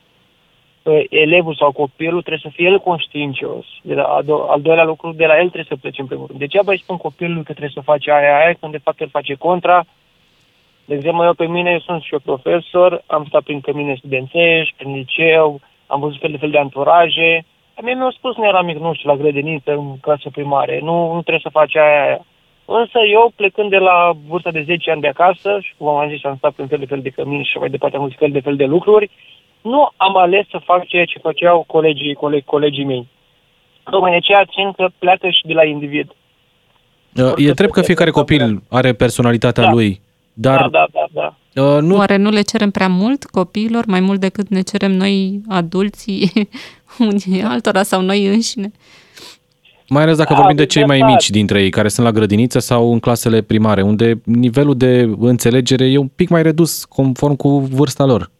uh, 0.83 1.03
elevul 1.09 1.55
sau 1.55 1.71
copilul 1.71 2.21
trebuie 2.21 2.47
să 2.51 2.55
fie 2.55 2.67
el 2.67 2.79
conștiincios. 2.79 3.65
De 3.81 3.93
la, 3.93 4.03
al 4.47 4.61
doilea 4.61 4.83
lucru, 4.83 5.11
de 5.11 5.25
la 5.25 5.33
el 5.37 5.49
trebuie 5.49 5.73
să 5.73 5.81
plece 5.81 6.01
în 6.01 6.07
primul 6.07 6.27
rând. 6.27 6.39
Degeaba 6.39 6.71
îi 6.71 6.83
spun 6.83 6.97
copilului 6.97 7.43
că 7.43 7.51
trebuie 7.51 7.77
să 7.77 7.89
face 7.91 8.11
aia, 8.11 8.37
aia, 8.37 8.53
când 8.59 8.71
de 8.71 8.83
fapt 8.83 9.01
el 9.01 9.09
face 9.09 9.33
contra. 9.33 9.85
De 10.85 10.95
exemplu, 10.95 11.23
eu 11.23 11.33
pe 11.33 11.47
mine, 11.47 11.71
eu 11.71 11.79
sunt 11.79 12.01
și 12.01 12.13
eu 12.13 12.19
profesor, 12.19 13.03
am 13.05 13.25
stat 13.27 13.41
prin 13.43 13.61
cămine 13.61 13.95
studențești, 13.97 14.73
prin 14.77 14.93
liceu, 14.95 15.59
am 15.87 15.99
văzut 15.99 16.19
fel 16.19 16.31
de 16.31 16.37
fel 16.37 16.49
de 16.49 16.57
anturaje. 16.57 17.45
A 17.77 17.79
mie 17.83 17.93
mi-au 17.93 18.11
spus, 18.11 18.35
nu 18.35 18.45
eram 18.45 18.65
mic, 18.65 18.77
nu 18.77 18.93
știu, 18.93 19.09
la 19.09 19.15
grădiniță, 19.15 19.71
în 19.71 19.97
clasă 19.97 20.29
primare, 20.31 20.79
nu, 20.83 21.13
nu 21.13 21.21
trebuie 21.21 21.47
să 21.47 21.57
faci 21.59 21.75
aia, 21.75 22.03
aia. 22.05 22.25
Însă 22.65 22.99
eu, 23.11 23.31
plecând 23.35 23.69
de 23.69 23.77
la 23.77 24.11
vârsta 24.27 24.51
de 24.51 24.61
10 24.61 24.91
ani 24.91 25.01
de 25.01 25.07
acasă, 25.07 25.59
și 25.61 25.73
cum 25.77 25.87
am 25.87 26.09
zis, 26.09 26.23
am 26.23 26.35
stat 26.37 26.53
în 26.55 26.67
fel 26.67 26.79
de 26.79 26.85
fel 26.85 27.01
de 27.01 27.09
cămini 27.09 27.49
și 27.51 27.57
mai 27.57 27.69
departe 27.69 27.97
am 27.97 28.13
fel 28.17 28.31
de 28.31 28.39
fel 28.39 28.55
de 28.55 28.65
lucruri, 28.65 29.09
nu 29.61 29.89
am 29.97 30.17
ales 30.17 30.45
să 30.49 30.61
fac 30.65 30.85
ceea 30.85 31.05
ce 31.05 31.19
făceau 31.19 31.63
colegii, 31.67 32.13
coleg, 32.13 32.43
colegii 32.43 32.83
mei. 32.83 33.07
Tocmai 33.83 34.11
de 34.11 34.17
aceea 34.17 34.45
țin 34.45 34.71
că 34.71 34.87
pleacă 34.99 35.29
și 35.29 35.41
de 35.45 35.53
la 35.53 35.63
individ. 35.63 36.11
Uh, 37.15 37.33
E 37.35 37.51
drept 37.51 37.71
că 37.73 37.81
fiecare 37.81 38.09
copil 38.09 38.63
are 38.69 38.93
personalitatea 38.93 39.63
Da. 39.63 39.71
lui, 39.71 40.01
dar 40.33 40.59
Da, 40.61 40.67
da, 40.67 40.85
da, 41.13 41.33
da. 41.53 41.63
uh, 41.63 41.81
nu 41.81 41.95
Oare 41.95 42.15
nu 42.17 42.29
le 42.29 42.41
cerem 42.41 42.71
prea 42.71 42.87
mult 42.87 43.23
copiilor, 43.23 43.85
mai 43.85 43.99
mult 43.99 44.19
decât 44.19 44.47
ne 44.47 44.61
cerem 44.61 44.91
noi 44.91 45.41
adulții 45.49 46.31
unii 46.99 47.41
altora 47.43 47.83
sau 47.83 48.01
noi 48.01 48.25
înșine? 48.25 48.71
Mai 49.89 50.03
ales 50.03 50.17
dacă 50.17 50.29
Da, 50.33 50.35
vorbim 50.39 50.55
de 50.55 50.61
de 50.63 50.67
cei 50.69 50.85
mai 50.85 50.97
dreptate. 50.97 51.17
mici 51.21 51.29
dintre 51.29 51.61
ei, 51.61 51.69
care 51.69 51.87
sunt 51.87 52.05
la 52.05 52.11
grădiniță 52.11 52.59
sau 52.59 52.91
în 52.91 52.99
clasele 52.99 53.41
primare, 53.41 53.81
unde 53.81 54.21
nivelul 54.25 54.77
de 54.77 55.09
înțelegere 55.19 55.85
e 55.85 55.97
un 55.97 56.07
pic 56.07 56.29
mai 56.29 56.41
redus 56.43 56.85
conform 56.85 57.35
cu 57.35 57.49
vârsta 57.59 58.05
lor. 58.05 58.31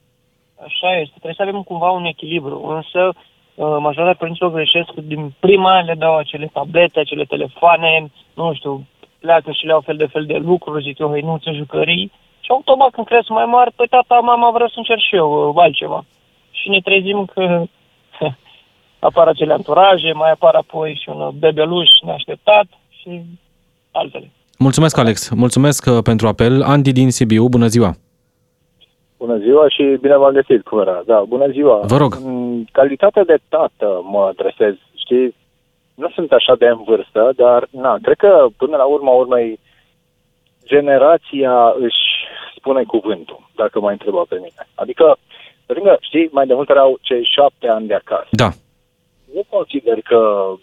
Așa 0.66 0.92
este. 1.00 1.12
Trebuie 1.12 1.34
să 1.38 1.42
avem 1.42 1.62
cumva 1.62 1.90
un 1.90 2.06
echilibru. 2.06 2.64
Însă, 2.76 3.14
uh, 3.56 3.66
majoritatea 3.80 4.14
părinților 4.20 4.52
greșesc 4.54 4.86
că 4.96 5.02
din 5.02 5.34
prima 5.40 5.82
le 5.82 5.96
dau 5.98 6.18
acele 6.18 6.50
tablete, 6.54 7.00
acele 7.00 7.24
telefoane, 7.24 8.12
nu 8.34 8.54
știu, 8.54 8.86
pleacă 9.26 9.50
și 9.52 9.66
le 9.66 9.74
au 9.74 9.84
fel 9.90 9.98
de 10.04 10.12
fel 10.14 10.26
de 10.32 10.38
lucruri, 10.50 10.86
zic 10.88 10.98
eu, 11.00 11.10
hăinuțe, 11.14 11.52
jucării. 11.62 12.12
Și 12.44 12.50
automat 12.52 12.92
când 12.94 13.08
cresc 13.08 13.30
mai 13.30 13.48
mari, 13.56 13.72
păi 13.76 13.88
tata, 13.96 14.18
mama, 14.32 14.56
vreau 14.56 14.70
să 14.74 14.78
încerc 14.78 15.04
și 15.10 15.16
eu 15.22 15.30
uh, 15.34 15.64
altceva. 15.64 16.00
Și 16.60 16.70
ne 16.70 16.80
trezim 16.88 17.20
că 17.34 17.44
apar 19.08 19.28
acele 19.28 19.54
anturaje, 19.54 20.12
mai 20.22 20.32
apar 20.32 20.54
apoi 20.56 21.00
și 21.02 21.08
un 21.10 21.20
bebeluș 21.40 21.90
neașteptat 22.06 22.68
și 23.00 23.10
altele. 23.92 24.28
Mulțumesc, 24.58 24.98
Alex. 24.98 25.30
Mulțumesc 25.30 25.86
uh, 25.86 25.98
pentru 26.04 26.28
apel. 26.28 26.62
Andy 26.62 26.92
din 26.92 27.10
Sibiu, 27.12 27.48
bună 27.48 27.68
ziua. 27.68 27.92
Bună 29.18 29.38
ziua 29.38 29.66
și 29.70 29.84
bine 30.02 30.18
v-am 30.18 30.34
găsit, 30.34 30.64
cum 30.64 30.80
era? 30.80 31.02
Da, 31.06 31.24
bună 31.28 31.48
ziua. 31.48 31.80
Vă 31.94 31.98
rog. 31.98 32.18
În 32.24 32.66
calitate 32.72 33.22
de 33.24 33.38
tată 33.50 33.88
mă 34.12 34.22
adresez, 34.32 34.74
știi, 35.04 35.36
nu 35.96 36.10
sunt 36.10 36.32
așa 36.32 36.56
de 36.56 36.66
în 36.66 36.84
vârstă, 36.84 37.32
dar 37.36 37.68
na, 37.72 37.98
cred 38.02 38.18
că 38.18 38.48
până 38.58 38.78
la 38.78 38.84
urma 38.86 39.12
urmei 39.12 39.60
generația 40.66 41.74
își 41.80 42.04
spune 42.56 42.84
cuvântul, 42.84 43.50
dacă 43.56 43.80
mă 43.80 43.92
întreba 43.92 44.24
pe 44.30 44.36
mine. 44.36 44.68
Adică, 44.76 45.18
pe 45.66 45.74
lângă, 45.74 45.98
știi, 46.02 46.30
mai 46.32 46.46
de 46.46 46.54
multe 46.54 46.72
erau 46.72 46.98
cei 47.02 47.24
șapte 47.36 47.68
ani 47.68 47.88
de 47.88 47.94
acasă. 47.94 48.28
Da. 48.32 48.50
Nu 49.34 49.44
consider 49.50 50.02
că, 50.02 50.54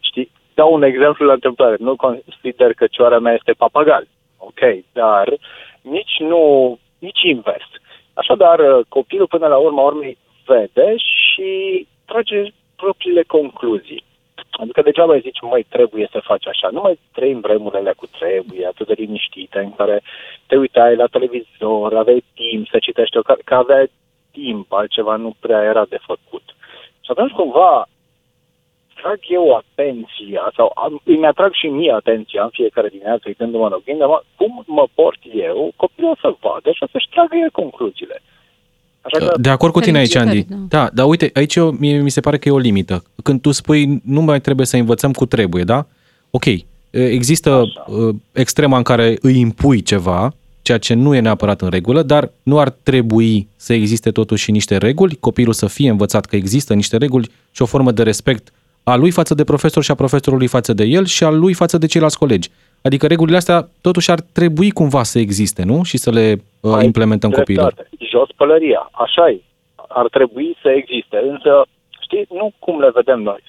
știi, 0.00 0.30
dau 0.54 0.72
un 0.72 0.82
exemplu 0.82 1.26
la 1.26 1.32
întâmplare, 1.32 1.76
nu 1.78 1.96
consider 1.96 2.72
că 2.72 2.86
cioara 2.86 3.18
mea 3.18 3.32
este 3.32 3.52
papagal, 3.52 4.06
ok, 4.38 4.60
dar 4.92 5.38
nici 5.82 6.16
nu, 6.18 6.78
nici 6.98 7.22
invers. 7.22 7.70
Așadar, 8.14 8.60
copilul 8.88 9.26
până 9.26 9.46
la 9.46 9.56
urma 9.56 9.82
urmei 9.82 10.18
vede 10.46 10.94
și 10.96 11.86
trage 12.04 12.52
propriile 12.76 13.22
concluzii. 13.22 14.04
Adică 14.50 14.82
degeaba 14.82 15.12
îi 15.12 15.20
zici, 15.20 15.40
măi, 15.40 15.66
trebuie 15.68 16.08
să 16.10 16.20
faci 16.22 16.46
așa. 16.46 16.68
Nu 16.72 16.80
mai 16.80 16.98
trăim 17.12 17.40
vremurile 17.40 17.92
cu 17.96 18.06
trebuie, 18.06 18.66
atât 18.66 18.86
de 18.86 18.94
liniștite, 18.96 19.58
în 19.58 19.74
care 19.74 20.02
te 20.46 20.56
uitai 20.56 20.96
la 20.96 21.06
televizor, 21.06 21.96
aveai 21.96 22.24
timp 22.34 22.68
să 22.68 22.78
citești, 22.78 23.16
o 23.16 23.20
car- 23.20 23.44
că 23.44 23.54
aveai 23.54 23.90
timp, 24.30 24.72
altceva 24.72 25.16
nu 25.16 25.34
prea 25.40 25.62
era 25.62 25.84
de 25.84 25.98
făcut. 26.06 26.42
Și 27.00 27.10
atunci, 27.10 27.32
cumva, 27.32 27.88
trag 29.00 29.18
eu 29.28 29.54
atenția, 29.62 30.52
sau 30.56 30.72
am, 30.74 31.00
îmi 31.04 31.26
atrag 31.26 31.52
și 31.52 31.66
mie 31.66 31.92
atenția 31.92 32.42
în 32.42 32.48
fiecare 32.52 32.88
dimineață, 32.88 33.22
uitându-mă 33.26 33.66
în 33.66 33.72
oglindă, 33.72 34.06
mă, 34.06 34.22
cum 34.36 34.64
mă 34.66 34.86
port 34.94 35.20
eu, 35.32 35.72
copilul 35.76 36.10
o 36.10 36.20
să 36.20 36.36
vadă 36.40 36.72
și 36.72 36.82
o 36.82 36.86
să-și 36.86 37.08
tragă 37.10 37.36
el 37.36 37.50
concluziile. 37.50 38.22
Așa 39.00 39.18
că, 39.18 39.34
De 39.40 39.48
acord 39.48 39.72
cu 39.72 39.80
tine 39.80 39.98
aici, 39.98 40.14
Andy. 40.14 40.30
Felicitări, 40.30 40.60
Da, 40.68 40.90
dar 40.92 41.06
uite, 41.06 41.30
aici 41.34 41.54
eu, 41.54 41.70
mie, 41.70 42.00
mi 42.00 42.10
se 42.10 42.20
pare 42.20 42.38
că 42.38 42.48
e 42.48 42.52
o 42.52 42.58
limită. 42.58 43.04
Când 43.22 43.40
tu 43.40 43.50
spui 43.50 44.00
nu 44.04 44.20
mai 44.20 44.40
trebuie 44.40 44.66
să 44.66 44.76
învățăm 44.76 45.12
cu 45.12 45.26
trebuie, 45.26 45.64
da? 45.64 45.86
Ok, 46.30 46.44
există 46.90 47.50
Așa. 47.50 47.84
uh, 47.86 48.14
extrema 48.32 48.76
în 48.76 48.82
care 48.82 49.18
îi 49.20 49.38
impui 49.38 49.82
ceva, 49.82 50.34
ceea 50.62 50.78
ce 50.78 50.94
nu 50.94 51.14
e 51.14 51.20
neapărat 51.20 51.60
în 51.60 51.68
regulă, 51.68 52.02
dar 52.02 52.30
nu 52.42 52.58
ar 52.58 52.74
trebui 52.82 53.48
să 53.56 53.72
existe 53.72 54.10
totuși 54.10 54.44
și 54.44 54.50
niște 54.50 54.76
reguli, 54.76 55.16
copilul 55.20 55.52
să 55.52 55.66
fie 55.66 55.90
învățat 55.90 56.26
că 56.26 56.36
există 56.36 56.74
niște 56.74 56.96
reguli 56.96 57.30
și 57.50 57.62
o 57.62 57.66
formă 57.66 57.92
de 57.92 58.02
respect 58.02 58.52
a 58.82 58.96
lui 58.96 59.10
față 59.10 59.34
de 59.34 59.44
profesor 59.44 59.82
și 59.82 59.90
a 59.90 59.94
profesorului 59.94 60.46
față 60.46 60.72
de 60.72 60.84
el 60.84 61.06
și 61.06 61.24
a 61.24 61.30
lui 61.30 61.52
față 61.52 61.78
de 61.78 61.86
ceilalți 61.86 62.18
colegi. 62.18 62.50
Adică 62.82 63.06
regulile 63.06 63.36
astea 63.36 63.68
totuși 63.80 64.10
ar 64.10 64.20
trebui 64.32 64.70
cumva 64.70 65.02
să 65.02 65.18
existe, 65.18 65.62
nu? 65.64 65.82
Și 65.82 65.96
să 65.98 66.10
le 66.10 66.42
uh, 66.60 66.74
ai 66.74 66.84
implementăm 66.84 67.30
copiilor. 67.30 67.72
dreptate. 67.72 68.06
Jos 68.10 68.28
pălăria, 68.36 68.90
așa 68.92 69.28
e. 69.28 69.40
Ar 69.88 70.06
trebui 70.10 70.56
să 70.62 70.68
existe, 70.68 71.16
însă, 71.30 71.50
știi, 72.00 72.24
nu 72.28 72.52
cum 72.58 72.80
le 72.80 72.90
vedem 72.94 73.20
noi. 73.22 73.40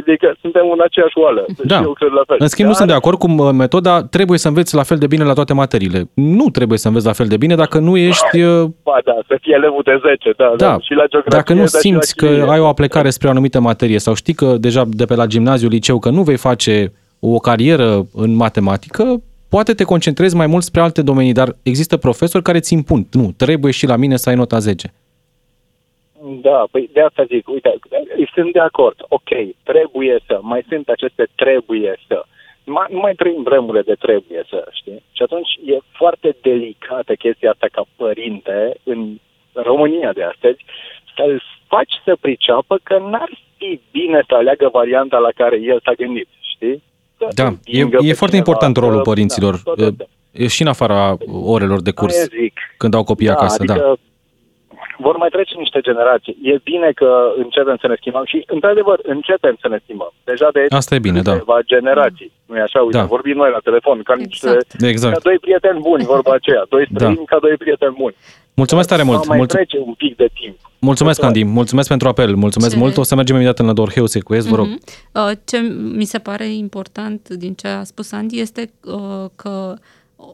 Adică 0.00 0.36
suntem 0.40 0.70
în 0.72 0.80
aceeași 0.84 1.18
oală. 1.18 1.44
Deci 1.46 1.66
Da. 1.66 1.80
Eu 1.80 1.92
cred 1.92 2.10
la 2.12 2.22
fel. 2.26 2.36
În 2.40 2.48
schimb, 2.48 2.68
nu 2.68 2.72
Dar- 2.72 2.80
sunt 2.80 2.88
de 2.92 2.94
acord 3.00 3.18
cu 3.18 3.30
uh, 3.30 3.50
metoda 3.52 4.02
trebuie 4.02 4.38
să 4.38 4.48
înveți 4.48 4.74
la 4.74 4.82
fel 4.82 4.98
de 4.98 5.06
bine 5.06 5.24
la 5.24 5.32
toate 5.32 5.52
materiile. 5.52 6.10
Nu 6.14 6.46
trebuie 6.50 6.78
să 6.78 6.88
înveți 6.88 7.06
la 7.06 7.12
fel 7.12 7.26
de 7.26 7.36
bine 7.36 7.54
dacă 7.54 7.78
nu 7.78 7.96
ești... 7.96 8.40
uh, 8.42 8.64
Ba 8.82 8.98
da, 9.04 9.14
să 9.28 9.38
fie 9.40 9.54
elevul 9.54 9.82
de 9.84 10.00
10, 10.06 10.30
da, 10.36 10.52
da. 10.56 10.66
Da, 10.66 10.78
Și 10.80 10.92
la 10.92 11.04
geografie, 11.06 11.38
dacă 11.38 11.52
nu 11.52 11.58
dar 11.58 11.68
și 11.68 11.74
la 11.74 11.80
simți 11.80 12.16
că 12.16 12.26
chimie. 12.26 12.50
ai 12.50 12.60
o 12.60 12.66
aplecare 12.66 13.10
spre 13.10 13.26
o 13.28 13.30
anumită 13.30 13.60
materie 13.60 13.98
sau 13.98 14.14
știi 14.14 14.34
că 14.34 14.46
deja 14.58 14.84
de 14.86 15.04
pe 15.04 15.14
la 15.14 15.26
gimnaziu, 15.26 15.68
liceu, 15.68 15.98
că 15.98 16.10
nu 16.10 16.22
vei 16.22 16.36
face 16.36 16.92
o 17.34 17.38
carieră 17.38 18.06
în 18.14 18.34
matematică, 18.34 19.22
poate 19.48 19.74
te 19.74 19.84
concentrezi 19.84 20.36
mai 20.36 20.46
mult 20.46 20.62
spre 20.62 20.80
alte 20.80 21.02
domenii, 21.02 21.32
dar 21.32 21.56
există 21.62 21.96
profesori 21.96 22.44
care 22.44 22.60
ți 22.60 22.72
impun. 22.72 23.06
Nu, 23.12 23.32
trebuie 23.36 23.72
și 23.72 23.86
la 23.86 23.96
mine 23.96 24.16
să 24.16 24.28
ai 24.28 24.34
nota 24.34 24.58
10. 24.58 24.92
Da, 26.40 26.64
păi 26.70 26.90
de 26.92 27.00
asta 27.00 27.24
zic, 27.24 27.48
uite, 27.48 27.74
sunt 28.34 28.52
de 28.52 28.58
acord, 28.58 28.96
ok, 29.08 29.30
trebuie 29.62 30.18
să, 30.26 30.38
mai 30.42 30.64
sunt 30.68 30.88
aceste 30.88 31.28
trebuie 31.34 31.98
să. 32.06 32.24
Mai, 32.64 32.86
nu 32.90 32.98
mai 32.98 33.14
trăim 33.14 33.42
vremurile 33.42 33.82
de 33.82 33.94
trebuie 33.94 34.42
să, 34.48 34.68
știi? 34.72 35.02
Și 35.12 35.22
atunci 35.22 35.48
e 35.64 35.78
foarte 35.92 36.36
delicată 36.42 37.14
chestia 37.14 37.50
asta 37.50 37.66
ca 37.72 37.84
părinte 37.96 38.74
în 38.82 39.18
România 39.52 40.12
de 40.12 40.22
astăzi, 40.22 40.64
să-l 41.16 41.42
faci 41.66 41.94
să 42.04 42.16
priceapă 42.20 42.78
că 42.82 42.98
n-ar 42.98 43.30
fi 43.56 43.80
bine 43.90 44.22
să 44.28 44.34
aleagă 44.34 44.68
varianta 44.72 45.18
la 45.18 45.30
care 45.36 45.56
el 45.60 45.80
s-a 45.84 45.92
gândit, 45.92 46.28
știi? 46.54 46.82
Să 47.18 47.28
Da, 47.34 47.42
e, 47.44 47.80
împingă 47.82 47.96
e 48.04 48.08
pe 48.08 48.12
foarte 48.20 48.36
cineva, 48.36 48.36
important 48.36 48.76
rolul 48.76 48.96
să- 48.96 49.10
părinților. 49.10 49.54
Da, 49.54 49.60
toate 49.64 49.82
astea. 49.82 50.06
E 50.32 50.46
și 50.46 50.62
în 50.62 50.68
afara 50.68 51.16
orelor 51.54 51.80
de 51.82 51.90
curs, 51.90 52.14
Aia 52.16 52.24
zic. 52.40 52.54
când 52.76 52.94
au 52.94 53.04
copii 53.04 53.28
acasă, 53.30 53.64
da. 53.64 53.72
adică 53.72 53.96
vor 54.98 55.16
mai 55.16 55.28
trece 55.28 55.54
niște 55.58 55.80
generații. 55.80 56.36
E 56.42 56.60
bine 56.64 56.90
că 56.94 57.10
începem 57.36 57.76
să 57.80 57.86
ne 57.86 57.94
schimbăm 57.98 58.24
și, 58.24 58.44
într-adevăr, 58.46 58.98
începem 59.02 59.56
să 59.60 59.68
ne 59.68 59.78
schimbăm. 59.82 60.12
Deja 60.24 60.48
de 60.52 60.66
Asta 60.68 60.94
e 60.94 60.98
bine, 61.08 61.20
da. 61.22 61.32
câteva 61.32 61.58
generații. 61.64 62.32
Nu 62.46 62.56
e 62.56 62.60
așa? 62.60 62.80
Uite, 62.82 62.96
Da. 62.98 63.04
vorbim 63.04 63.36
noi 63.36 63.50
la 63.50 63.58
telefon, 63.68 64.02
ca, 64.02 64.14
niște, 64.14 64.46
Exact. 64.48 64.82
Exact. 64.82 65.14
ca 65.14 65.20
doi 65.22 65.38
prieteni 65.38 65.80
buni, 65.80 66.04
vorba 66.04 66.32
aceea. 66.32 66.62
Doi 66.68 66.84
Da. 66.90 66.98
străini 66.98 67.24
ca 67.26 67.38
doi 67.38 67.56
prieteni 67.56 67.94
buni. 67.98 68.14
Mulțumesc 68.54 68.88
tare 68.88 69.02
mult. 69.02 69.18
Va 69.18 69.24
mai 69.28 69.36
Mulțumesc. 69.38 69.68
trece 69.68 69.84
un 69.86 69.94
pic 69.94 70.16
de 70.16 70.28
timp. 70.40 70.56
Mulțumesc, 70.86 71.22
Andy. 71.22 71.44
Mulțumesc 71.44 71.88
pentru 71.88 72.08
apel. 72.08 72.34
Mulțumesc 72.36 72.72
Ce- 72.72 72.78
mult. 72.78 72.96
O 72.96 73.02
să 73.02 73.14
mergem 73.14 73.34
imediat 73.34 73.58
în 73.58 73.66
Nădor 73.66 73.92
Heu 73.92 74.06
Secuiesc, 74.06 74.46
vă 74.48 74.56
rog. 74.56 74.66
Mhm. 74.66 74.80
Uh, 75.12 75.30
Ce 75.44 75.58
mi 75.94 76.04
se 76.04 76.18
pare 76.18 76.48
important 76.54 77.28
din 77.28 77.54
ce 77.54 77.66
a 77.66 77.84
spus 77.84 78.12
Andy 78.12 78.40
este 78.40 78.70
uh, 78.84 79.24
că 79.36 79.74
uh, 80.16 80.28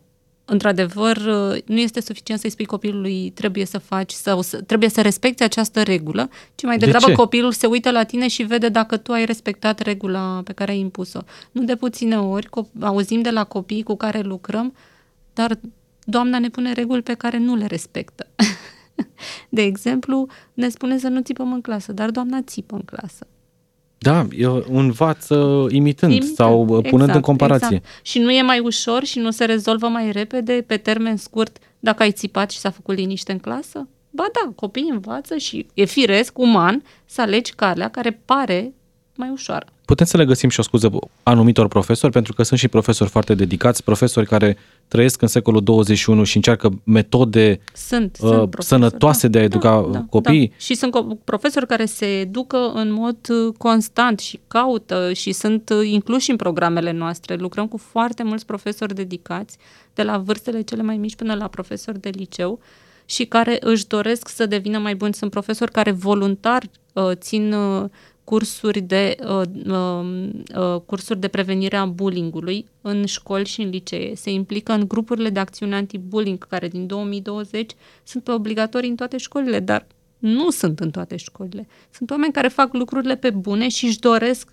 într-adevăr, 0.45 1.17
uh, 1.17 1.59
nu 1.67 1.79
este 1.79 2.01
suficient 2.01 2.41
să-i 2.41 2.51
spui 2.51 2.65
copilului 2.65 3.31
trebuie 3.35 3.65
să 3.65 3.79
faci 3.79 4.11
sau 4.13 4.41
să, 4.43 4.61
trebuie 4.61 4.89
să 4.89 5.01
respecti 5.01 5.43
această 5.43 5.83
regulă, 5.83 6.29
ci 6.55 6.63
mai 6.63 6.79
De 6.79 6.85
degrabă 6.85 7.07
ce? 7.07 7.13
copilul 7.13 7.53
se 7.53 7.67
uită 7.67 7.91
la 7.91 8.03
tine 8.05 8.29
și 8.29 8.43
vede 8.43 8.69
dacă 8.69 8.97
tu 8.97 9.13
ai 9.13 9.25
respectat 9.25 9.81
regula 9.81 10.41
pe 10.45 10.53
care 10.53 10.71
ai 10.71 10.79
impus-o. 10.79 11.21
Nu 11.53 11.65
de 11.65 11.77
puține 11.77 12.19
ori 12.19 12.47
cop- 12.47 12.81
auzim 12.81 13.21
de 13.23 13.31
la 13.31 13.45
copii 13.45 13.83
cu 13.83 13.97
care 13.97 14.21
lucrăm, 14.21 14.75
dar 15.33 15.59
doamna 16.05 16.39
ne 16.39 16.49
pune 16.49 16.73
reguli 16.73 17.03
pe 17.03 17.15
care 17.15 17.39
nu 17.39 17.55
le 17.57 17.67
respectă. 17.67 18.27
De 19.49 19.63
exemplu, 19.63 20.27
ne 20.55 20.69
spune 20.69 20.99
să 20.99 21.09
nu 21.09 21.21
țipăm 21.21 21.53
în 21.53 21.61
clasă, 21.61 21.93
dar 21.93 22.11
doamna 22.11 22.43
țipă 22.43 22.75
în 22.75 22.83
clasă. 22.83 23.27
Da, 23.99 24.27
eu 24.37 24.65
învață 24.71 25.35
imitând 25.71 26.13
Imitând, 26.13 26.35
sau 26.35 26.61
uh, 26.61 26.67
punând 26.67 26.93
exact, 26.93 27.15
în 27.15 27.21
comparație. 27.21 27.77
Exact. 27.77 28.07
Și 28.07 28.19
nu 28.19 28.31
e 28.31 28.43
mai 28.43 28.59
ușor 28.59 29.05
și 29.05 29.19
nu 29.19 29.31
se 29.31 29.45
rezolvă 29.45 29.89
mai 29.89 30.13
repede, 30.13 30.65
pe 30.67 30.77
termen 30.77 31.17
scurt, 31.17 31.59
dacă 31.79 32.03
ai 32.03 32.13
țipat 32.13 32.51
și 32.51 32.59
s-a 32.59 32.71
făcut 32.71 32.97
liniște 32.97 33.33
în 33.33 33.39
clasă? 33.39 33.89
Ba 34.11 34.25
da, 34.33 34.53
copiii 34.55 34.91
învață 34.91 35.37
și 35.37 35.67
e 35.75 35.85
firesc, 35.85 36.39
uman, 36.39 36.83
să 37.05 37.21
alegi 37.21 37.53
calea 37.53 37.89
care 37.89 38.21
pare 38.25 38.73
mai 39.17 39.31
ușoară. 39.31 39.67
Putem 39.85 40.07
să 40.07 40.17
le 40.17 40.25
găsim 40.25 40.49
și 40.49 40.61
o 40.61 40.63
scuză 40.63 40.91
anumitor 41.23 41.69
profesori, 41.69 42.13
pentru 42.13 42.33
că 42.33 42.43
sunt 42.43 42.59
și 42.59 42.69
profesori 42.69 43.11
foarte 43.11 43.35
dedicați, 43.35 43.85
profesori 43.85 44.27
care 44.27 44.57
trăiesc 44.93 45.23
în 45.23 45.29
secolul 45.29 45.63
21 45.63 46.25
și 46.25 46.37
încearcă 46.37 46.81
metode 46.85 47.61
Sunt, 47.75 48.19
uh, 48.21 48.29
sunt 48.29 48.51
profesori, 48.51 48.65
sănătoase 48.65 49.29
de 49.29 49.39
a 49.39 49.43
educa 49.43 49.89
da, 49.93 50.05
copiii? 50.11 50.49
Da. 50.49 50.55
Și 50.59 50.75
sunt 50.75 50.97
co- 50.97 51.25
profesori 51.25 51.67
care 51.67 51.85
se 51.85 52.07
educă 52.07 52.73
în 52.75 52.93
mod 52.93 53.17
uh, 53.29 53.55
constant 53.59 54.19
și 54.19 54.41
caută 54.49 55.13
și 55.13 55.33
sunt 55.33 55.71
uh, 55.71 55.89
incluși 55.91 56.31
în 56.31 56.37
programele 56.37 56.93
noastre. 56.93 57.35
Lucrăm 57.35 57.67
cu 57.67 57.77
foarte 57.77 58.23
mulți 58.23 58.47
profesori 58.47 58.95
dedicați, 58.95 59.57
de 59.95 60.03
la 60.03 60.19
vârstele 60.19 60.61
cele 60.61 60.83
mai 60.83 60.97
mici 60.97 61.17
până 61.17 61.35
la 61.35 61.47
profesori 61.47 62.01
de 62.01 62.11
liceu 62.13 62.59
și 63.05 63.25
care 63.25 63.57
își 63.61 63.87
doresc 63.87 64.29
să 64.29 64.47
devină 64.47 64.79
mai 64.79 64.95
buni. 64.95 65.15
Sunt 65.15 65.31
profesori 65.31 65.71
care 65.71 65.91
voluntar 65.91 66.63
uh, 66.93 67.11
țin 67.15 67.53
uh, 67.53 67.85
cursuri 68.25 68.81
de, 68.81 69.17
uh, 69.21 69.43
uh, 69.67 70.29
uh, 70.57 70.81
cursuri 70.87 71.21
de 71.21 71.29
prevenire 71.29 71.77
a 71.77 71.85
bullyingului 71.85 72.67
în 72.81 73.05
școli 73.07 73.47
și 73.47 73.61
în 73.61 73.69
licee. 73.69 74.15
Se 74.15 74.31
implică 74.31 74.73
în 74.73 74.89
grupurile 74.89 75.29
de 75.29 75.39
acțiune 75.39 75.75
anti-bullying, 75.75 76.47
care 76.49 76.69
din 76.69 76.87
2020 76.87 77.73
sunt 78.03 78.29
obligatorii 78.29 78.89
în 78.89 78.97
toate 78.97 79.17
școlile, 79.17 79.61
dar 79.61 79.87
nu 80.19 80.51
sunt 80.51 80.81
în 80.81 80.91
toate 80.91 81.17
școlile. 81.17 81.67
Sunt 81.91 82.11
oameni 82.11 82.33
care 82.33 82.49
fac 82.49 82.73
lucrurile 82.73 83.17
pe 83.17 83.31
bune 83.31 83.69
și 83.69 83.85
își 83.85 83.99
doresc 83.99 84.49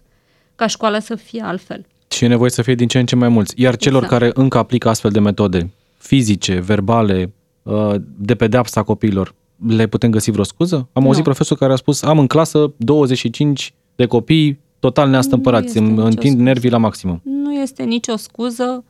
ca 0.56 0.68
școala 0.68 1.00
să 1.00 1.16
fie 1.16 1.42
altfel. 1.42 1.86
Și 2.08 2.24
e 2.24 2.28
nevoie 2.28 2.50
să 2.50 2.62
fie 2.62 2.76
din 2.76 2.88
ce 2.88 3.00
în 3.00 3.06
ce 3.06 3.16
mai 3.16 3.30
mulți. 3.30 3.62
Iar 3.62 3.76
celor 3.76 4.04
Exact. 4.04 4.22
care 4.22 4.32
încă 4.36 4.58
aplică 4.58 4.90
astfel 4.90 5.12
de 5.12 5.20
metode 5.20 5.72
fizice, 5.98 6.60
verbale, 6.60 7.34
uh, 7.64 7.96
de 8.18 8.36
pedeapsa 8.36 8.84
copiilor, 8.84 9.36
le 9.68 9.88
putem 9.88 10.12
găsi 10.12 10.32
vreo 10.32 10.44
scuză? 10.44 10.76
Am 10.94 11.02
Nu. 11.02 11.08
auzit 11.08 11.24
profesor 11.24 11.58
care 11.58 11.74
a 11.74 11.76
spus, 11.76 12.02
am 12.02 12.20
în 12.20 12.28
clasă 12.28 12.74
25 12.78 13.74
de 13.96 14.06
copii 14.06 14.60
total 14.80 15.10
neastâmpărați, 15.10 15.66
este 15.66 15.80
îmi 15.80 15.90
nicio 15.90 16.02
întind 16.04 16.32
scuză. 16.32 16.44
nervii 16.44 16.70
la 16.70 16.78
maximum. 16.78 17.22
Nu 17.24 17.54
este 17.54 17.84
nicio 17.84 18.16
scuză, 18.16 18.84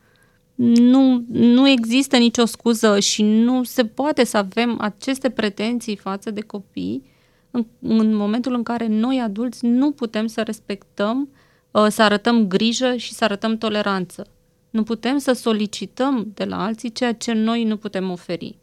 nu, 0.74 1.24
nu 1.28 1.68
există 1.68 2.16
nicio 2.16 2.44
scuză 2.44 3.00
și 3.00 3.22
nu 3.22 3.62
se 3.62 3.84
poate 3.84 4.24
să 4.24 4.36
avem 4.36 4.76
aceste 4.80 5.28
pretenții 5.28 5.96
față 5.96 6.30
de 6.30 6.40
copii 6.40 7.02
în, 7.50 7.66
în 7.80 8.14
momentul 8.14 8.54
în 8.54 8.62
care 8.62 8.86
noi 8.86 9.20
adulți 9.24 9.66
nu 9.66 9.90
putem 9.90 10.26
să 10.26 10.42
respectăm, 10.42 11.28
uh, 11.70 11.86
să 11.88 12.02
arătăm 12.02 12.46
grijă 12.46 12.96
și 12.96 13.12
să 13.12 13.24
arătăm 13.24 13.58
toleranță. 13.58 14.26
Nu 14.70 14.82
putem 14.82 15.18
să 15.18 15.32
solicităm 15.32 16.30
de 16.34 16.44
la 16.44 16.64
alții 16.64 16.92
ceea 16.92 17.12
ce 17.12 17.32
noi 17.32 17.64
nu 17.64 17.76
putem 17.76 18.10
oferi. 18.10 18.58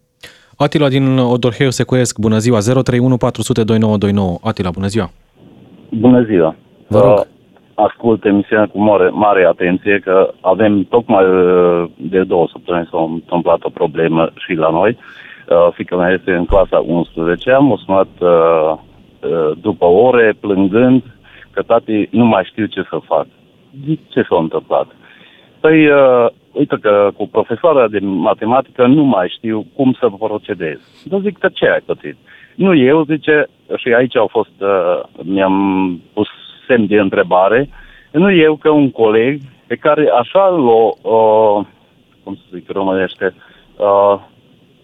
Atila 0.59 0.87
din 0.89 1.17
Odorheiu 1.17 1.69
Secuiesc, 1.69 2.19
bună 2.19 2.37
ziua, 2.37 2.59
031 2.59 3.17
400 3.17 3.63
2929. 3.63 4.37
Atila, 4.43 4.69
bună 4.69 4.87
ziua. 4.87 5.09
Bună 5.89 6.21
ziua! 6.21 6.55
Vă 6.87 6.99
rog. 6.99 7.17
Uh, 7.17 7.25
Ascult 7.75 8.25
emisiunea 8.25 8.67
cu 8.67 8.79
mare, 8.79 9.09
mare 9.09 9.45
atenție 9.45 9.99
că 10.03 10.33
avem 10.41 10.83
tocmai 10.83 11.25
uh, 11.25 11.89
de 11.95 12.23
două 12.23 12.47
săptămâni 12.51 12.87
s-a 12.91 13.01
întâmplat 13.01 13.63
o 13.63 13.69
problemă 13.69 14.31
și 14.35 14.53
la 14.53 14.69
noi. 14.69 14.97
Uh, 15.49 15.73
Fica 15.73 15.95
mea 15.95 16.11
este 16.11 16.31
în 16.31 16.45
clasa 16.45 16.83
11, 16.87 17.51
am 17.51 17.81
sunat 17.85 18.07
uh, 18.19 18.77
uh, 19.21 19.57
după 19.61 19.85
ore 19.85 20.37
plângând 20.39 21.03
că 21.51 21.61
tati 21.61 22.07
nu 22.11 22.25
mai 22.25 22.43
știu 22.51 22.65
ce 22.65 22.81
să 22.89 22.97
fac. 23.05 23.27
Zic, 23.85 23.99
ce 24.09 24.21
s-a 24.29 24.37
întâmplat? 24.39 24.87
Păi, 25.59 25.87
uh, 25.87 26.27
uite 26.57 26.77
că 26.81 27.09
cu 27.17 27.27
profesoara 27.27 27.87
de 27.87 27.99
matematică 27.99 28.85
nu 28.85 29.03
mai 29.03 29.33
știu 29.37 29.65
cum 29.75 29.95
să 29.99 30.09
procedez. 30.19 30.79
Dar 31.03 31.19
zic 31.19 31.37
că 31.37 31.49
ce 31.53 31.65
ai 31.65 31.79
pățit? 31.85 32.15
Nu 32.55 32.75
eu, 32.75 33.03
zice, 33.03 33.47
și 33.75 33.93
aici 33.93 34.15
au 34.15 34.27
fost, 34.27 34.55
uh, 34.59 34.99
mi-am 35.23 35.55
pus 36.13 36.27
semn 36.67 36.87
de 36.87 36.99
întrebare, 36.99 37.69
nu 38.11 38.31
eu, 38.31 38.55
că 38.55 38.69
un 38.69 38.91
coleg 38.91 39.39
pe 39.67 39.75
care 39.75 40.09
așa 40.19 40.47
l-a, 40.47 41.09
uh, 41.11 41.65
cum 42.23 42.35
să 42.35 42.41
zic 42.53 42.69
românește, 42.69 43.33
uh, 43.77 44.19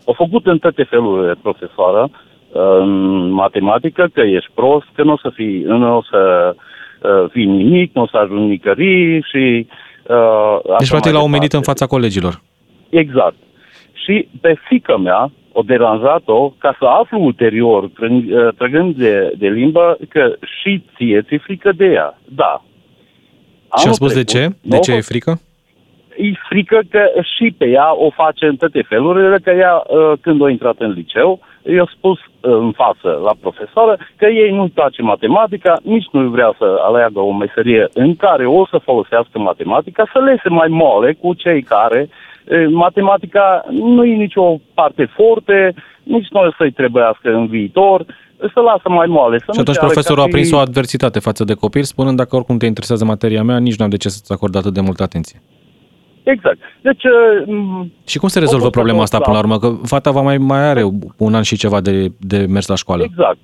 a 0.05 0.11
făcut 0.15 0.45
în 0.45 0.57
toate 0.57 0.83
felurile 0.83 1.35
profesoară, 1.41 2.09
uh, 2.09 2.77
în 2.79 3.29
matematică, 3.29 4.09
că 4.13 4.21
ești 4.21 4.51
prost, 4.53 4.87
că 4.95 5.03
nu 5.03 5.11
o 5.11 5.17
să 5.17 5.29
fii, 5.29 5.61
nu 5.61 5.97
o 5.97 6.01
să 6.09 6.55
uh, 7.01 7.29
fii 7.29 7.45
nimic, 7.45 7.93
nu 7.93 8.01
o 8.01 8.07
să 8.07 8.17
ajungi 8.17 8.49
nicării 8.49 9.21
și 9.21 9.67
uh, 9.69 9.75
Deci, 10.07 10.71
așa 10.71 10.89
practic, 10.89 11.03
mai 11.03 11.11
l-au 11.13 11.23
omenit 11.23 11.49
departe. 11.49 11.55
în 11.55 11.61
fața 11.61 11.85
colegilor. 11.85 12.41
Exact. 12.89 13.35
Și 13.93 14.27
pe 14.41 14.55
fică 14.67 14.97
mea 14.97 15.31
o 15.51 15.61
deranjat-o 15.61 16.49
ca 16.49 16.75
să 16.79 16.85
aflu 16.85 17.19
ulterior, 17.23 17.89
trâng- 17.89 18.31
uh, 18.31 18.53
trăgând 18.57 18.95
de, 18.95 19.33
de 19.37 19.47
limbă, 19.47 19.97
că 20.09 20.35
și 20.61 20.83
ție 20.95 21.21
ți-e 21.21 21.37
frică 21.37 21.71
de 21.71 21.85
ea. 21.85 22.17
Da. 22.25 22.61
și 23.63 23.69
a 23.69 23.81
Anul 23.81 23.93
spus 23.93 24.13
de 24.13 24.23
trecut, 24.23 24.53
ce? 24.53 24.55
De 24.69 24.75
n-a 24.75 24.79
ce 24.79 24.91
e 24.91 24.95
fost- 24.95 25.07
frică? 25.07 25.39
E 26.17 26.31
frică 26.49 26.79
că 26.89 26.99
și 27.35 27.55
pe 27.57 27.65
ea 27.65 27.93
o 27.95 28.09
face 28.09 28.45
în 28.45 28.55
toate 28.55 28.81
felurile, 28.87 29.39
că 29.43 29.49
ea, 29.49 29.83
uh, 29.87 30.17
când 30.21 30.43
a 30.43 30.49
intrat 30.49 30.75
în 30.79 30.91
liceu, 30.91 31.39
i-a 31.75 31.87
spus 31.97 32.19
uh, 32.19 32.25
în 32.41 32.71
față 32.71 33.09
la 33.23 33.33
profesoară 33.41 33.97
că 34.15 34.25
ei 34.25 34.51
nu-și 34.51 34.71
place 34.71 35.01
matematica, 35.01 35.79
nici 35.83 36.07
nu 36.11 36.29
vrea 36.29 36.55
să 36.57 36.75
aleagă 36.87 37.19
o 37.19 37.33
meserie 37.33 37.87
în 37.93 38.15
care 38.15 38.45
o 38.45 38.65
să 38.65 38.77
folosească 38.83 39.39
matematica, 39.39 40.09
să 40.13 40.19
lese 40.19 40.49
mai 40.49 40.67
moale 40.67 41.13
cu 41.13 41.33
cei 41.33 41.61
care 41.61 42.09
uh, 42.09 42.67
matematica 42.71 43.65
nu 43.69 44.05
e 44.05 44.15
nicio 44.15 44.59
parte 44.73 45.05
forte, 45.15 45.73
nici 46.03 46.27
nu 46.29 46.39
o 46.39 46.51
să-i 46.57 46.71
trebuiască 46.71 47.33
în 47.33 47.47
viitor, 47.47 48.05
să 48.53 48.59
lasă 48.59 48.89
mai 48.89 49.07
moale. 49.07 49.37
Să 49.37 49.43
Și 49.43 49.51
nu 49.55 49.61
atunci 49.61 49.75
ceară 49.75 49.87
profesorul 49.87 50.23
ca 50.23 50.29
a 50.29 50.31
prins 50.31 50.47
și- 50.47 50.53
o 50.53 50.57
adversitate 50.57 51.19
față 51.19 51.43
de 51.43 51.53
copil, 51.53 51.83
spunând 51.83 52.17
dacă 52.17 52.35
oricum 52.35 52.57
te 52.57 52.65
interesează 52.65 53.05
materia 53.05 53.43
mea, 53.43 53.57
nici 53.57 53.75
nu 53.75 53.83
am 53.83 53.89
de 53.89 53.97
ce 53.97 54.09
să-ți 54.09 54.31
acord 54.31 54.55
atât 54.55 54.73
de 54.73 54.81
multă 54.81 55.03
atenție. 55.03 55.41
Exact. 56.23 56.57
Deci, 56.81 57.03
uh, 57.03 57.43
m- 57.47 58.07
Și 58.07 58.17
cum 58.17 58.27
se 58.29 58.39
rezolvă 58.39 58.63
fost 58.63 58.75
problema 58.75 59.01
asta 59.01 59.19
până 59.19 59.35
la 59.37 59.41
urmă? 59.43 59.57
Că 59.59 59.69
fata 59.83 60.11
va 60.11 60.21
mai, 60.21 60.37
mai 60.37 60.69
are 60.69 60.83
un 61.17 61.33
an 61.33 61.41
și 61.41 61.57
ceva 61.57 61.81
de, 61.81 62.07
de 62.19 62.45
mers 62.49 62.67
la 62.67 62.75
școală. 62.75 63.03
Exact. 63.03 63.37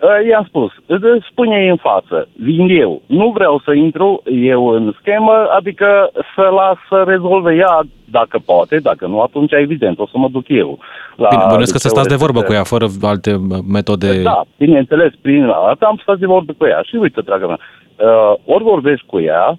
Uh, 0.00 0.28
I-am 0.30 0.44
spus, 0.48 0.70
uh, 0.86 1.24
spune-i 1.30 1.68
în 1.68 1.76
față, 1.76 2.28
vin 2.32 2.68
eu, 2.68 3.02
nu 3.06 3.30
vreau 3.34 3.60
să 3.64 3.72
intru 3.72 4.22
eu 4.32 4.66
în 4.66 4.94
schemă, 5.00 5.46
adică 5.58 6.10
să 6.34 6.42
las 6.42 6.76
să 6.88 7.04
rezolve 7.06 7.54
ea 7.54 7.80
dacă 8.10 8.38
poate, 8.44 8.78
dacă 8.78 9.06
nu, 9.06 9.20
atunci 9.20 9.52
evident 9.52 9.98
o 9.98 10.06
să 10.06 10.18
mă 10.18 10.28
duc 10.28 10.44
eu. 10.48 10.78
La 11.16 11.28
Bine, 11.28 11.44
bănuiesc 11.48 11.72
că 11.72 11.78
să 11.78 11.88
liceu 11.88 12.02
stați 12.02 12.16
de 12.16 12.24
vorbă 12.24 12.40
respectiv. 12.40 12.66
cu 12.68 12.76
ea, 12.76 12.78
fără 12.78 13.10
alte 13.12 13.32
uh, 13.34 13.58
metode... 13.72 14.22
Da, 14.22 14.42
bineînțeles, 14.58 15.12
prin 15.20 15.44
asta 15.70 15.86
am 15.86 15.98
stat 16.02 16.18
de 16.18 16.26
vorbă 16.26 16.52
cu 16.58 16.66
ea. 16.66 16.80
Și 16.84 16.96
uite, 16.96 17.20
dragă 17.20 17.46
mea, 17.46 17.58
uh, 18.08 18.34
ori 18.44 18.64
vorbesc 18.64 19.02
cu 19.06 19.20
ea, 19.20 19.58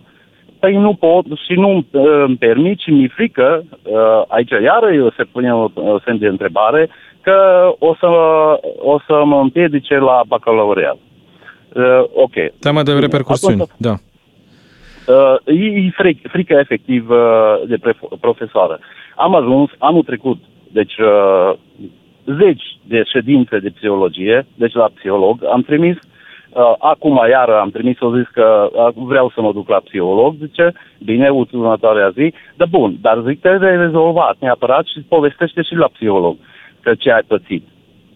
păi 0.60 0.76
nu 0.76 0.94
pot 0.94 1.26
și 1.46 1.54
nu 1.54 1.78
uh, 1.78 2.24
îmi 2.28 2.38
permit 2.38 2.80
și 2.80 2.90
mi-e 2.90 3.08
frică, 3.08 3.64
uh, 3.84 4.22
aici 4.28 4.50
iară 4.50 4.94
eu 4.94 5.12
se 5.18 5.24
pune 5.24 5.54
un 5.54 5.72
uh, 5.74 6.02
semn 6.04 6.20
de 6.20 6.28
întrebare, 6.28 6.90
că 7.22 7.36
o 7.80 7.96
să, 8.00 8.08
o 8.78 9.00
să 9.08 9.22
mă 9.26 9.40
împiedice 9.40 9.98
la 9.98 10.22
bacalaureat. 10.28 10.98
Uh, 11.74 12.04
ok. 12.14 12.34
Teama 12.60 12.84
de 12.84 12.92
repercursiuni, 12.92 13.62
Atunci, 13.62 13.78
da. 13.78 13.96
Uh, 15.14 15.36
e, 15.46 15.66
e 15.66 15.90
fric, 15.96 16.28
frică 16.28 16.54
efectiv 16.54 17.10
uh, 17.10 17.68
de 17.68 17.76
pref- 17.78 18.20
profesoară. 18.20 18.80
Am 19.16 19.36
ajuns 19.36 19.70
anul 19.78 20.04
trecut, 20.04 20.38
deci 20.72 20.98
uh, 20.98 21.54
zeci 22.26 22.78
de 22.88 23.04
ședințe 23.04 23.60
de 23.60 23.70
psihologie, 23.70 24.46
deci 24.56 24.74
la 24.74 24.90
psiholog 24.96 25.46
am 25.52 25.62
trimis. 25.62 25.96
Uh, 25.96 26.17
acum 26.80 27.20
iară 27.30 27.60
am 27.60 27.70
trimis 27.70 28.00
o 28.00 28.18
zis 28.18 28.28
că 28.34 28.70
uh, 28.72 28.94
vreau 28.96 29.32
să 29.36 29.42
mă 29.42 29.52
duc 29.54 29.70
la 29.70 29.82
psiholog, 29.88 30.36
zice, 30.46 30.74
bine, 31.04 31.30
următoarea 31.30 32.10
zi, 32.10 32.34
dar 32.56 32.68
bun, 32.72 32.98
dar 33.02 33.24
zic, 33.28 33.40
trebuie 33.42 33.70
rezolvat 33.70 34.36
neapărat 34.40 34.86
și 34.86 35.00
povestește 35.08 35.62
și 35.62 35.76
la 35.76 35.88
psiholog 35.94 36.36
că 36.82 36.94
ce 36.96 37.12
ai 37.12 37.22
pățit. 37.28 37.64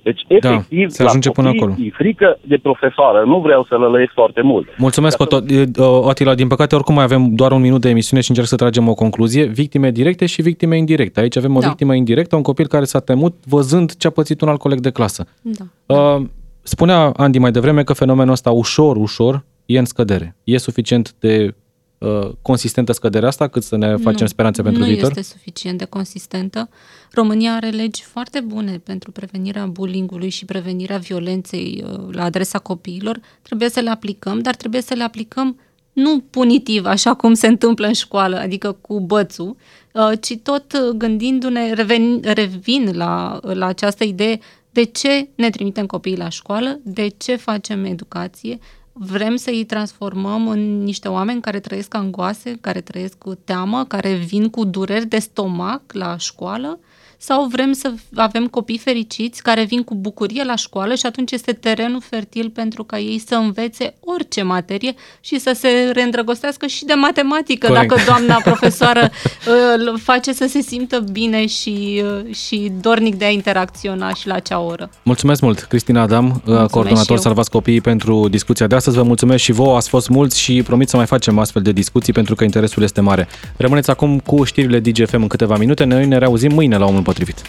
Deci, 0.04 0.22
efectiv, 0.28 0.90
se 0.90 1.04
ajunge 1.04 1.28
la 1.28 1.34
până 1.34 1.48
copii 1.48 1.62
acolo. 1.62 1.76
e 1.88 1.90
frică 1.94 2.38
de 2.42 2.58
profesoară, 2.62 3.24
nu 3.26 3.40
vreau 3.40 3.66
să 3.70 3.76
lălăiesc 3.76 4.12
foarte 4.14 4.42
mult. 4.42 4.68
Mulțumesc, 4.78 5.18
Ca 5.18 5.26
să- 5.30 5.42
Oto- 5.42 5.80
uh, 5.80 6.10
Atila. 6.10 6.36
Din 6.36 6.48
păcate, 6.48 6.76
oricum 6.76 6.96
mai 6.96 7.04
avem 7.04 7.36
doar 7.36 7.52
un 7.52 7.62
minut 7.62 7.82
de 7.82 7.90
emisiune 7.90 8.22
și 8.22 8.30
încerc 8.30 8.48
să 8.48 8.56
tragem 8.56 8.88
o 8.88 8.94
concluzie. 8.94 9.44
Victime 9.46 9.92
directe 9.92 10.26
și 10.26 10.42
victime 10.42 10.78
indirecte. 10.78 11.20
Aici 11.20 11.38
avem 11.38 11.56
o 11.56 11.60
Da. 11.60 11.68
victimă 11.68 11.94
indirectă, 11.96 12.36
un 12.36 12.42
copil 12.42 12.68
care 12.68 12.84
s-a 12.84 13.00
temut 13.00 13.34
văzând 13.46 13.96
ce 13.96 14.08
a 14.08 14.12
pățit 14.12 14.42
un 14.42 14.48
alt 14.48 14.60
coleg 14.60 14.80
de 14.80 14.92
clasă. 14.92 15.26
Da. 15.42 15.96
Uh, 15.96 16.22
spunea 16.64 17.00
Andy 17.00 17.38
mai 17.38 17.52
devreme 17.52 17.84
că 17.84 17.94
fenomenul 17.94 18.34
ăsta 18.34 18.52
ușor, 18.52 18.96
ușor 18.96 19.46
e 19.66 19.78
în 19.78 19.86
scădere. 19.86 20.36
E 20.44 20.58
suficient 20.58 21.16
de 21.20 21.56
uh, 21.98 22.30
consistentă 22.42 22.92
scăderea 22.92 23.28
asta 23.28 23.48
cât 23.48 23.64
să 23.64 23.78
ne 23.78 23.96
facem 23.96 24.22
Nu, 24.22 24.28
speranțe 24.28 24.62
pentru 24.62 24.82
nu 24.82 24.88
viitor? 24.88 25.10
este 25.10 25.22
suficient 25.22 25.78
de 25.78 25.86
consistentă. 25.86 26.70
România 27.12 27.54
are 27.54 27.70
legi 27.70 28.04
foarte 28.04 28.40
bune 28.40 28.82
pentru 28.84 29.12
prevenirea 29.12 29.66
bullyingului 29.66 30.30
și 30.30 30.46
prevenirea 30.46 30.98
violenței 30.98 31.84
uh, 31.86 32.00
la 32.12 32.24
adresa 32.24 32.60
copiilor. 32.60 33.20
Trebuie 33.42 33.70
să 33.70 33.80
le 33.80 33.90
aplicăm, 33.90 34.40
dar 34.40 34.56
trebuie 34.56 34.82
să 34.82 34.94
le 34.94 35.04
aplicăm 35.04 35.60
nu 35.94 36.24
punitiv, 36.30 36.86
așa 36.86 37.14
cum 37.14 37.34
se 37.34 37.48
întâmplă 37.48 37.88
în 37.88 37.94
școală, 37.94 38.40
adică 38.40 38.72
cu 38.82 39.00
bățul, 39.00 39.56
uh, 39.94 40.12
ci 40.22 40.38
tot 40.44 40.74
uh, 40.74 40.96
gândindu-ne, 40.96 41.74
revin, 41.74 42.22
revin 42.24 42.92
la, 42.94 43.40
la 43.42 43.66
această 43.66 44.04
idee 44.04 44.40
de 44.72 44.84
ce 44.84 45.30
ne 45.36 45.50
trimitem 45.50 45.86
copiii 45.86 46.18
la 46.18 46.30
școală, 46.30 46.80
de 46.84 47.08
ce 47.08 47.36
facem 47.36 47.86
educație, 47.86 48.60
vrem 48.94 49.36
să 49.36 49.50
îi 49.50 49.64
transformăm 49.66 50.48
în 50.48 50.84
niște 50.84 51.08
oameni 51.08 51.42
care 51.42 51.60
trăiesc 51.60 51.94
angoase, 51.94 52.58
care 52.62 52.82
trăiesc 52.82 53.18
cu 53.18 53.36
teamă, 53.36 53.86
care 53.86 54.14
vin 54.14 54.50
cu 54.50 54.64
dureri 54.64 55.06
de 55.06 55.20
stomac 55.20 55.82
la 55.94 56.18
școală 56.18 56.80
sau 57.24 57.46
vrem 57.46 57.72
să 57.72 57.94
avem 58.16 58.48
copii 58.48 58.78
fericiți 58.78 59.42
care 59.42 59.64
vin 59.64 59.84
cu 59.84 59.96
bucurie 59.96 60.44
la 60.44 60.56
școală 60.56 60.96
și 60.96 61.06
atunci 61.06 61.32
este 61.32 61.52
terenul 61.52 62.02
fertil 62.10 62.50
pentru 62.50 62.84
ca 62.84 63.00
ei 63.00 63.24
să 63.28 63.36
învețe 63.36 63.94
orice 64.00 64.42
materie 64.42 64.94
și 65.20 65.40
să 65.40 65.52
se 65.56 65.92
reîndrăgostească 65.94 66.68
și 66.68 66.86
de 66.86 66.94
matematică, 66.94 67.68
Corect. 67.68 67.88
dacă 67.88 68.02
doamna 68.06 68.42
profesoară 68.44 69.10
îl 69.76 70.00
face 70.00 70.34
să 70.34 70.46
se 70.50 70.62
simtă 70.62 71.04
bine 71.12 71.46
și, 71.46 72.04
uh, 72.26 72.36
și 72.36 72.72
dornic 72.82 73.16
de 73.16 73.26
a 73.26 73.30
interacționa 73.30 74.14
și 74.14 74.28
la 74.28 74.34
acea 74.34 74.60
oră. 74.60 74.90
Mulțumesc 75.04 75.42
mult, 75.42 75.60
Cristina 75.60 76.02
Adam, 76.02 76.42
coordonator 76.46 77.06
și 77.06 77.12
eu. 77.12 77.18
Salvați 77.18 77.50
Copiii, 77.50 77.82
pentru 77.82 78.28
discuția 78.30 78.68
de 78.68 78.76
astăzi. 78.76 78.98
Vă 78.98 79.04
mulțumesc 79.04 79.44
și 79.44 79.52
vouă, 79.52 79.76
ați 79.76 79.90
fost 79.90 80.10
mulți 80.10 80.40
și 80.40 80.64
promit 80.64 80.90
să 80.90 80.98
mai 80.98 81.06
facem 81.06 81.40
astfel 81.40 81.62
de 81.62 81.72
discuții 81.72 82.14
pentru 82.14 82.36
că 82.36 82.44
interesul 82.44 82.84
este 82.84 83.02
mare. 83.02 83.28
Rămâneți 83.58 83.90
acum 83.90 84.20
cu 84.20 84.44
știrile 84.44 84.80
DGFM 84.80 85.22
în 85.22 85.28
câteva 85.28 85.58
minute. 85.58 85.84
Noi 85.84 86.06
ne 86.06 86.18
reauzim 86.18 86.54
mâine 86.54 86.78
la 86.78 86.86
omul 86.86 87.02
potrivit. 87.12 87.42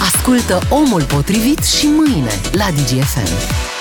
Ascultă 0.00 0.58
Omul 0.70 1.02
Potrivit 1.02 1.64
și 1.64 1.86
mâine 1.86 2.40
la 2.52 2.66
DGFM. 2.70 3.75